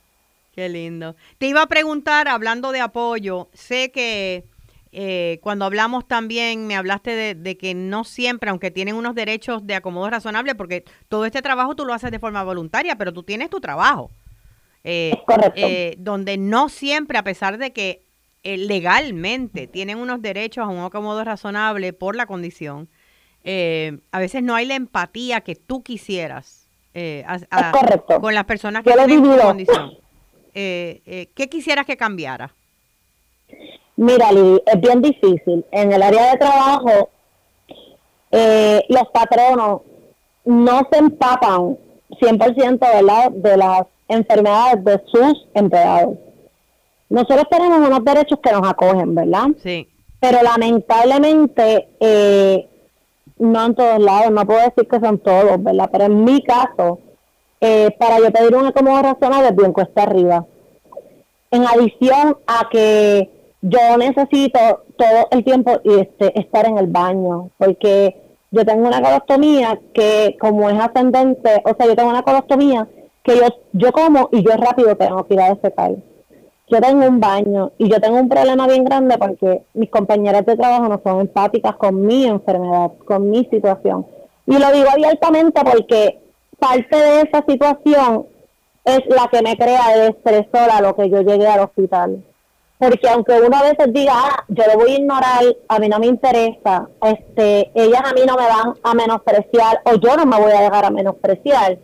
qué 0.54 0.68
lindo. 0.70 1.14
Te 1.36 1.46
iba 1.46 1.60
a 1.62 1.66
preguntar, 1.66 2.26
hablando 2.26 2.72
de 2.72 2.80
apoyo, 2.80 3.48
sé 3.52 3.90
que 3.90 4.44
eh, 4.92 5.38
cuando 5.42 5.64
hablamos 5.64 6.06
también 6.08 6.66
me 6.66 6.76
hablaste 6.76 7.10
de, 7.10 7.34
de 7.34 7.56
que 7.58 7.74
no 7.74 8.04
siempre, 8.04 8.50
aunque 8.50 8.70
tienen 8.70 8.94
unos 8.96 9.14
derechos 9.14 9.66
de 9.66 9.74
acomodo 9.74 10.08
razonable, 10.10 10.54
porque 10.54 10.84
todo 11.08 11.24
este 11.26 11.42
trabajo 11.42 11.74
tú 11.76 11.84
lo 11.84 11.92
haces 11.94 12.10
de 12.10 12.18
forma 12.18 12.42
voluntaria, 12.44 12.96
pero 12.96 13.12
tú 13.12 13.22
tienes 13.22 13.50
tu 13.50 13.60
trabajo. 13.60 14.10
Eh, 14.84 15.12
eh, 15.56 15.94
donde 15.98 16.38
no 16.38 16.68
siempre, 16.68 17.18
a 17.18 17.24
pesar 17.24 17.58
de 17.58 17.72
que 17.72 18.04
eh, 18.44 18.56
legalmente 18.56 19.66
tienen 19.66 19.98
unos 19.98 20.22
derechos 20.22 20.64
a 20.64 20.68
un 20.68 20.78
acomodo 20.84 21.22
razonable 21.24 21.92
por 21.92 22.16
la 22.16 22.26
condición, 22.26 22.88
eh, 23.44 23.98
a 24.12 24.18
veces 24.20 24.42
no 24.42 24.54
hay 24.54 24.66
la 24.66 24.74
empatía 24.76 25.40
que 25.42 25.54
tú 25.56 25.82
quisieras 25.82 26.68
eh, 26.94 27.24
a- 27.26 27.72
con 28.20 28.34
las 28.34 28.44
personas 28.44 28.82
que 28.84 28.90
Yo 28.90 28.96
tienen 28.96 29.22
vivido. 29.22 29.42
condición. 29.42 29.92
¿Qué 30.54 31.48
quisieras 31.50 31.84
que 31.86 31.96
cambiara? 31.96 32.54
Mira, 33.98 34.30
Lili, 34.30 34.62
es 34.64 34.80
bien 34.80 35.02
difícil. 35.02 35.66
En 35.72 35.92
el 35.92 36.00
área 36.00 36.30
de 36.30 36.38
trabajo, 36.38 37.10
eh, 38.30 38.84
los 38.88 39.08
patronos 39.12 39.80
no 40.44 40.86
se 40.88 40.98
empapan 41.00 41.76
100% 42.20 42.78
¿verdad? 42.78 43.32
de 43.32 43.56
las 43.56 43.82
enfermedades 44.06 44.84
de 44.84 45.02
sus 45.10 45.48
empleados. 45.52 46.16
Nosotros 47.08 47.46
tenemos 47.50 47.88
unos 47.88 48.04
derechos 48.04 48.38
que 48.40 48.52
nos 48.52 48.68
acogen, 48.68 49.16
¿verdad? 49.16 49.48
Sí. 49.64 49.88
Pero 50.20 50.42
lamentablemente, 50.42 51.88
eh, 51.98 52.68
no 53.36 53.66
en 53.66 53.74
todos 53.74 53.98
lados, 53.98 54.30
no 54.30 54.46
puedo 54.46 54.60
decir 54.60 54.86
que 54.86 55.00
son 55.00 55.18
todos, 55.18 55.60
¿verdad? 55.60 55.88
Pero 55.90 56.04
en 56.04 56.22
mi 56.22 56.40
caso, 56.44 57.00
eh, 57.60 57.90
para 57.98 58.20
yo 58.20 58.30
pedir 58.30 58.54
un 58.54 58.66
acomodo 58.66 59.02
razonable, 59.02 59.48
es 59.48 59.56
bien 59.56 59.72
cuesta 59.72 60.04
arriba. 60.04 60.46
En 61.50 61.66
adición 61.66 62.36
a 62.46 62.68
que 62.70 63.37
yo 63.60 63.96
necesito 63.98 64.58
todo 64.96 65.28
el 65.30 65.44
tiempo 65.44 65.80
este, 65.84 66.38
estar 66.38 66.66
en 66.66 66.78
el 66.78 66.86
baño, 66.86 67.50
porque 67.58 68.16
yo 68.50 68.64
tengo 68.64 68.86
una 68.86 69.02
colostomía 69.02 69.78
que 69.92 70.36
como 70.40 70.70
es 70.70 70.78
ascendente, 70.78 71.62
o 71.64 71.74
sea, 71.74 71.86
yo 71.86 71.96
tengo 71.96 72.10
una 72.10 72.22
colostomía 72.22 72.86
que 73.22 73.36
yo, 73.36 73.46
yo 73.72 73.92
como 73.92 74.28
y 74.32 74.42
yo 74.42 74.52
rápido 74.56 74.96
tengo 74.96 75.26
que 75.26 75.34
ir 75.34 75.40
a 75.40 75.50
defecar. 75.50 75.92
Yo 76.70 76.80
tengo 76.80 77.06
un 77.06 77.18
baño 77.18 77.72
y 77.78 77.88
yo 77.88 77.98
tengo 78.00 78.18
un 78.18 78.28
problema 78.28 78.66
bien 78.66 78.84
grande 78.84 79.16
porque 79.16 79.62
mis 79.72 79.90
compañeras 79.90 80.44
de 80.44 80.56
trabajo 80.56 80.88
no 80.88 81.00
son 81.02 81.20
empáticas 81.20 81.76
con 81.76 82.06
mi 82.06 82.26
enfermedad, 82.26 82.92
con 83.06 83.30
mi 83.30 83.44
situación. 83.46 84.06
Y 84.46 84.58
lo 84.58 84.70
digo 84.72 84.88
abiertamente 84.90 85.60
porque 85.64 86.18
parte 86.58 86.96
de 86.96 87.20
esa 87.22 87.44
situación 87.46 88.26
es 88.84 89.00
la 89.08 89.28
que 89.28 89.42
me 89.42 89.56
crea 89.56 89.96
de 89.96 90.08
estresor 90.08 90.70
a 90.70 90.80
lo 90.80 90.94
que 90.94 91.08
yo 91.10 91.22
llegué 91.22 91.46
al 91.46 91.60
hospital. 91.60 92.22
Porque 92.78 93.08
aunque 93.08 93.32
uno 93.40 93.56
a 93.56 93.62
veces 93.62 93.92
diga, 93.92 94.12
ah, 94.14 94.44
yo 94.48 94.62
lo 94.72 94.78
voy 94.78 94.92
a 94.92 94.98
ignorar, 94.98 95.42
a 95.68 95.78
mí 95.80 95.88
no 95.88 95.98
me 95.98 96.06
interesa, 96.06 96.88
este, 97.02 97.70
ellas 97.74 98.02
a 98.04 98.12
mí 98.12 98.20
no 98.26 98.36
me 98.36 98.46
van 98.46 98.74
a 98.82 98.94
menospreciar 98.94 99.80
o 99.84 99.94
yo 99.96 100.16
no 100.16 100.24
me 100.26 100.38
voy 100.40 100.52
a 100.52 100.60
dejar 100.60 100.84
a 100.84 100.90
menospreciar. 100.90 101.78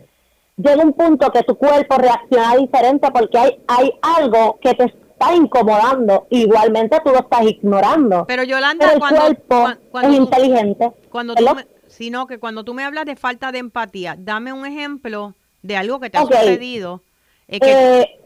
Llega 0.57 0.81
un 0.81 0.93
punto 0.93 1.29
que 1.31 1.43
tu 1.43 1.57
cuerpo 1.57 1.97
reacciona 1.97 2.55
diferente 2.55 3.09
porque 3.11 3.37
hay, 3.37 3.59
hay 3.67 3.91
algo 4.01 4.57
que 4.61 4.73
te 4.73 4.85
está 4.85 5.35
incomodando. 5.35 6.27
Igualmente 6.29 6.97
tú 7.03 7.11
lo 7.11 7.19
estás 7.19 7.41
ignorando. 7.43 8.23
Pero 8.25 8.43
Yolanda, 8.43 8.85
Pero 8.85 8.93
el 8.93 8.99
cuando, 8.99 9.19
cuerpo 9.19 9.67
cuando 9.91 10.09
es 10.11 10.15
tú- 10.17 10.23
inteligente. 10.23 10.91
Cuando 11.09 11.35
tú 11.35 11.45
sino 11.87 12.25
que 12.27 12.39
cuando 12.39 12.63
tú 12.63 12.73
me 12.73 12.83
hablas 12.85 13.05
de 13.05 13.15
falta 13.17 13.51
de 13.51 13.59
empatía, 13.59 14.15
dame 14.17 14.53
un 14.53 14.65
ejemplo 14.65 15.33
de 15.61 15.75
algo 15.77 15.99
que 15.99 16.09
te 16.09 16.17
ha 16.17 16.21
sucedido. 16.21 17.01
eh, 17.49 17.59
que- 17.59 17.99
Eh, 18.01 18.19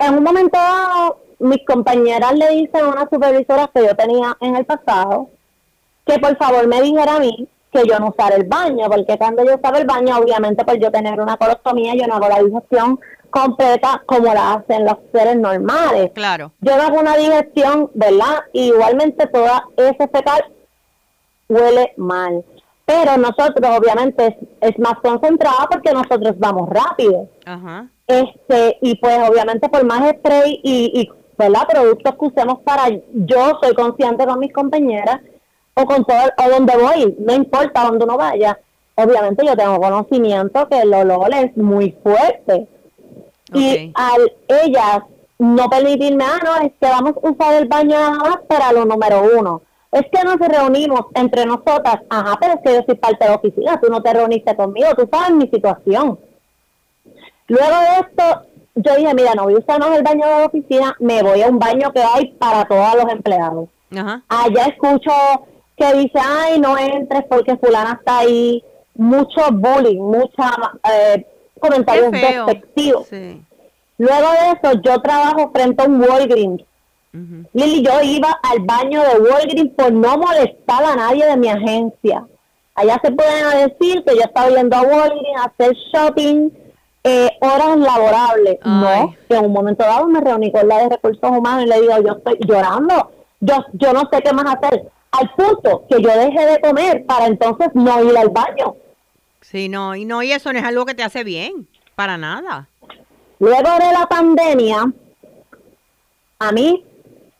en 0.00 0.14
un 0.18 0.22
momento 0.24 0.58
dado, 0.58 1.20
mis 1.38 1.64
compañeras 1.66 2.34
le 2.34 2.48
dicen 2.50 2.84
a 2.84 2.88
una 2.88 3.08
supervisora 3.10 3.70
que 3.72 3.86
yo 3.86 3.94
tenía 3.94 4.36
en 4.40 4.56
el 4.56 4.64
pasado 4.64 5.30
que 6.08 6.18
por 6.18 6.36
favor 6.38 6.66
me 6.66 6.80
dijera 6.80 7.16
a 7.16 7.20
mí 7.20 7.48
que 7.70 7.82
yo 7.86 7.98
no 7.98 8.08
usara 8.08 8.36
el 8.36 8.44
baño, 8.44 8.88
porque 8.88 9.18
cuando 9.18 9.44
yo 9.44 9.56
usaba 9.56 9.78
el 9.78 9.86
baño, 9.86 10.16
obviamente, 10.16 10.64
pues 10.64 10.78
yo 10.80 10.90
tener 10.90 11.20
una 11.20 11.36
colostomía, 11.36 11.94
yo 11.94 12.06
no 12.06 12.14
hago 12.14 12.28
la 12.28 12.42
digestión 12.42 12.98
completa 13.28 14.02
como 14.06 14.32
la 14.32 14.54
hacen 14.54 14.86
los 14.86 14.96
seres 15.12 15.36
normales. 15.36 16.10
Claro. 16.14 16.52
Yo 16.60 16.76
no 16.76 16.82
hago 16.82 17.00
una 17.00 17.16
digestión, 17.16 17.90
¿verdad? 17.92 18.44
Y 18.54 18.68
igualmente 18.68 19.26
toda 19.26 19.66
ese 19.76 20.08
fecal 20.08 20.44
huele 21.48 21.92
mal. 21.98 22.42
Pero 22.86 23.18
nosotros, 23.18 23.78
obviamente, 23.78 24.38
es, 24.62 24.78
más 24.78 24.94
concentrada 25.02 25.68
porque 25.70 25.92
nosotros 25.92 26.38
vamos 26.38 26.70
rápido. 26.70 27.28
Ajá. 27.44 27.86
Este, 28.06 28.78
y 28.80 28.94
pues 28.94 29.18
obviamente 29.28 29.68
por 29.68 29.84
más 29.84 30.08
spray 30.08 30.58
y, 30.62 31.02
y 31.02 31.10
¿verdad? 31.38 31.66
productos 31.68 32.14
que 32.16 32.26
usemos 32.26 32.60
para, 32.60 32.88
yo 33.12 33.58
soy 33.62 33.74
consciente 33.74 34.26
con 34.26 34.40
mis 34.40 34.52
compañeras 34.52 35.20
o 35.74 35.84
con 35.86 36.04
todo, 36.04 36.18
o 36.36 36.50
donde 36.50 36.76
voy, 36.76 37.16
no 37.18 37.32
importa 37.32 37.84
donde 37.84 38.04
uno 38.04 38.16
vaya, 38.16 38.58
obviamente 38.96 39.46
yo 39.46 39.56
tengo 39.56 39.80
conocimiento 39.80 40.68
que 40.68 40.80
el 40.80 40.92
olor 40.92 41.32
es 41.32 41.56
muy 41.56 41.92
fuerte. 42.02 42.66
Y 43.54 43.92
al 43.94 44.32
ellas 44.48 45.02
no 45.38 45.70
permitirme, 45.70 46.24
ah, 46.24 46.38
no, 46.44 46.66
es 46.66 46.72
que 46.80 46.86
vamos 46.86 47.14
a 47.22 47.30
usar 47.30 47.54
el 47.54 47.68
baño 47.68 47.96
nada 47.96 48.18
más 48.18 48.38
para 48.48 48.72
lo 48.72 48.84
número 48.84 49.22
uno. 49.38 49.62
Es 49.90 50.02
que 50.12 50.22
nos 50.22 50.36
reunimos 50.36 51.06
entre 51.14 51.46
nosotras, 51.46 52.00
ajá, 52.10 52.36
pero 52.40 52.54
es 52.54 52.60
que 52.62 52.74
yo 52.74 52.82
soy 52.84 52.96
parte 52.96 53.24
de 53.24 53.30
la 53.30 53.36
oficina, 53.36 53.80
tú 53.80 53.88
no 53.88 54.02
te 54.02 54.12
reuniste 54.12 54.54
conmigo, 54.54 54.88
tú 54.94 55.08
sabes 55.10 55.34
mi 55.34 55.48
situación. 55.48 56.18
Luego 57.46 57.76
de 57.80 58.00
esto, 58.00 58.42
yo 58.82 58.94
dije, 58.96 59.14
mira, 59.14 59.34
no 59.34 59.44
voy 59.44 59.54
a 59.54 59.58
usar 59.58 59.80
el 59.82 60.02
baño 60.02 60.26
de 60.26 60.38
la 60.38 60.46
oficina, 60.46 60.96
me 61.00 61.22
voy 61.22 61.42
a 61.42 61.48
un 61.48 61.58
baño 61.58 61.92
que 61.92 62.00
hay 62.00 62.32
para 62.38 62.64
todos 62.64 62.94
los 63.02 63.12
empleados. 63.12 63.68
Ajá. 63.96 64.22
Allá 64.28 64.66
escucho 64.66 65.12
que 65.76 65.92
dice, 65.94 66.18
ay, 66.22 66.60
no 66.60 66.76
entres 66.78 67.24
porque 67.28 67.56
fulana 67.56 67.98
está 67.98 68.18
ahí. 68.18 68.62
Mucho 68.94 69.40
bullying, 69.52 70.00
mucha 70.00 70.56
eh, 70.92 71.24
comentarios 71.60 72.10
despectivos. 72.10 73.08
Luego 73.98 74.30
de 74.30 74.68
eso, 74.68 74.80
yo 74.82 75.00
trabajo 75.00 75.50
frente 75.52 75.82
a 75.82 75.86
un 75.86 76.00
Walgreens. 76.00 76.62
Lili, 77.52 77.82
yo 77.82 78.00
iba 78.02 78.38
al 78.42 78.60
baño 78.60 79.02
de 79.02 79.20
Walgreens 79.20 79.72
por 79.76 79.92
no 79.92 80.18
molestar 80.18 80.84
a 80.84 80.96
nadie 80.96 81.26
de 81.26 81.36
mi 81.36 81.48
agencia. 81.48 82.24
Allá 82.74 83.00
se 83.02 83.10
pueden 83.10 83.68
decir 83.68 84.04
que 84.04 84.14
yo 84.14 84.22
estaba 84.22 84.50
yendo 84.50 84.76
a 84.76 84.82
Walgreens 84.82 85.40
a 85.40 85.44
hacer 85.44 85.76
shopping, 85.92 86.50
eh, 87.08 87.30
horas 87.40 87.78
laborables. 87.78 88.58
No, 88.64 89.14
que 89.28 89.34
en 89.34 89.46
un 89.46 89.52
momento 89.52 89.84
dado 89.84 90.06
me 90.08 90.20
reuní 90.20 90.52
con 90.52 90.68
la 90.68 90.78
de 90.78 90.88
recursos 90.90 91.30
humanos 91.30 91.64
y 91.64 91.68
le 91.68 91.80
digo, 91.80 91.94
yo 92.02 92.12
estoy 92.12 92.38
llorando, 92.46 93.10
yo, 93.40 93.56
yo 93.72 93.92
no 93.92 94.02
sé 94.12 94.20
qué 94.22 94.32
más 94.32 94.54
hacer 94.54 94.90
al 95.10 95.30
punto 95.30 95.84
que 95.88 96.02
yo 96.02 96.10
dejé 96.10 96.46
de 96.46 96.60
comer 96.60 97.06
para 97.06 97.26
entonces 97.26 97.68
no 97.74 98.04
ir 98.04 98.16
al 98.16 98.28
baño. 98.28 98.76
Sí, 99.40 99.68
no, 99.68 99.96
y 99.96 100.04
no, 100.04 100.22
y 100.22 100.32
eso 100.32 100.52
no 100.52 100.58
es 100.58 100.64
algo 100.64 100.84
que 100.84 100.94
te 100.94 101.02
hace 101.02 101.24
bien, 101.24 101.66
para 101.94 102.18
nada. 102.18 102.68
Luego 103.38 103.70
de 103.78 103.92
la 103.92 104.06
pandemia, 104.06 104.92
a 106.40 106.52
mí, 106.52 106.84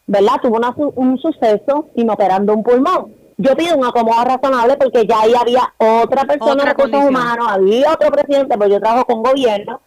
¿verdad? 0.06 0.40
Tuvo 0.40 0.92
un 0.94 1.18
suceso 1.18 1.88
y 1.94 2.04
me 2.04 2.12
operando 2.12 2.54
un 2.54 2.62
pulmón. 2.62 3.17
Yo 3.40 3.54
pido 3.54 3.76
un 3.76 3.84
acomodo 3.84 4.24
razonable 4.24 4.76
porque 4.76 5.06
ya 5.06 5.20
ahí 5.20 5.32
había 5.32 5.72
otra 5.78 6.24
persona 6.24 6.64
de 6.64 6.70
recursos 6.70 7.04
humanos, 7.04 7.46
había 7.48 7.92
otro 7.92 8.10
presidente, 8.10 8.58
pues 8.58 8.68
yo 8.68 8.80
trabajo 8.80 9.04
con 9.04 9.22
gobierno. 9.22 9.80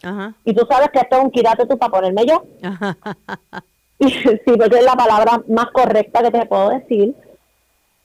Y 0.45 0.54
tú 0.54 0.66
sabes 0.70 0.89
que 0.91 0.99
esto 0.99 1.18
es 1.18 1.24
un 1.24 1.32
quírate 1.32 1.66
tú 1.66 1.78
para 1.78 1.91
ponerme 1.91 2.26
yo. 2.26 2.43
y 3.99 4.10
sí, 4.10 4.39
porque 4.45 4.78
es 4.78 4.86
la 4.86 4.95
palabra 4.95 5.41
más 5.49 5.68
correcta 5.72 6.24
que 6.24 6.32
te 6.32 6.45
puedo 6.45 6.70
decir 6.70 7.14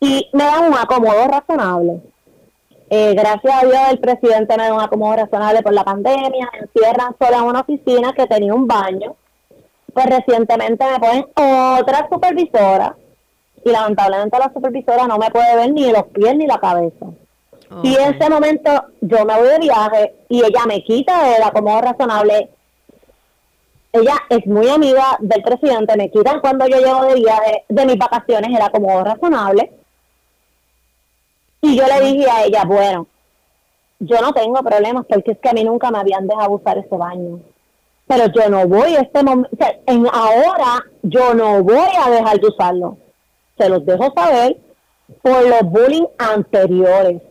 y 0.00 0.28
me 0.32 0.44
dan 0.44 0.64
un 0.64 0.74
acomodo 0.74 1.28
razonable. 1.28 2.00
Eh, 2.90 3.14
gracias 3.14 3.62
a 3.62 3.66
Dios 3.66 3.80
el 3.90 3.98
presidente 4.00 4.56
me 4.56 4.64
da 4.64 4.74
un 4.74 4.80
acomodo 4.80 5.14
razonable 5.14 5.62
por 5.62 5.72
la 5.72 5.84
pandemia, 5.84 6.50
me 6.52 6.58
encierran 6.58 7.14
sola 7.20 7.38
en 7.38 7.44
una 7.44 7.60
oficina 7.60 8.12
que 8.12 8.26
tenía 8.26 8.52
un 8.52 8.66
baño, 8.66 9.14
pues 9.94 10.06
recientemente 10.06 10.84
me 10.84 10.98
ponen 10.98 11.26
otra 11.36 12.08
supervisora 12.10 12.96
y 13.66 13.70
lamentablemente 13.70 14.38
la 14.38 14.52
supervisora 14.54 15.08
no 15.08 15.18
me 15.18 15.28
puede 15.28 15.56
ver 15.56 15.72
ni 15.72 15.90
los 15.90 16.04
pies 16.04 16.36
ni 16.36 16.46
la 16.46 16.58
cabeza. 16.58 17.06
Y 17.82 17.96
en 17.96 18.14
ese 18.14 18.30
momento 18.30 18.70
yo 19.00 19.24
me 19.24 19.36
voy 19.36 19.48
de 19.48 19.58
viaje 19.58 20.14
y 20.28 20.38
ella 20.38 20.66
me 20.68 20.84
quita 20.84 21.36
el 21.36 21.42
acomodo 21.42 21.80
razonable. 21.80 22.48
Ella 23.92 24.14
es 24.28 24.46
muy 24.46 24.68
amiga 24.68 25.16
del 25.18 25.42
presidente, 25.42 25.96
me 25.96 26.12
quitan 26.12 26.40
cuando 26.40 26.68
yo 26.68 26.78
llego 26.78 27.06
de 27.06 27.14
viaje, 27.16 27.64
de 27.68 27.86
mis 27.86 27.98
vacaciones 27.98 28.56
el 28.56 28.62
acomodo 28.62 29.02
razonable 29.02 29.72
y 31.60 31.76
yo 31.76 31.84
le 31.88 32.06
dije 32.06 32.30
a 32.30 32.44
ella, 32.44 32.62
bueno, 32.64 33.08
yo 33.98 34.20
no 34.20 34.32
tengo 34.32 34.62
problemas 34.62 35.06
porque 35.08 35.32
es 35.32 35.38
que 35.40 35.48
a 35.48 35.54
mí 35.54 35.64
nunca 35.64 35.90
me 35.90 35.98
habían 35.98 36.28
dejado 36.28 36.52
usar 36.52 36.78
ese 36.78 36.96
baño. 36.96 37.40
Pero 38.06 38.26
yo 38.26 38.48
no 38.48 38.68
voy 38.68 38.94
a 38.94 39.00
este 39.00 39.24
momento, 39.24 39.50
sea, 39.58 39.76
en 39.86 40.06
ahora 40.06 40.84
yo 41.02 41.34
no 41.34 41.64
voy 41.64 41.88
a 42.00 42.10
dejar 42.10 42.38
de 42.38 42.46
usarlo. 42.46 42.98
Se 43.58 43.68
los 43.68 43.84
dejo 43.84 44.12
saber 44.14 44.56
por 45.22 45.46
los 45.46 45.62
bullying 45.62 46.06
anteriores. 46.18 47.22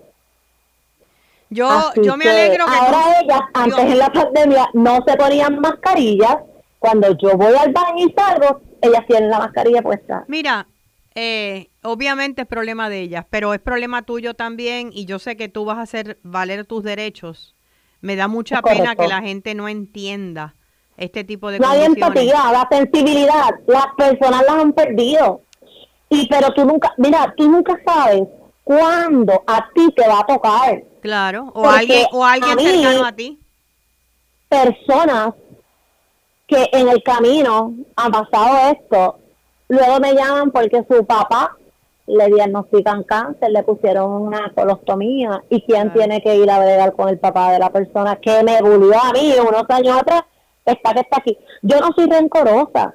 Yo, 1.49 1.69
yo 2.01 2.17
me 2.17 2.27
alegro 2.27 2.65
que 2.65 2.75
ahora 2.75 3.21
ellas 3.21 3.41
antes 3.53 3.79
en 3.79 3.97
la 3.99 4.11
pandemia 4.11 4.69
no 4.73 4.99
se 5.07 5.15
ponían 5.15 5.59
mascarillas. 5.59 6.37
Cuando 6.79 7.17
yo 7.17 7.37
voy 7.37 7.55
al 7.55 7.71
baño 7.71 8.05
y 8.05 8.13
salgo, 8.13 8.61
ellas 8.81 9.05
tienen 9.07 9.29
la 9.29 9.39
mascarilla 9.39 9.81
puesta. 9.81 10.25
Mira, 10.27 10.67
eh, 11.15 11.69
obviamente 11.81 12.41
es 12.41 12.47
problema 12.47 12.89
de 12.89 12.99
ellas, 12.99 13.25
pero 13.29 13.53
es 13.53 13.61
problema 13.61 14.01
tuyo 14.01 14.33
también 14.33 14.89
y 14.91 15.05
yo 15.05 15.17
sé 15.17 15.37
que 15.37 15.47
tú 15.47 15.65
vas 15.65 15.77
a 15.77 15.83
hacer 15.83 16.19
valer 16.23 16.65
tus 16.65 16.83
derechos. 16.83 17.55
Me 18.01 18.15
da 18.15 18.27
mucha 18.27 18.61
pena 18.61 18.95
que 18.95 19.07
la 19.07 19.21
gente 19.21 19.55
no 19.55 19.69
entienda 19.69 20.55
este 20.97 21.23
tipo 21.23 21.51
de 21.51 21.59
no 21.59 21.67
hay 21.67 21.83
empatía, 21.83 22.51
la 22.51 22.67
sensibilidad, 22.69 23.49
las 23.67 23.87
personas 23.97 24.43
las 24.45 24.57
han 24.57 24.73
perdido. 24.73 25.41
Y 26.09 26.27
pero 26.27 26.53
tú 26.53 26.65
nunca, 26.65 26.93
mira, 26.97 27.33
tú 27.35 27.49
nunca 27.49 27.79
sabes 27.85 28.23
cuándo 28.63 29.43
a 29.47 29.69
ti 29.73 29.91
te 29.95 30.07
va 30.07 30.19
a 30.19 30.25
tocar. 30.25 30.83
Claro, 31.01 31.51
o 31.53 31.67
alguien 31.67 32.05
o 32.11 32.23
alguien 32.23 32.59
cercano 32.59 33.05
a 33.05 33.11
ti. 33.11 33.39
Personas 34.49 35.33
que 36.47 36.69
en 36.71 36.89
el 36.89 37.01
camino 37.03 37.73
han 37.95 38.11
pasado 38.11 38.71
esto 38.71 39.19
Luego 39.67 39.99
me 39.99 40.13
llaman 40.13 40.51
porque 40.51 40.85
su 40.89 41.05
papá 41.05 41.57
le 42.07 42.27
diagnostican 42.27 43.03
cáncer, 43.03 43.49
le 43.49 43.63
pusieron 43.63 44.11
una 44.11 44.51
colostomía. 44.53 45.43
¿Y 45.49 45.61
quién 45.63 45.91
tiene 45.93 46.21
que 46.21 46.35
ir 46.35 46.49
a 46.51 46.59
bregar 46.59 46.93
con 46.93 47.09
el 47.09 47.17
papá 47.17 47.51
de 47.51 47.59
la 47.59 47.71
persona 47.71 48.17
que 48.17 48.43
me 48.43 48.61
bulió 48.61 48.93
a 49.01 49.11
mí 49.11 49.33
unos 49.39 49.63
años 49.69 49.97
atrás? 49.97 50.23
Está 50.63 50.93
que 50.93 50.99
está 50.99 51.17
aquí. 51.17 51.37
Yo 51.63 51.79
no 51.79 51.91
soy 51.93 52.07
rencorosa, 52.07 52.93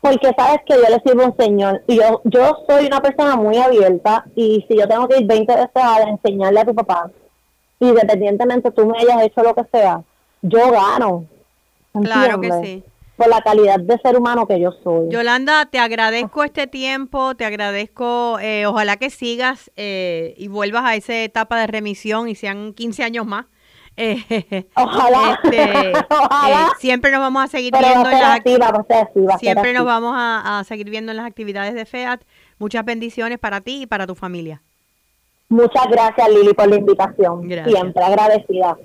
porque 0.00 0.32
sabes 0.36 0.60
que 0.66 0.74
yo 0.74 0.88
le 0.88 1.00
sirvo 1.04 1.22
a 1.22 1.26
un 1.26 1.36
señor 1.36 1.82
y 1.86 1.96
yo, 1.96 2.20
yo 2.24 2.64
soy 2.68 2.86
una 2.86 3.00
persona 3.00 3.36
muy 3.36 3.56
abierta 3.58 4.24
y 4.34 4.64
si 4.68 4.76
yo 4.76 4.86
tengo 4.86 5.08
que 5.08 5.18
ir 5.18 5.26
20 5.26 5.54
veces 5.54 5.70
a 5.74 6.02
enseñarle 6.02 6.60
a 6.60 6.64
tu 6.64 6.74
papá, 6.74 7.10
independientemente 7.80 8.70
tú 8.70 8.86
me 8.86 8.98
hayas 8.98 9.22
hecho 9.22 9.42
lo 9.42 9.54
que 9.54 9.64
sea, 9.72 10.02
yo 10.42 10.70
gano. 10.70 11.24
Claro 11.92 12.40
que 12.40 12.52
sí 12.62 12.84
por 13.18 13.28
la 13.28 13.42
calidad 13.42 13.80
de 13.80 13.98
ser 13.98 14.16
humano 14.16 14.46
que 14.46 14.60
yo 14.60 14.70
soy. 14.84 15.10
Yolanda, 15.10 15.66
te 15.66 15.80
agradezco 15.80 16.44
este 16.44 16.68
tiempo, 16.68 17.34
te 17.34 17.44
agradezco, 17.44 18.38
eh, 18.38 18.64
ojalá 18.64 18.96
que 18.96 19.10
sigas 19.10 19.72
eh, 19.76 20.34
y 20.38 20.46
vuelvas 20.46 20.84
a 20.84 20.94
esa 20.94 21.24
etapa 21.24 21.58
de 21.58 21.66
remisión 21.66 22.28
y 22.28 22.36
sean 22.36 22.72
15 22.72 23.02
años 23.02 23.26
más. 23.26 23.46
Eh, 24.00 24.64
ojalá. 24.76 25.40
Este, 25.42 25.92
ojalá. 26.08 26.68
siempre 26.78 27.10
nos 27.10 27.20
vamos 27.20 27.44
a 27.44 27.48
seguir 27.48 27.74
viendo 27.76 28.08
en 28.08 28.20
las 28.20 29.40
siempre 29.40 29.72
nos 29.72 29.84
vamos 29.84 30.14
a, 30.16 30.62
seguir 30.64 30.88
viendo 30.88 31.10
en 31.10 31.16
las 31.16 31.26
actividades 31.26 31.74
de 31.74 31.84
FEAT. 31.84 32.22
Muchas 32.58 32.84
bendiciones 32.84 33.40
para 33.40 33.60
ti 33.60 33.82
y 33.82 33.86
para 33.86 34.06
tu 34.06 34.14
familia. 34.14 34.62
Muchas 35.48 35.86
gracias 35.90 36.28
Lili 36.28 36.54
por 36.54 36.68
la 36.68 36.76
invitación. 36.76 37.48
Siempre 37.48 38.04
agradecida. 38.04 38.78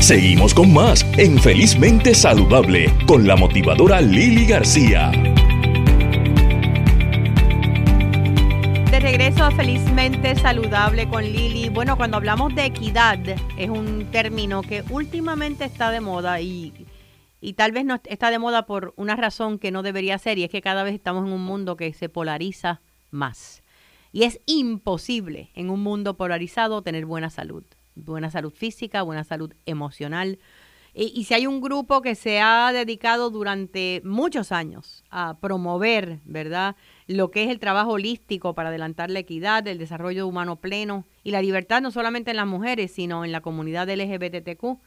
Seguimos 0.00 0.54
con 0.54 0.72
más 0.72 1.04
en 1.16 1.38
Felizmente 1.38 2.14
Saludable 2.14 2.92
con 3.06 3.26
la 3.26 3.36
motivadora 3.36 4.00
Lili 4.00 4.46
García. 4.46 5.10
regreso 9.04 9.44
a 9.44 9.50
Felizmente 9.50 10.34
Saludable 10.34 11.06
con 11.10 11.22
Lili. 11.22 11.68
Bueno, 11.68 11.98
cuando 11.98 12.16
hablamos 12.16 12.54
de 12.54 12.64
equidad, 12.64 13.18
es 13.58 13.68
un 13.68 14.10
término 14.10 14.62
que 14.62 14.82
últimamente 14.88 15.66
está 15.66 15.90
de 15.90 16.00
moda 16.00 16.40
y, 16.40 16.72
y 17.38 17.52
tal 17.52 17.72
vez 17.72 17.84
no 17.84 18.00
está 18.06 18.30
de 18.30 18.38
moda 18.38 18.64
por 18.64 18.94
una 18.96 19.14
razón 19.14 19.58
que 19.58 19.70
no 19.70 19.82
debería 19.82 20.16
ser, 20.16 20.38
y 20.38 20.44
es 20.44 20.50
que 20.50 20.62
cada 20.62 20.84
vez 20.84 20.94
estamos 20.94 21.26
en 21.26 21.34
un 21.34 21.44
mundo 21.44 21.76
que 21.76 21.92
se 21.92 22.08
polariza 22.08 22.80
más. 23.10 23.62
Y 24.10 24.22
es 24.22 24.40
imposible 24.46 25.50
en 25.54 25.68
un 25.68 25.82
mundo 25.82 26.16
polarizado 26.16 26.80
tener 26.80 27.04
buena 27.04 27.28
salud, 27.28 27.64
buena 27.94 28.30
salud 28.30 28.52
física, 28.52 29.02
buena 29.02 29.24
salud 29.24 29.52
emocional, 29.66 30.38
y, 30.96 31.24
si 31.24 31.34
hay 31.34 31.48
un 31.48 31.60
grupo 31.60 32.02
que 32.02 32.14
se 32.14 32.40
ha 32.40 32.72
dedicado 32.72 33.28
durante 33.30 34.00
muchos 34.04 34.52
años 34.52 35.02
a 35.10 35.38
promover, 35.40 36.20
¿verdad?, 36.24 36.76
lo 37.08 37.32
que 37.32 37.42
es 37.42 37.50
el 37.50 37.58
trabajo 37.58 37.92
holístico 37.92 38.54
para 38.54 38.68
adelantar 38.68 39.10
la 39.10 39.18
equidad, 39.18 39.66
el 39.66 39.78
desarrollo 39.78 40.28
humano 40.28 40.54
pleno 40.56 41.04
y 41.24 41.32
la 41.32 41.42
libertad 41.42 41.82
no 41.82 41.90
solamente 41.90 42.30
en 42.30 42.36
las 42.36 42.46
mujeres, 42.46 42.92
sino 42.92 43.24
en 43.24 43.32
la 43.32 43.40
comunidad 43.40 43.88
LGBTQ 43.90 44.78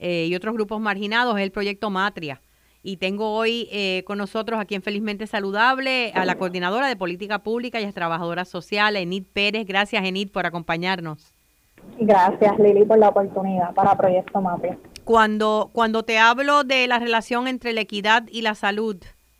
eh, 0.00 0.26
y 0.28 0.34
otros 0.34 0.54
grupos 0.54 0.80
marginados, 0.80 1.36
es 1.36 1.44
el 1.44 1.52
proyecto 1.52 1.88
Matria. 1.88 2.42
Y 2.82 2.96
tengo 2.96 3.30
hoy 3.30 3.68
eh, 3.70 4.02
con 4.06 4.18
nosotros 4.18 4.60
aquí 4.60 4.74
en 4.74 4.82
Felizmente 4.82 5.28
Saludable 5.28 6.10
a 6.14 6.24
la 6.24 6.34
coordinadora 6.34 6.88
de 6.88 6.96
política 6.96 7.44
pública 7.44 7.80
y 7.80 7.84
a 7.84 7.92
trabajadora 7.92 8.44
social, 8.44 8.96
Enid 8.96 9.24
Pérez. 9.32 9.66
Gracias, 9.66 10.04
Enid, 10.04 10.30
por 10.30 10.46
acompañarnos. 10.46 11.33
Gracias, 11.98 12.58
Lili, 12.58 12.84
por 12.84 12.98
la 12.98 13.08
oportunidad 13.08 13.74
para 13.74 13.96
Proyecto 13.96 14.40
Matria. 14.40 14.78
Cuando, 15.04 15.70
cuando 15.72 16.02
te 16.04 16.18
hablo 16.18 16.64
de 16.64 16.86
la 16.86 16.98
relación 16.98 17.46
entre 17.46 17.72
la 17.72 17.82
equidad 17.82 18.24
y 18.30 18.42
la 18.42 18.54
salud, 18.54 18.96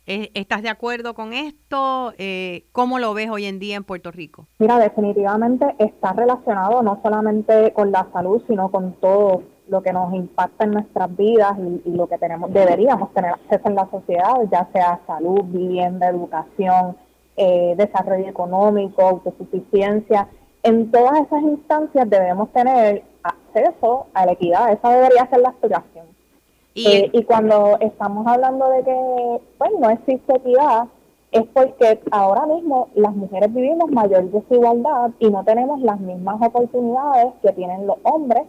eh, 0.07 0.29
¿estás 0.35 0.61
de 0.61 0.69
acuerdo 0.69 1.15
con 1.15 1.33
esto? 1.33 2.13
Eh, 2.17 2.65
¿Cómo 2.71 2.99
lo 2.99 3.13
ves 3.15 3.29
hoy 3.31 3.45
en 3.45 3.57
día 3.57 3.75
en 3.75 3.83
Puerto 3.83 4.11
Rico? 4.11 4.45
Mira, 4.59 4.77
definitivamente 4.77 5.75
está 5.79 6.13
relacionado 6.13 6.83
no 6.83 6.99
solamente 7.01 7.73
con 7.73 7.91
la 7.91 8.07
salud, 8.13 8.43
sino 8.47 8.69
con 8.69 8.93
todo 8.93 9.43
lo 9.67 9.81
que 9.81 9.91
nos 9.91 10.13
impacta 10.13 10.65
en 10.65 10.71
nuestras 10.71 11.15
vidas 11.17 11.53
y, 11.85 11.89
lo 11.89 12.07
que 12.07 12.19
tenemos 12.19 12.53
deberíamos 12.53 13.11
tener 13.13 13.31
acceso 13.31 13.67
en 13.67 13.75
la 13.75 13.89
sociedad, 13.89 14.35
ya 14.51 14.69
sea 14.71 14.99
salud, 15.07 15.41
vivienda, 15.45 16.07
educación, 16.07 16.95
eh, 17.35 17.73
desarrollo 17.75 18.27
económico, 18.27 19.01
autosuficiencia. 19.01 20.27
En 20.65 20.89
todas 20.89 21.21
esas 21.21 21.43
instancias 21.43 22.09
debemos 22.09 22.51
tener 22.51 23.03
acceso 23.21 24.07
a 24.15 24.25
la 24.25 24.31
equidad, 24.31 24.71
esa 24.71 24.89
debería 24.89 25.29
ser 25.29 25.41
la 25.41 25.49
aspiración. 25.49 26.07
Y, 26.73 26.87
eh, 26.87 27.09
y 27.13 27.23
cuando 27.23 27.77
estamos 27.79 28.25
hablando 28.25 28.67
de 28.69 28.83
que 28.83 29.41
pues, 29.59 29.71
no 29.79 29.91
existe 29.91 30.35
equidad, 30.35 30.87
es 31.31 31.43
porque 31.53 31.99
ahora 32.09 32.47
mismo 32.47 32.87
las 32.95 33.15
mujeres 33.15 33.53
vivimos 33.53 33.91
mayor 33.91 34.31
desigualdad 34.31 35.11
y 35.19 35.29
no 35.29 35.43
tenemos 35.43 35.81
las 35.81 35.99
mismas 35.99 36.41
oportunidades 36.41 37.27
que 37.43 37.51
tienen 37.51 37.85
los 37.85 37.97
hombres 38.01 38.43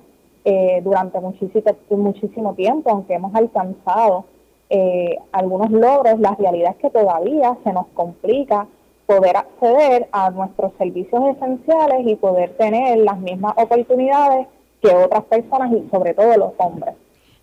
eh, 0.46 0.80
durante 0.82 1.20
muchísimo, 1.20 1.64
muchísimo 1.90 2.54
tiempo, 2.54 2.92
aunque 2.92 3.12
hemos 3.12 3.34
alcanzado 3.34 4.24
eh, 4.70 5.18
algunos 5.32 5.70
logros, 5.70 6.18
la 6.18 6.34
realidad 6.34 6.70
es 6.70 6.76
que 6.78 6.90
todavía 6.90 7.58
se 7.62 7.74
nos 7.74 7.88
complica 7.88 8.66
poder 9.06 9.36
acceder 9.36 10.08
a 10.12 10.30
nuestros 10.30 10.72
servicios 10.78 11.22
esenciales 11.36 12.06
y 12.06 12.16
poder 12.16 12.56
tener 12.56 12.98
las 12.98 13.18
mismas 13.18 13.54
oportunidades 13.56 14.48
que 14.82 14.88
otras 14.88 15.24
personas 15.24 15.72
y 15.72 15.88
sobre 15.90 16.14
todo 16.14 16.36
los 16.36 16.52
hombres. 16.58 16.94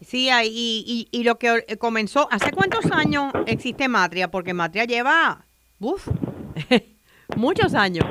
Sí, 0.01 0.29
y, 0.43 1.07
y, 1.09 1.23
lo 1.23 1.35
que 1.35 1.63
comenzó, 1.79 2.27
¿hace 2.29 2.51
cuántos 2.51 2.91
años 2.91 3.31
existe 3.45 3.87
Matria? 3.87 4.29
Porque 4.29 4.53
Matria 4.53 4.83
lleva, 4.83 5.45
uff, 5.79 6.09
muchos 7.37 7.73
años. 7.73 8.05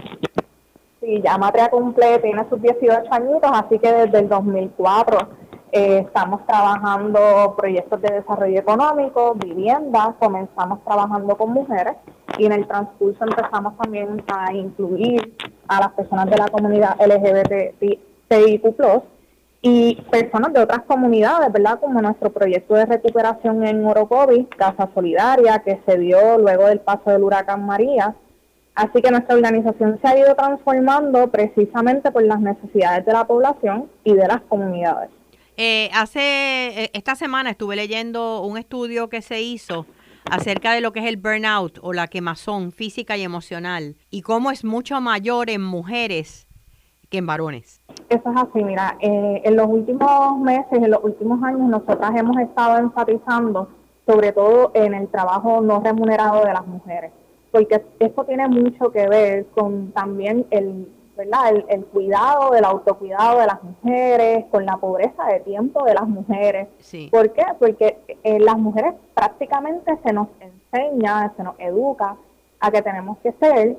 Sí, 1.01 1.21
ya 1.23 1.37
Matria 1.37 1.69
cumple, 1.69 2.19
tiene 2.21 2.49
sus 2.49 2.63
18 2.63 3.13
añitos, 3.13 3.51
así 3.53 3.79
que 3.79 3.93
desde 3.93 4.21
el 4.21 4.29
2004 4.29 5.42
eh, 5.73 6.05
estamos 6.07 6.47
trabajando 6.47 7.55
proyectos 7.57 8.01
de 8.03 8.13
desarrollo 8.17 8.61
económico, 8.61 9.35
vivienda, 9.35 10.15
comenzamos 10.19 10.85
trabajando 10.85 11.35
con 11.37 11.55
mujeres 11.55 11.97
y 12.37 12.45
en 12.45 12.53
el 12.53 12.67
transcurso 12.67 13.25
empezamos 13.25 13.77
también 13.79 14.23
a 14.29 14.53
incluir 14.53 15.35
a 15.69 15.81
las 15.81 15.93
personas 15.93 16.29
de 16.29 16.37
la 16.37 16.49
comunidad 16.49 16.97
LGBTIQ+, 17.01 18.67
y 19.65 19.95
personas 20.11 20.53
de 20.53 20.61
otras 20.61 20.83
comunidades, 20.83 21.53
¿verdad? 21.53 21.79
Como 21.79 22.03
nuestro 22.03 22.31
proyecto 22.31 22.75
de 22.75 22.85
recuperación 22.85 23.65
en 23.65 23.87
Orocovi, 23.87 24.47
Casa 24.47 24.91
Solidaria, 24.93 25.61
que 25.61 25.81
se 25.87 25.99
dio 25.99 26.37
luego 26.37 26.67
del 26.67 26.81
paso 26.81 27.11
del 27.11 27.23
huracán 27.23 27.65
María. 27.65 28.15
Así 28.75 29.01
que 29.01 29.11
nuestra 29.13 29.37
organización 29.37 30.01
se 30.03 30.09
ha 30.09 30.19
ido 30.19 30.35
transformando 30.35 31.29
precisamente 31.29 32.11
por 32.11 32.25
las 32.25 32.41
necesidades 32.41 33.07
de 33.07 33.13
la 33.13 33.25
población 33.25 33.89
y 34.03 34.15
de 34.15 34.27
las 34.27 34.41
comunidades. 34.43 35.11
Eh, 35.57 35.91
hace 35.93 36.85
eh, 36.85 36.91
esta 36.95 37.15
semana 37.15 37.51
estuve 37.51 37.77
leyendo 37.77 38.43
un 38.43 38.57
estudio 38.57 39.09
que 39.09 39.21
se 39.21 39.43
hizo 39.43 39.87
acerca 40.31 40.73
de 40.73 40.81
lo 40.81 40.93
que 40.93 41.01
es 41.01 41.07
el 41.07 41.19
burnout 41.19 41.79
o 41.83 41.93
la 41.93 42.07
quemazón 42.07 42.73
física 42.73 43.17
y 43.17 43.23
emocional 43.23 43.97
y 44.11 44.23
cómo 44.23 44.51
es 44.51 44.65
mucho 44.65 45.01
mayor 45.01 45.51
en 45.51 45.63
mujeres 45.63 46.47
que 47.11 47.19
en 47.19 47.27
varones. 47.27 47.83
Eso 48.09 48.31
es 48.31 48.37
así, 48.37 48.65
mira, 48.65 48.97
eh, 49.01 49.43
en 49.45 49.57
los 49.57 49.67
últimos 49.69 50.39
meses, 50.41 50.73
en 50.73 50.91
los 50.91 51.05
últimos 51.05 51.43
años, 51.43 51.69
nosotras 51.69 52.13
hemos 52.17 52.39
estado 52.39 52.79
enfatizando 52.79 53.69
sobre 54.07 54.33
todo 54.33 54.73
en 54.75 54.95
el 54.95 55.09
trabajo 55.09 55.61
no 55.61 55.81
remunerado 55.81 56.45
de 56.45 56.53
las 56.53 56.67
mujeres, 56.67 57.13
porque 57.51 57.85
esto 58.01 58.25
tiene 58.25 58.49
mucho 58.49 58.91
que 58.91 59.07
ver 59.07 59.47
con 59.55 59.93
también 59.93 60.47
el, 60.51 60.89
¿verdad? 61.25 61.65
El, 61.69 61.85
cuidado, 61.87 62.51
del 62.51 62.65
autocuidado 62.65 63.39
de 63.41 63.47
las 63.47 63.63
mujeres, 63.63 64.45
con 64.51 64.67
la 64.67 64.77
pobreza 64.77 65.25
de 65.27 65.41
tiempo 65.41 65.85
de 65.85 65.95
las 65.95 66.09
mujeres. 66.09 66.69
Sí. 66.81 67.09
¿Por 67.11 67.33
qué? 67.33 67.45
Porque 67.59 67.99
eh, 68.25 68.41
las 68.41 68.59
mujeres 68.59 68.95
prácticamente 69.15 69.99
se 70.05 70.13
nos 70.13 70.29
enseña, 70.41 71.33
se 71.37 71.43
nos 71.43 71.55
educa 71.59 72.17
a 72.61 72.71
que 72.71 72.83
tenemos 72.83 73.19
que 73.19 73.33
ser 73.33 73.77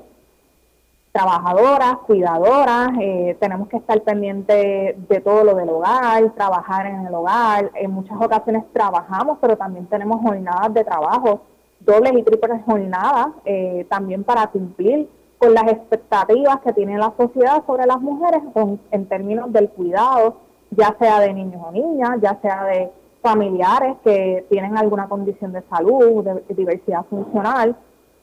trabajadoras, 1.12 1.98
cuidadoras, 2.06 2.88
eh, 3.00 3.36
tenemos 3.38 3.68
que 3.68 3.76
estar 3.76 4.00
pendientes 4.02 4.96
de 5.08 5.20
todo 5.20 5.44
lo 5.44 5.54
del 5.54 5.68
hogar, 5.68 6.28
trabajar 6.34 6.86
en 6.86 7.06
el 7.06 7.14
hogar. 7.14 7.70
En 7.74 7.92
muchas 7.92 8.16
ocasiones 8.20 8.64
trabajamos, 8.72 9.38
pero 9.40 9.56
también 9.56 9.86
tenemos 9.86 10.20
jornadas 10.20 10.74
de 10.74 10.82
trabajo, 10.82 11.42
dobles 11.78 12.14
y 12.16 12.22
triples 12.24 12.62
jornadas, 12.64 13.28
eh, 13.44 13.86
también 13.88 14.24
para 14.24 14.48
cumplir 14.48 15.08
con 15.44 15.54
las 15.54 15.64
expectativas 15.64 16.60
que 16.60 16.72
tiene 16.72 16.96
la 16.96 17.12
sociedad 17.18 17.62
sobre 17.66 17.86
las 17.86 18.00
mujeres 18.00 18.40
en 18.90 19.06
términos 19.06 19.52
del 19.52 19.68
cuidado, 19.68 20.36
ya 20.70 20.96
sea 20.98 21.20
de 21.20 21.34
niños 21.34 21.60
o 21.62 21.70
niñas, 21.70 22.18
ya 22.22 22.38
sea 22.40 22.64
de 22.64 22.90
familiares 23.20 23.96
que 24.02 24.46
tienen 24.48 24.76
alguna 24.78 25.06
condición 25.06 25.52
de 25.52 25.62
salud, 25.68 26.24
de 26.24 26.54
diversidad 26.54 27.04
funcional 27.10 27.76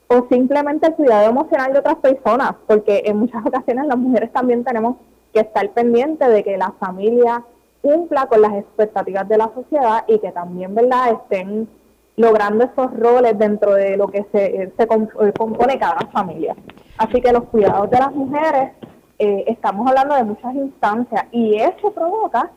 o 0.08 0.28
simplemente 0.30 0.88
el 0.88 0.96
cuidado 0.96 1.30
emocional 1.30 1.74
de 1.74 1.80
otras 1.80 1.96
personas, 1.98 2.56
porque 2.68 3.04
en 3.06 3.18
muchas 3.18 3.46
ocasiones 3.46 3.86
las 3.86 3.98
mujeres 3.98 4.32
también 4.32 4.64
tenemos 4.64 4.96
que 5.32 5.42
estar 5.42 5.70
pendientes 5.70 6.28
de 6.28 6.44
que 6.44 6.58
la 6.58 6.72
familia 6.80 7.44
cumpla 7.84 8.26
con 8.26 8.42
las 8.42 8.54
expectativas 8.54 9.28
de 9.30 9.38
la 9.38 9.52
sociedad 9.54 10.04
y 10.08 10.18
que 10.20 10.32
también, 10.32 10.74
¿verdad?, 10.74 11.12
estén 11.12 11.70
logrando 12.22 12.64
esos 12.64 12.98
roles 12.98 13.38
dentro 13.38 13.74
de 13.74 13.98
lo 13.98 14.08
que 14.08 14.26
se, 14.32 14.72
se 14.78 14.84
eh, 14.84 15.34
compone 15.38 15.78
cada 15.80 16.08
familia. 16.12 16.56
Así 16.98 17.20
que 17.20 17.32
los 17.32 17.46
cuidados 17.46 17.90
de 17.90 17.98
las 17.98 18.14
mujeres, 18.14 18.72
eh, 19.18 19.44
estamos 19.48 19.88
hablando 19.88 20.16
de 20.16 20.24
muchas 20.24 20.54
instancias 20.56 21.26
y 21.32 21.56
eso 21.56 21.92
provoca, 21.92 22.52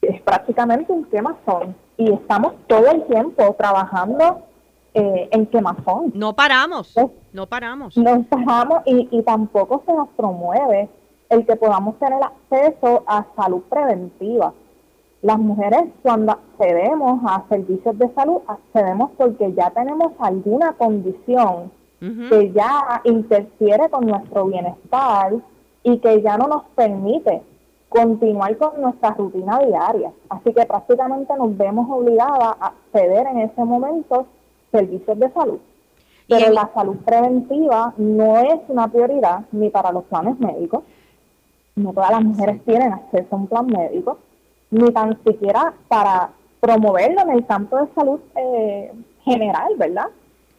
es 0.00 0.20
prácticamente 0.22 0.92
un 0.92 1.04
quemazón 1.04 1.76
y 1.96 2.10
estamos 2.12 2.54
todo 2.66 2.90
el 2.90 3.04
tiempo 3.04 3.54
trabajando 3.56 4.42
eh, 4.94 5.28
en 5.30 5.46
quemazón. 5.46 6.12
No 6.14 6.34
paramos, 6.34 6.94
no 7.32 7.46
paramos. 7.46 7.96
No 7.96 8.24
paramos 8.24 8.80
y, 8.86 9.08
y 9.10 9.22
tampoco 9.22 9.82
se 9.86 9.92
nos 9.92 10.08
promueve 10.10 10.88
el 11.28 11.46
que 11.46 11.56
podamos 11.56 11.98
tener 11.98 12.20
acceso 12.22 13.04
a 13.06 13.24
salud 13.36 13.62
preventiva. 13.70 14.52
Las 15.22 15.38
mujeres 15.38 15.84
cuando 16.02 16.32
accedemos 16.32 17.20
a 17.24 17.44
servicios 17.48 17.96
de 17.96 18.12
salud, 18.12 18.38
accedemos 18.46 19.12
porque 19.16 19.52
ya 19.52 19.70
tenemos 19.70 20.12
alguna 20.18 20.72
condición 20.72 21.70
que 22.00 22.50
ya 22.50 23.00
interfiere 23.04 23.88
con 23.88 24.06
nuestro 24.06 24.46
bienestar 24.46 25.34
y 25.84 25.98
que 25.98 26.20
ya 26.20 26.36
no 26.36 26.48
nos 26.48 26.64
permite 26.74 27.42
continuar 27.88 28.56
con 28.56 28.82
nuestra 28.82 29.10
rutina 29.14 29.60
diaria. 29.60 30.10
Así 30.28 30.52
que 30.52 30.66
prácticamente 30.66 31.32
nos 31.36 31.56
vemos 31.56 31.86
obligadas 31.88 32.56
a 32.58 32.66
acceder 32.66 33.28
en 33.28 33.38
ese 33.38 33.64
momento 33.64 34.26
servicios 34.72 35.16
de 35.20 35.30
salud. 35.30 35.58
Pero 36.28 36.50
la 36.50 36.68
salud 36.74 36.96
preventiva 37.04 37.94
no 37.96 38.38
es 38.38 38.60
una 38.66 38.88
prioridad 38.88 39.44
ni 39.52 39.70
para 39.70 39.92
los 39.92 40.02
planes 40.04 40.40
médicos. 40.40 40.82
No 41.76 41.92
todas 41.92 42.10
las 42.10 42.24
mujeres 42.24 42.64
tienen 42.64 42.92
acceso 42.92 43.28
a 43.30 43.36
un 43.36 43.46
plan 43.46 43.66
médico, 43.66 44.18
ni 44.72 44.90
tan 44.90 45.16
siquiera 45.24 45.74
para 45.86 46.30
promoverlo 46.60 47.22
en 47.22 47.30
el 47.30 47.46
campo 47.46 47.76
de 47.76 47.88
salud 47.94 48.20
eh, 48.34 48.92
general, 49.24 49.74
¿verdad? 49.76 50.06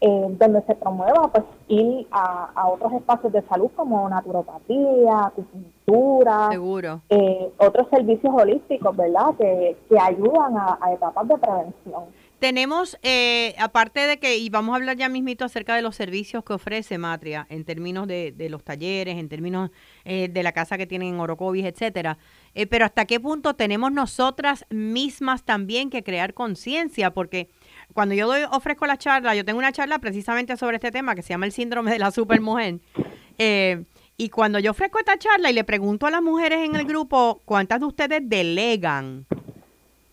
Eh, 0.02 0.36
donde 0.38 0.62
se 0.64 0.76
promueva 0.76 1.30
pues 1.30 1.46
ir 1.70 2.06
a, 2.12 2.68
otros 2.68 2.92
espacios 2.94 3.32
de 3.32 3.42
salud 3.44 3.72
como 3.76 4.08
naturopatía, 4.10 5.28
acupuntura, 5.28 6.50
eh, 7.10 7.52
otros 7.58 7.88
servicios 7.90 8.34
holísticos, 8.36 8.96
¿verdad? 8.96 9.34
Que, 9.38 9.78
que 9.90 9.98
ayudan 9.98 10.58
a 10.58 10.94
etapas 10.94 11.28
de 11.28 11.38
prevención. 11.38 12.04
Tenemos, 12.44 13.00
eh, 13.04 13.56
aparte 13.58 14.02
de 14.06 14.20
que, 14.20 14.36
y 14.36 14.50
vamos 14.50 14.74
a 14.74 14.76
hablar 14.76 14.98
ya 14.98 15.08
mismito 15.08 15.46
acerca 15.46 15.78
de 15.78 15.82
los 15.82 15.96
servicios 15.96 16.44
que 16.44 16.52
ofrece 16.52 16.98
Matria, 16.98 17.48
en 17.50 17.64
términos 17.64 18.06
de, 18.06 18.36
los 18.50 18.66
talleres, 18.66 19.18
en 19.18 19.30
términos 19.30 19.72
eh, 20.04 20.28
de 20.28 20.44
la 20.44 20.52
casa 20.52 20.78
que 20.78 20.86
tienen 20.86 21.14
en 21.14 21.22
Orocovis, 21.22 21.64
etcétera. 21.64 22.18
Eh, 22.56 22.68
pero 22.68 22.86
hasta 22.86 23.06
qué 23.06 23.20
punto 23.20 23.56
tenemos 23.56 23.92
nosotras 23.92 24.66
mismas 24.70 25.44
también 25.44 25.90
que 25.90 26.04
crear 26.04 26.34
conciencia, 26.34 27.12
porque 27.12 27.50
cuando 27.94 28.14
yo 28.14 28.28
doy, 28.28 28.44
ofrezco 28.52 28.86
la 28.86 28.98
charla, 28.98 29.34
yo 29.34 29.44
tengo 29.44 29.60
una 29.60 29.72
charla 29.72 30.00
precisamente 30.00 30.56
sobre 30.56 30.76
este 30.76 30.92
tema 30.92 31.16
que 31.16 31.24
se 31.24 31.30
llama 31.30 31.48
el 31.48 31.52
síndrome 31.52 31.92
de 31.92 32.00
la 32.00 32.12
supermujer. 32.12 32.80
y 34.16 34.30
cuando 34.30 34.60
yo 34.60 34.72
ofrezco 34.72 35.00
esta 35.00 35.18
charla 35.18 35.50
y 35.50 35.54
le 35.54 35.64
pregunto 35.64 36.06
a 36.06 36.12
las 36.12 36.22
mujeres 36.22 36.60
en 36.60 36.76
el 36.76 36.86
grupo 36.86 37.42
cuántas 37.46 37.80
de 37.80 37.86
ustedes 37.88 38.22
delegan, 38.24 39.26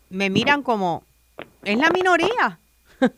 me 0.08 0.28
miran 0.30 0.62
como, 0.62 1.04
es 1.64 1.78
la 1.78 1.90
minoría. 1.90 2.58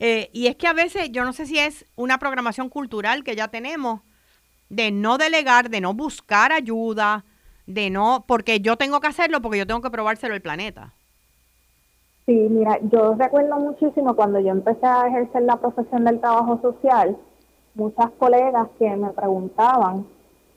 Eh, 0.00 0.30
y 0.32 0.46
es 0.46 0.54
que 0.54 0.68
a 0.68 0.72
veces, 0.72 1.10
yo 1.10 1.24
no 1.24 1.32
sé 1.32 1.44
si 1.44 1.58
es 1.58 1.84
una 1.96 2.20
programación 2.20 2.68
cultural 2.68 3.24
que 3.24 3.34
ya 3.34 3.48
tenemos, 3.48 4.02
de 4.68 4.92
no 4.92 5.18
delegar, 5.18 5.70
de 5.70 5.80
no 5.80 5.92
buscar 5.92 6.52
ayuda, 6.52 7.24
de 7.68 7.90
no, 7.90 8.24
porque 8.26 8.60
yo 8.60 8.76
tengo 8.76 8.98
que 9.00 9.06
hacerlo, 9.06 9.40
porque 9.40 9.58
yo 9.58 9.66
tengo 9.66 9.82
que 9.82 9.90
probárselo 9.90 10.34
al 10.34 10.40
planeta. 10.40 10.92
Sí, 12.26 12.32
mira, 12.32 12.78
yo 12.90 13.14
recuerdo 13.14 13.56
muchísimo 13.58 14.16
cuando 14.16 14.40
yo 14.40 14.48
empecé 14.48 14.86
a 14.86 15.06
ejercer 15.06 15.42
la 15.42 15.56
profesión 15.56 16.04
del 16.04 16.18
trabajo 16.18 16.58
social, 16.60 17.16
muchas 17.74 18.10
colegas 18.18 18.68
que 18.78 18.96
me 18.96 19.10
preguntaban 19.10 20.06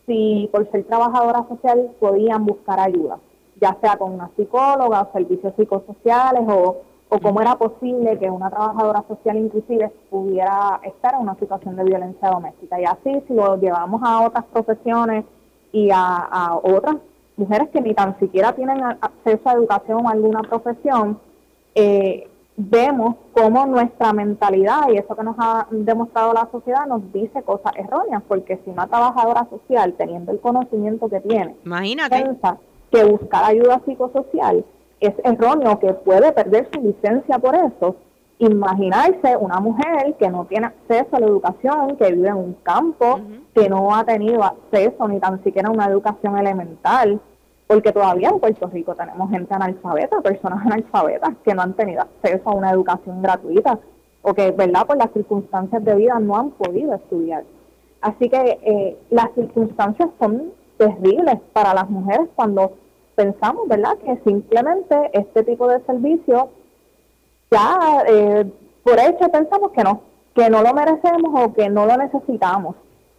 si 0.05 0.49
por 0.51 0.69
ser 0.71 0.85
trabajadora 0.85 1.45
social 1.47 1.91
podían 1.99 2.45
buscar 2.45 2.79
ayuda, 2.79 3.19
ya 3.61 3.77
sea 3.79 3.97
con 3.97 4.13
una 4.13 4.31
psicóloga 4.35 5.01
o 5.01 5.11
servicios 5.13 5.53
psicosociales 5.55 6.43
o 6.47 6.81
o 7.13 7.19
cómo 7.19 7.41
era 7.41 7.57
posible 7.57 8.17
que 8.17 8.29
una 8.29 8.49
trabajadora 8.49 9.03
social 9.05 9.35
inclusive 9.35 9.91
pudiera 10.09 10.79
estar 10.81 11.13
en 11.15 11.19
una 11.19 11.35
situación 11.35 11.75
de 11.75 11.83
violencia 11.83 12.29
doméstica. 12.29 12.79
Y 12.79 12.85
así, 12.85 13.21
si 13.27 13.33
lo 13.33 13.57
llevamos 13.57 14.01
a 14.01 14.21
otras 14.21 14.45
profesiones 14.45 15.25
y 15.71 15.89
a, 15.93 16.59
otras 16.63 16.97
mujeres 17.37 17.69
que 17.69 17.81
ni 17.81 17.93
tan 17.93 18.19
siquiera 18.19 18.53
tienen 18.53 18.83
acceso 18.83 19.49
a 19.49 19.53
educación 19.53 20.05
o 20.05 20.09
alguna 20.09 20.41
profesión, 20.41 21.19
eh, 21.75 22.27
vemos 22.57 23.15
cómo 23.33 23.65
nuestra 23.65 24.13
mentalidad 24.13 24.89
y 24.91 24.97
eso 24.97 25.15
que 25.15 25.23
nos 25.23 25.35
ha 25.39 25.67
demostrado 25.71 26.33
la 26.33 26.47
sociedad 26.51 26.85
nos 26.85 27.11
dice 27.11 27.41
cosas 27.43 27.73
erróneas, 27.75 28.21
porque 28.27 28.59
si 28.63 28.69
una 28.69 28.87
trabajadora 28.87 29.47
social, 29.49 29.93
teniendo 29.97 30.31
el 30.31 30.39
conocimiento 30.39 31.09
que 31.09 31.21
tiene, 31.21 31.55
Imagínate. 31.65 32.21
piensa 32.21 32.57
que 32.91 33.03
buscar 33.05 33.45
ayuda 33.45 33.81
psicosocial 33.85 34.65
es 34.99 35.13
erróneo 35.23 35.79
que 35.79 35.93
puede 35.93 36.31
perder 36.31 36.69
su 36.71 36.81
licencia 36.81 37.39
por 37.39 37.55
eso. 37.55 37.95
Imaginarse 38.41 39.37
una 39.37 39.59
mujer 39.59 40.15
que 40.17 40.27
no 40.31 40.45
tiene 40.45 40.65
acceso 40.65 41.15
a 41.15 41.19
la 41.19 41.27
educación, 41.27 41.95
que 41.95 42.11
vive 42.11 42.29
en 42.29 42.37
un 42.37 42.53
campo, 42.63 43.19
que 43.53 43.69
no 43.69 43.93
ha 43.93 44.03
tenido 44.03 44.43
acceso 44.43 45.07
ni 45.07 45.19
tan 45.19 45.43
siquiera 45.43 45.69
a 45.69 45.71
una 45.71 45.85
educación 45.85 46.35
elemental, 46.39 47.21
porque 47.67 47.91
todavía 47.91 48.29
en 48.29 48.39
Puerto 48.39 48.65
Rico 48.65 48.95
tenemos 48.95 49.29
gente 49.29 49.53
analfabeta, 49.53 50.21
personas 50.21 50.65
analfabetas 50.65 51.35
que 51.45 51.53
no 51.53 51.61
han 51.61 51.73
tenido 51.75 52.01
acceso 52.01 52.49
a 52.49 52.55
una 52.55 52.71
educación 52.71 53.21
gratuita 53.21 53.77
o 54.23 54.33
que, 54.33 54.49
¿verdad?, 54.49 54.87
por 54.87 54.97
las 54.97 55.11
circunstancias 55.13 55.85
de 55.85 55.93
vida 55.93 56.19
no 56.19 56.35
han 56.35 56.49
podido 56.49 56.95
estudiar. 56.95 57.43
Así 58.01 58.27
que 58.27 58.59
eh, 58.63 58.97
las 59.11 59.31
circunstancias 59.35 60.09
son 60.19 60.51
terribles 60.77 61.39
para 61.53 61.75
las 61.75 61.87
mujeres 61.91 62.27
cuando 62.35 62.71
pensamos, 63.13 63.67
¿verdad?, 63.67 63.97
que 64.03 64.19
simplemente 64.25 65.11
este 65.13 65.43
tipo 65.43 65.67
de 65.67 65.79
servicio 65.81 66.49
ya 67.51 68.03
eh, 68.07 68.51
por 68.83 68.99
hecho 68.99 69.29
pensamos 69.29 69.71
que 69.71 69.83
no, 69.83 70.01
que 70.33 70.49
no 70.49 70.63
lo 70.63 70.73
merecemos 70.73 71.31
o 71.33 71.53
que 71.53 71.69
no 71.69 71.85
lo 71.85 71.97
necesitamos. 71.97 72.75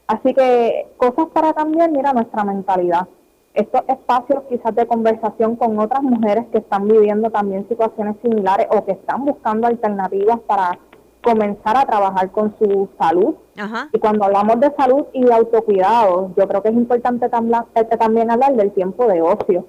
Así 0.07 0.35
que 0.35 0.89
cosas 0.97 1.27
para 1.33 1.53
cambiar, 1.53 1.91
mira, 1.91 2.13
nuestra 2.13 2.43
mentalidad. 2.45 3.07
Estos 3.55 3.83
espacios 3.87 4.43
quizás 4.49 4.75
de 4.75 4.87
conversación 4.87 5.57
con 5.57 5.79
otras 5.79 6.03
mujeres 6.03 6.47
que 6.51 6.59
están 6.59 6.89
viviendo 6.89 7.31
también 7.31 7.69
situaciones 7.69 8.17
similares 8.23 8.67
o 8.71 8.85
que 8.85 8.93
están 8.93 9.27
buscando 9.27 9.67
alternativas 9.67 10.41
para 10.41 10.79
comenzar 11.23 11.77
a 11.77 11.85
trabajar 11.85 12.31
con 12.31 12.55
su 12.59 12.89
salud. 12.99 13.35
Y 13.93 13.99
cuando 13.99 14.25
hablamos 14.25 14.59
de 14.59 14.73
salud 14.77 15.05
y 15.13 15.23
de 15.23 15.35
autocuidado, 15.35 16.31
yo 16.37 16.49
creo 16.49 16.63
que 16.63 16.71
es 16.71 16.75
importante 16.75 17.29
también, 17.29 17.63
eh, 17.75 17.85
también 17.85 18.31
hablar 18.31 18.57
del 18.57 18.73
tiempo 18.73 19.07
de 19.07 19.21
ocio 19.21 19.67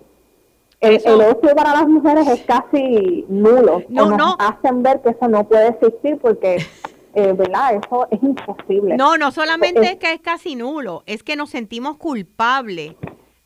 el, 0.84 1.22
ocio 1.22 1.56
para 1.56 1.74
las 1.74 1.88
mujeres 1.88 2.28
es 2.28 2.42
casi 2.42 3.26
nulo. 3.30 3.84
No, 3.90 4.18
nos 4.18 4.36
hacen 4.40 4.84
ver 4.84 5.02
que 5.02 5.10
eso 5.10 5.28
no 5.28 5.48
puede 5.48 5.70
existir 5.70 6.18
porque, 6.18 6.58
eh, 7.16 7.34
¿verdad? 7.34 7.76
Eso 7.76 8.08
es 8.12 8.22
imposible. 8.22 8.98
No, 8.98 9.18
no 9.18 9.32
solamente 9.32 9.82
es, 9.82 9.96
que 9.96 10.14
es 10.14 10.22
casi 10.22 10.56
nulo, 10.56 11.04
es 11.06 11.24
que 11.24 11.36
nos 11.36 11.50
sentimos 11.50 11.98
culpables 11.98 12.96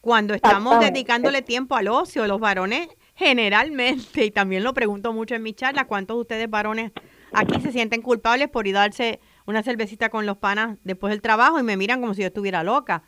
cuando 0.01 0.33
estamos 0.33 0.79
dedicándole 0.79 1.41
tiempo 1.41 1.75
al 1.75 1.89
ocio. 1.89 2.25
Los 2.27 2.39
varones 2.39 2.87
generalmente, 3.15 4.25
y 4.25 4.31
también 4.31 4.63
lo 4.63 4.73
pregunto 4.73 5.13
mucho 5.13 5.35
en 5.35 5.43
mi 5.43 5.53
charla, 5.53 5.85
¿cuántos 5.85 6.17
de 6.17 6.21
ustedes 6.21 6.49
varones 6.49 6.91
aquí 7.33 7.59
se 7.61 7.71
sienten 7.71 8.01
culpables 8.01 8.47
por 8.47 8.67
ir 8.67 8.77
a 8.77 8.81
darse 8.81 9.19
una 9.45 9.63
cervecita 9.63 10.09
con 10.09 10.25
los 10.25 10.37
panas 10.37 10.77
después 10.83 11.11
del 11.11 11.21
trabajo 11.21 11.59
y 11.59 11.63
me 11.63 11.77
miran 11.77 12.01
como 12.01 12.13
si 12.13 12.21
yo 12.21 12.27
estuviera 12.27 12.63
loca? 12.63 13.03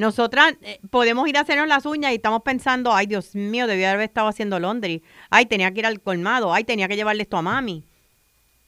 Nosotras 0.00 0.54
eh, 0.62 0.80
podemos 0.90 1.28
ir 1.28 1.36
a 1.36 1.42
hacernos 1.42 1.68
las 1.68 1.84
uñas 1.84 2.12
y 2.12 2.14
estamos 2.14 2.40
pensando, 2.40 2.92
ay 2.92 3.06
Dios 3.06 3.34
mío, 3.34 3.66
debía 3.66 3.92
haber 3.92 4.04
estado 4.04 4.28
haciendo 4.28 4.58
laundry. 4.58 5.02
Ay, 5.28 5.44
tenía 5.44 5.70
que 5.72 5.80
ir 5.80 5.86
al 5.86 6.00
colmado. 6.00 6.54
Ay, 6.54 6.64
tenía 6.64 6.88
que 6.88 6.96
llevarle 6.96 7.22
esto 7.24 7.36
a 7.36 7.42
mami. 7.42 7.84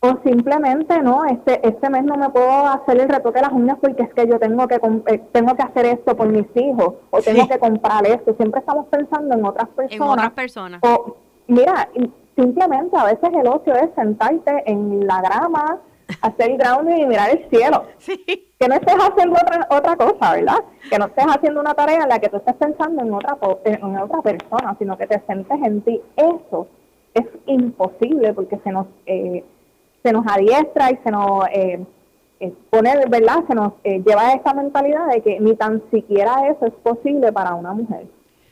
o 0.00 0.18
simplemente 0.24 1.00
no 1.00 1.24
este 1.24 1.66
este 1.66 1.88
mes 1.88 2.04
no 2.04 2.16
me 2.16 2.28
puedo 2.28 2.66
hacer 2.66 3.00
el 3.00 3.08
retoque 3.08 3.38
de 3.38 3.46
las 3.46 3.52
uñas 3.52 3.78
porque 3.80 4.02
es 4.02 4.12
que 4.12 4.26
yo 4.26 4.38
tengo 4.38 4.66
que 4.66 4.74
eh, 5.06 5.22
tengo 5.32 5.54
que 5.56 5.62
hacer 5.62 5.86
esto 5.86 6.16
por 6.16 6.28
mis 6.28 6.46
hijos 6.56 6.94
o 7.10 7.22
tengo 7.22 7.46
que 7.48 7.58
comprar 7.58 8.04
esto 8.06 8.34
siempre 8.34 8.60
estamos 8.60 8.86
pensando 8.88 9.34
en 9.36 9.44
otras 9.44 9.68
personas 9.68 9.94
en 9.94 10.02
otras 10.02 10.32
personas 10.32 10.80
o 10.82 11.16
mira 11.46 11.88
simplemente 12.36 12.96
a 12.96 13.04
veces 13.04 13.30
el 13.32 13.46
ocio 13.46 13.74
es 13.76 13.90
sentarte 13.94 14.64
en 14.66 15.06
la 15.06 15.20
grama 15.22 15.78
hacer 16.20 16.56
grounding 16.56 16.98
y 16.98 17.06
mirar 17.06 17.30
el 17.30 17.48
cielo. 17.48 17.84
Que 18.06 18.68
no 18.68 18.74
estés 18.74 18.94
haciendo 18.94 19.34
otra 19.34 19.66
otra 19.70 19.96
cosa 19.96 20.34
verdad 20.34 20.64
que 20.88 20.98
no 20.98 21.06
estés 21.06 21.24
haciendo 21.26 21.60
una 21.60 21.74
tarea 21.74 22.02
en 22.02 22.08
la 22.08 22.20
que 22.20 22.28
tú 22.28 22.36
estés 22.36 22.54
pensando 22.54 23.02
en 23.02 23.12
otra 23.12 23.36
en 23.64 23.96
otra 23.98 24.22
persona 24.22 24.76
sino 24.78 24.96
que 24.96 25.06
te 25.06 25.20
sientes 25.26 25.58
en 25.64 25.82
ti. 25.82 26.00
Eso 26.16 26.68
es 27.14 27.26
imposible 27.46 28.32
porque 28.32 28.58
se 28.62 28.70
nos 28.70 28.86
eh, 29.06 29.44
se 30.02 30.12
nos 30.12 30.24
adiestra 30.26 30.90
y 30.90 30.98
se 31.04 31.10
nos 31.10 31.44
eh, 31.52 31.84
eh, 32.40 32.52
pone, 32.70 32.92
¿verdad? 33.08 33.44
Se 33.46 33.54
nos 33.54 33.74
eh, 33.84 34.02
lleva 34.04 34.28
a 34.28 34.32
esta 34.32 34.52
mentalidad 34.52 35.06
de 35.08 35.22
que 35.22 35.38
ni 35.38 35.54
tan 35.54 35.82
siquiera 35.90 36.48
eso 36.48 36.66
es 36.66 36.72
posible 36.74 37.32
para 37.32 37.54
una 37.54 37.72
mujer. 37.72 38.06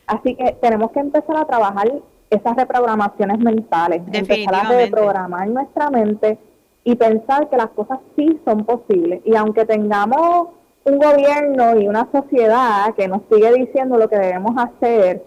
Así 0.07 0.35
que 0.35 0.53
tenemos 0.61 0.91
que 0.91 1.01
empezar 1.01 1.35
a 1.37 1.45
trabajar 1.45 1.91
esas 2.29 2.55
reprogramaciones 2.55 3.39
mentales, 3.39 4.01
empezar 4.13 4.55
a 4.55 4.69
reprogramar 4.69 5.47
nuestra 5.49 5.89
mente 5.89 6.37
y 6.83 6.95
pensar 6.95 7.49
que 7.49 7.57
las 7.57 7.69
cosas 7.69 7.99
sí 8.15 8.39
son 8.45 8.65
posibles. 8.65 9.21
Y 9.25 9.35
aunque 9.35 9.65
tengamos 9.65 10.49
un 10.83 10.97
gobierno 10.97 11.79
y 11.79 11.87
una 11.87 12.07
sociedad 12.11 12.93
que 12.95 13.07
nos 13.07 13.21
sigue 13.31 13.53
diciendo 13.53 13.97
lo 13.97 14.09
que 14.09 14.17
debemos 14.17 14.53
hacer, 14.57 15.23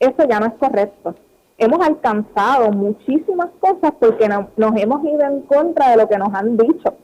eso 0.00 0.28
ya 0.28 0.40
no 0.40 0.46
es 0.46 0.54
correcto 0.54 1.14
hemos 1.58 1.84
alcanzado 1.84 2.70
muchísimas 2.70 3.48
cosas 3.58 3.92
porque 3.98 4.28
nos 4.28 4.76
hemos 4.76 5.04
ido 5.04 5.20
en 5.22 5.42
contra 5.42 5.90
de 5.90 5.96
lo 5.96 6.08
que 6.08 6.16
nos 6.16 6.32
han 6.32 6.56
dicho. 6.56 6.94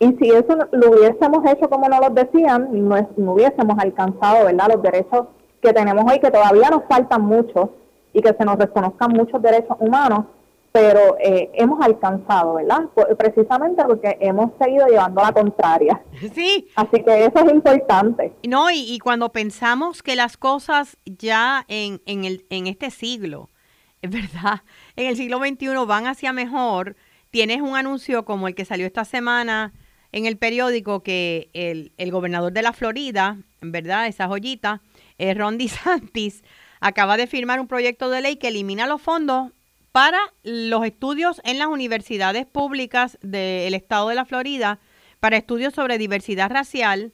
Y 0.00 0.12
si 0.14 0.30
eso 0.30 0.56
lo 0.72 0.90
hubiésemos 0.90 1.44
hecho 1.50 1.70
como 1.70 1.88
nos 1.88 2.00
lo 2.00 2.10
decían, 2.10 2.68
no, 2.72 2.96
no 3.16 3.32
hubiésemos 3.32 3.78
alcanzado 3.78 4.46
¿verdad? 4.46 4.72
los 4.74 4.82
derechos 4.82 5.26
que 5.62 5.72
tenemos 5.72 6.10
hoy, 6.10 6.18
que 6.18 6.30
todavía 6.30 6.70
nos 6.70 6.84
faltan 6.88 7.22
muchos 7.22 7.70
y 8.12 8.20
que 8.20 8.32
se 8.32 8.44
nos 8.44 8.56
reconozcan 8.56 9.12
muchos 9.12 9.40
derechos 9.40 9.76
humanos, 9.78 10.24
pero 10.72 11.16
eh, 11.18 11.50
hemos 11.54 11.84
alcanzado, 11.84 12.54
¿verdad? 12.54 12.82
Precisamente 13.18 13.82
porque 13.84 14.16
hemos 14.20 14.52
seguido 14.58 14.86
llevando 14.86 15.22
la 15.22 15.32
contraria. 15.32 16.00
Sí. 16.34 16.68
Así 16.76 17.02
que 17.02 17.24
eso 17.24 17.44
es 17.44 17.52
importante. 17.52 18.32
No, 18.46 18.70
y, 18.70 18.78
y 18.78 18.98
cuando 18.98 19.32
pensamos 19.32 20.02
que 20.02 20.14
las 20.14 20.36
cosas 20.36 20.96
ya 21.04 21.64
en, 21.66 22.00
en, 22.06 22.24
el, 22.24 22.46
en 22.50 22.66
este 22.66 22.90
siglo 22.90 23.48
es 24.02 24.10
verdad, 24.10 24.62
en 24.96 25.06
el 25.06 25.16
siglo 25.16 25.38
XXI 25.38 25.68
van 25.86 26.06
hacia 26.06 26.32
mejor. 26.32 26.96
Tienes 27.30 27.60
un 27.60 27.76
anuncio 27.76 28.24
como 28.24 28.48
el 28.48 28.54
que 28.54 28.64
salió 28.64 28.86
esta 28.86 29.04
semana 29.04 29.72
en 30.12 30.26
el 30.26 30.36
periódico 30.36 31.02
que 31.02 31.50
el, 31.52 31.92
el 31.96 32.10
gobernador 32.10 32.52
de 32.52 32.62
la 32.62 32.72
Florida, 32.72 33.38
en 33.60 33.72
verdad, 33.72 34.06
esa 34.06 34.26
joyita, 34.28 34.82
eh, 35.18 35.34
Ron 35.34 35.58
DeSantis, 35.58 36.42
acaba 36.80 37.16
de 37.16 37.26
firmar 37.26 37.60
un 37.60 37.68
proyecto 37.68 38.10
de 38.10 38.20
ley 38.20 38.36
que 38.36 38.48
elimina 38.48 38.86
los 38.86 39.02
fondos 39.02 39.52
para 39.92 40.18
los 40.42 40.84
estudios 40.84 41.40
en 41.44 41.58
las 41.58 41.68
universidades 41.68 42.46
públicas 42.46 43.18
del 43.22 43.74
estado 43.74 44.08
de 44.08 44.14
la 44.14 44.24
Florida, 44.24 44.78
para 45.18 45.36
estudios 45.36 45.74
sobre 45.74 45.98
diversidad 45.98 46.50
racial, 46.50 47.12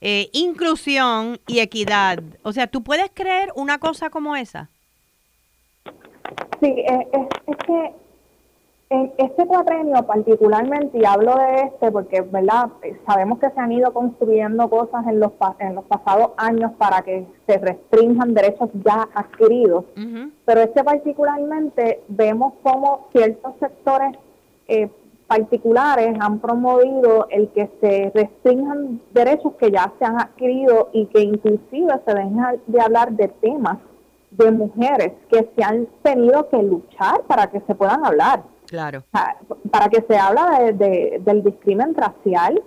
eh, 0.00 0.28
inclusión 0.32 1.40
y 1.46 1.60
equidad. 1.60 2.22
O 2.42 2.52
sea, 2.52 2.66
¿tú 2.66 2.82
puedes 2.82 3.10
creer 3.12 3.50
una 3.54 3.78
cosa 3.78 4.10
como 4.10 4.36
esa? 4.36 4.70
Sí, 6.60 6.74
es, 6.86 6.98
es, 7.12 7.56
que 7.66 7.72
en 7.72 7.95
este 9.18 9.46
cuatrenio 9.46 10.02
particularmente, 10.06 10.98
y 10.98 11.04
hablo 11.04 11.34
de 11.36 11.62
este 11.62 11.90
porque, 11.90 12.20
¿verdad? 12.20 12.70
Sabemos 13.06 13.38
que 13.38 13.50
se 13.50 13.60
han 13.60 13.72
ido 13.72 13.92
construyendo 13.92 14.68
cosas 14.68 15.06
en 15.06 15.20
los, 15.20 15.32
en 15.58 15.74
los 15.74 15.84
pasados 15.84 16.32
años 16.36 16.72
para 16.78 17.02
que 17.02 17.26
se 17.46 17.58
restrinjan 17.58 18.34
derechos 18.34 18.70
ya 18.84 19.08
adquiridos, 19.14 19.84
pero 20.44 20.60
este 20.60 20.84
particularmente 20.84 22.02
vemos 22.08 22.54
como 22.62 23.08
ciertos 23.12 23.54
sectores 23.60 24.16
eh, 24.68 24.88
particulares 25.26 26.16
han 26.20 26.38
promovido 26.38 27.26
el 27.30 27.48
que 27.48 27.68
se 27.80 28.12
restrinjan 28.14 29.00
derechos 29.12 29.54
que 29.58 29.70
ya 29.70 29.92
se 29.98 30.04
han 30.04 30.20
adquirido 30.20 30.90
y 30.92 31.06
que 31.06 31.20
inclusive 31.20 32.00
se 32.04 32.14
dejen 32.14 32.38
de 32.66 32.80
hablar 32.80 33.12
de 33.12 33.28
temas 33.28 33.78
de 34.30 34.50
mujeres 34.50 35.12
que 35.30 35.48
se 35.56 35.64
han 35.64 35.86
tenido 36.02 36.48
que 36.48 36.62
luchar 36.62 37.22
para 37.26 37.48
que 37.48 37.60
se 37.60 37.74
puedan 37.74 38.04
hablar. 38.04 38.42
Claro. 38.66 39.04
para 39.70 39.88
que 39.88 40.02
se 40.02 40.16
habla 40.16 40.72
de, 40.72 41.20
del 41.24 41.42
discrimen 41.42 41.94
racial, 41.94 42.62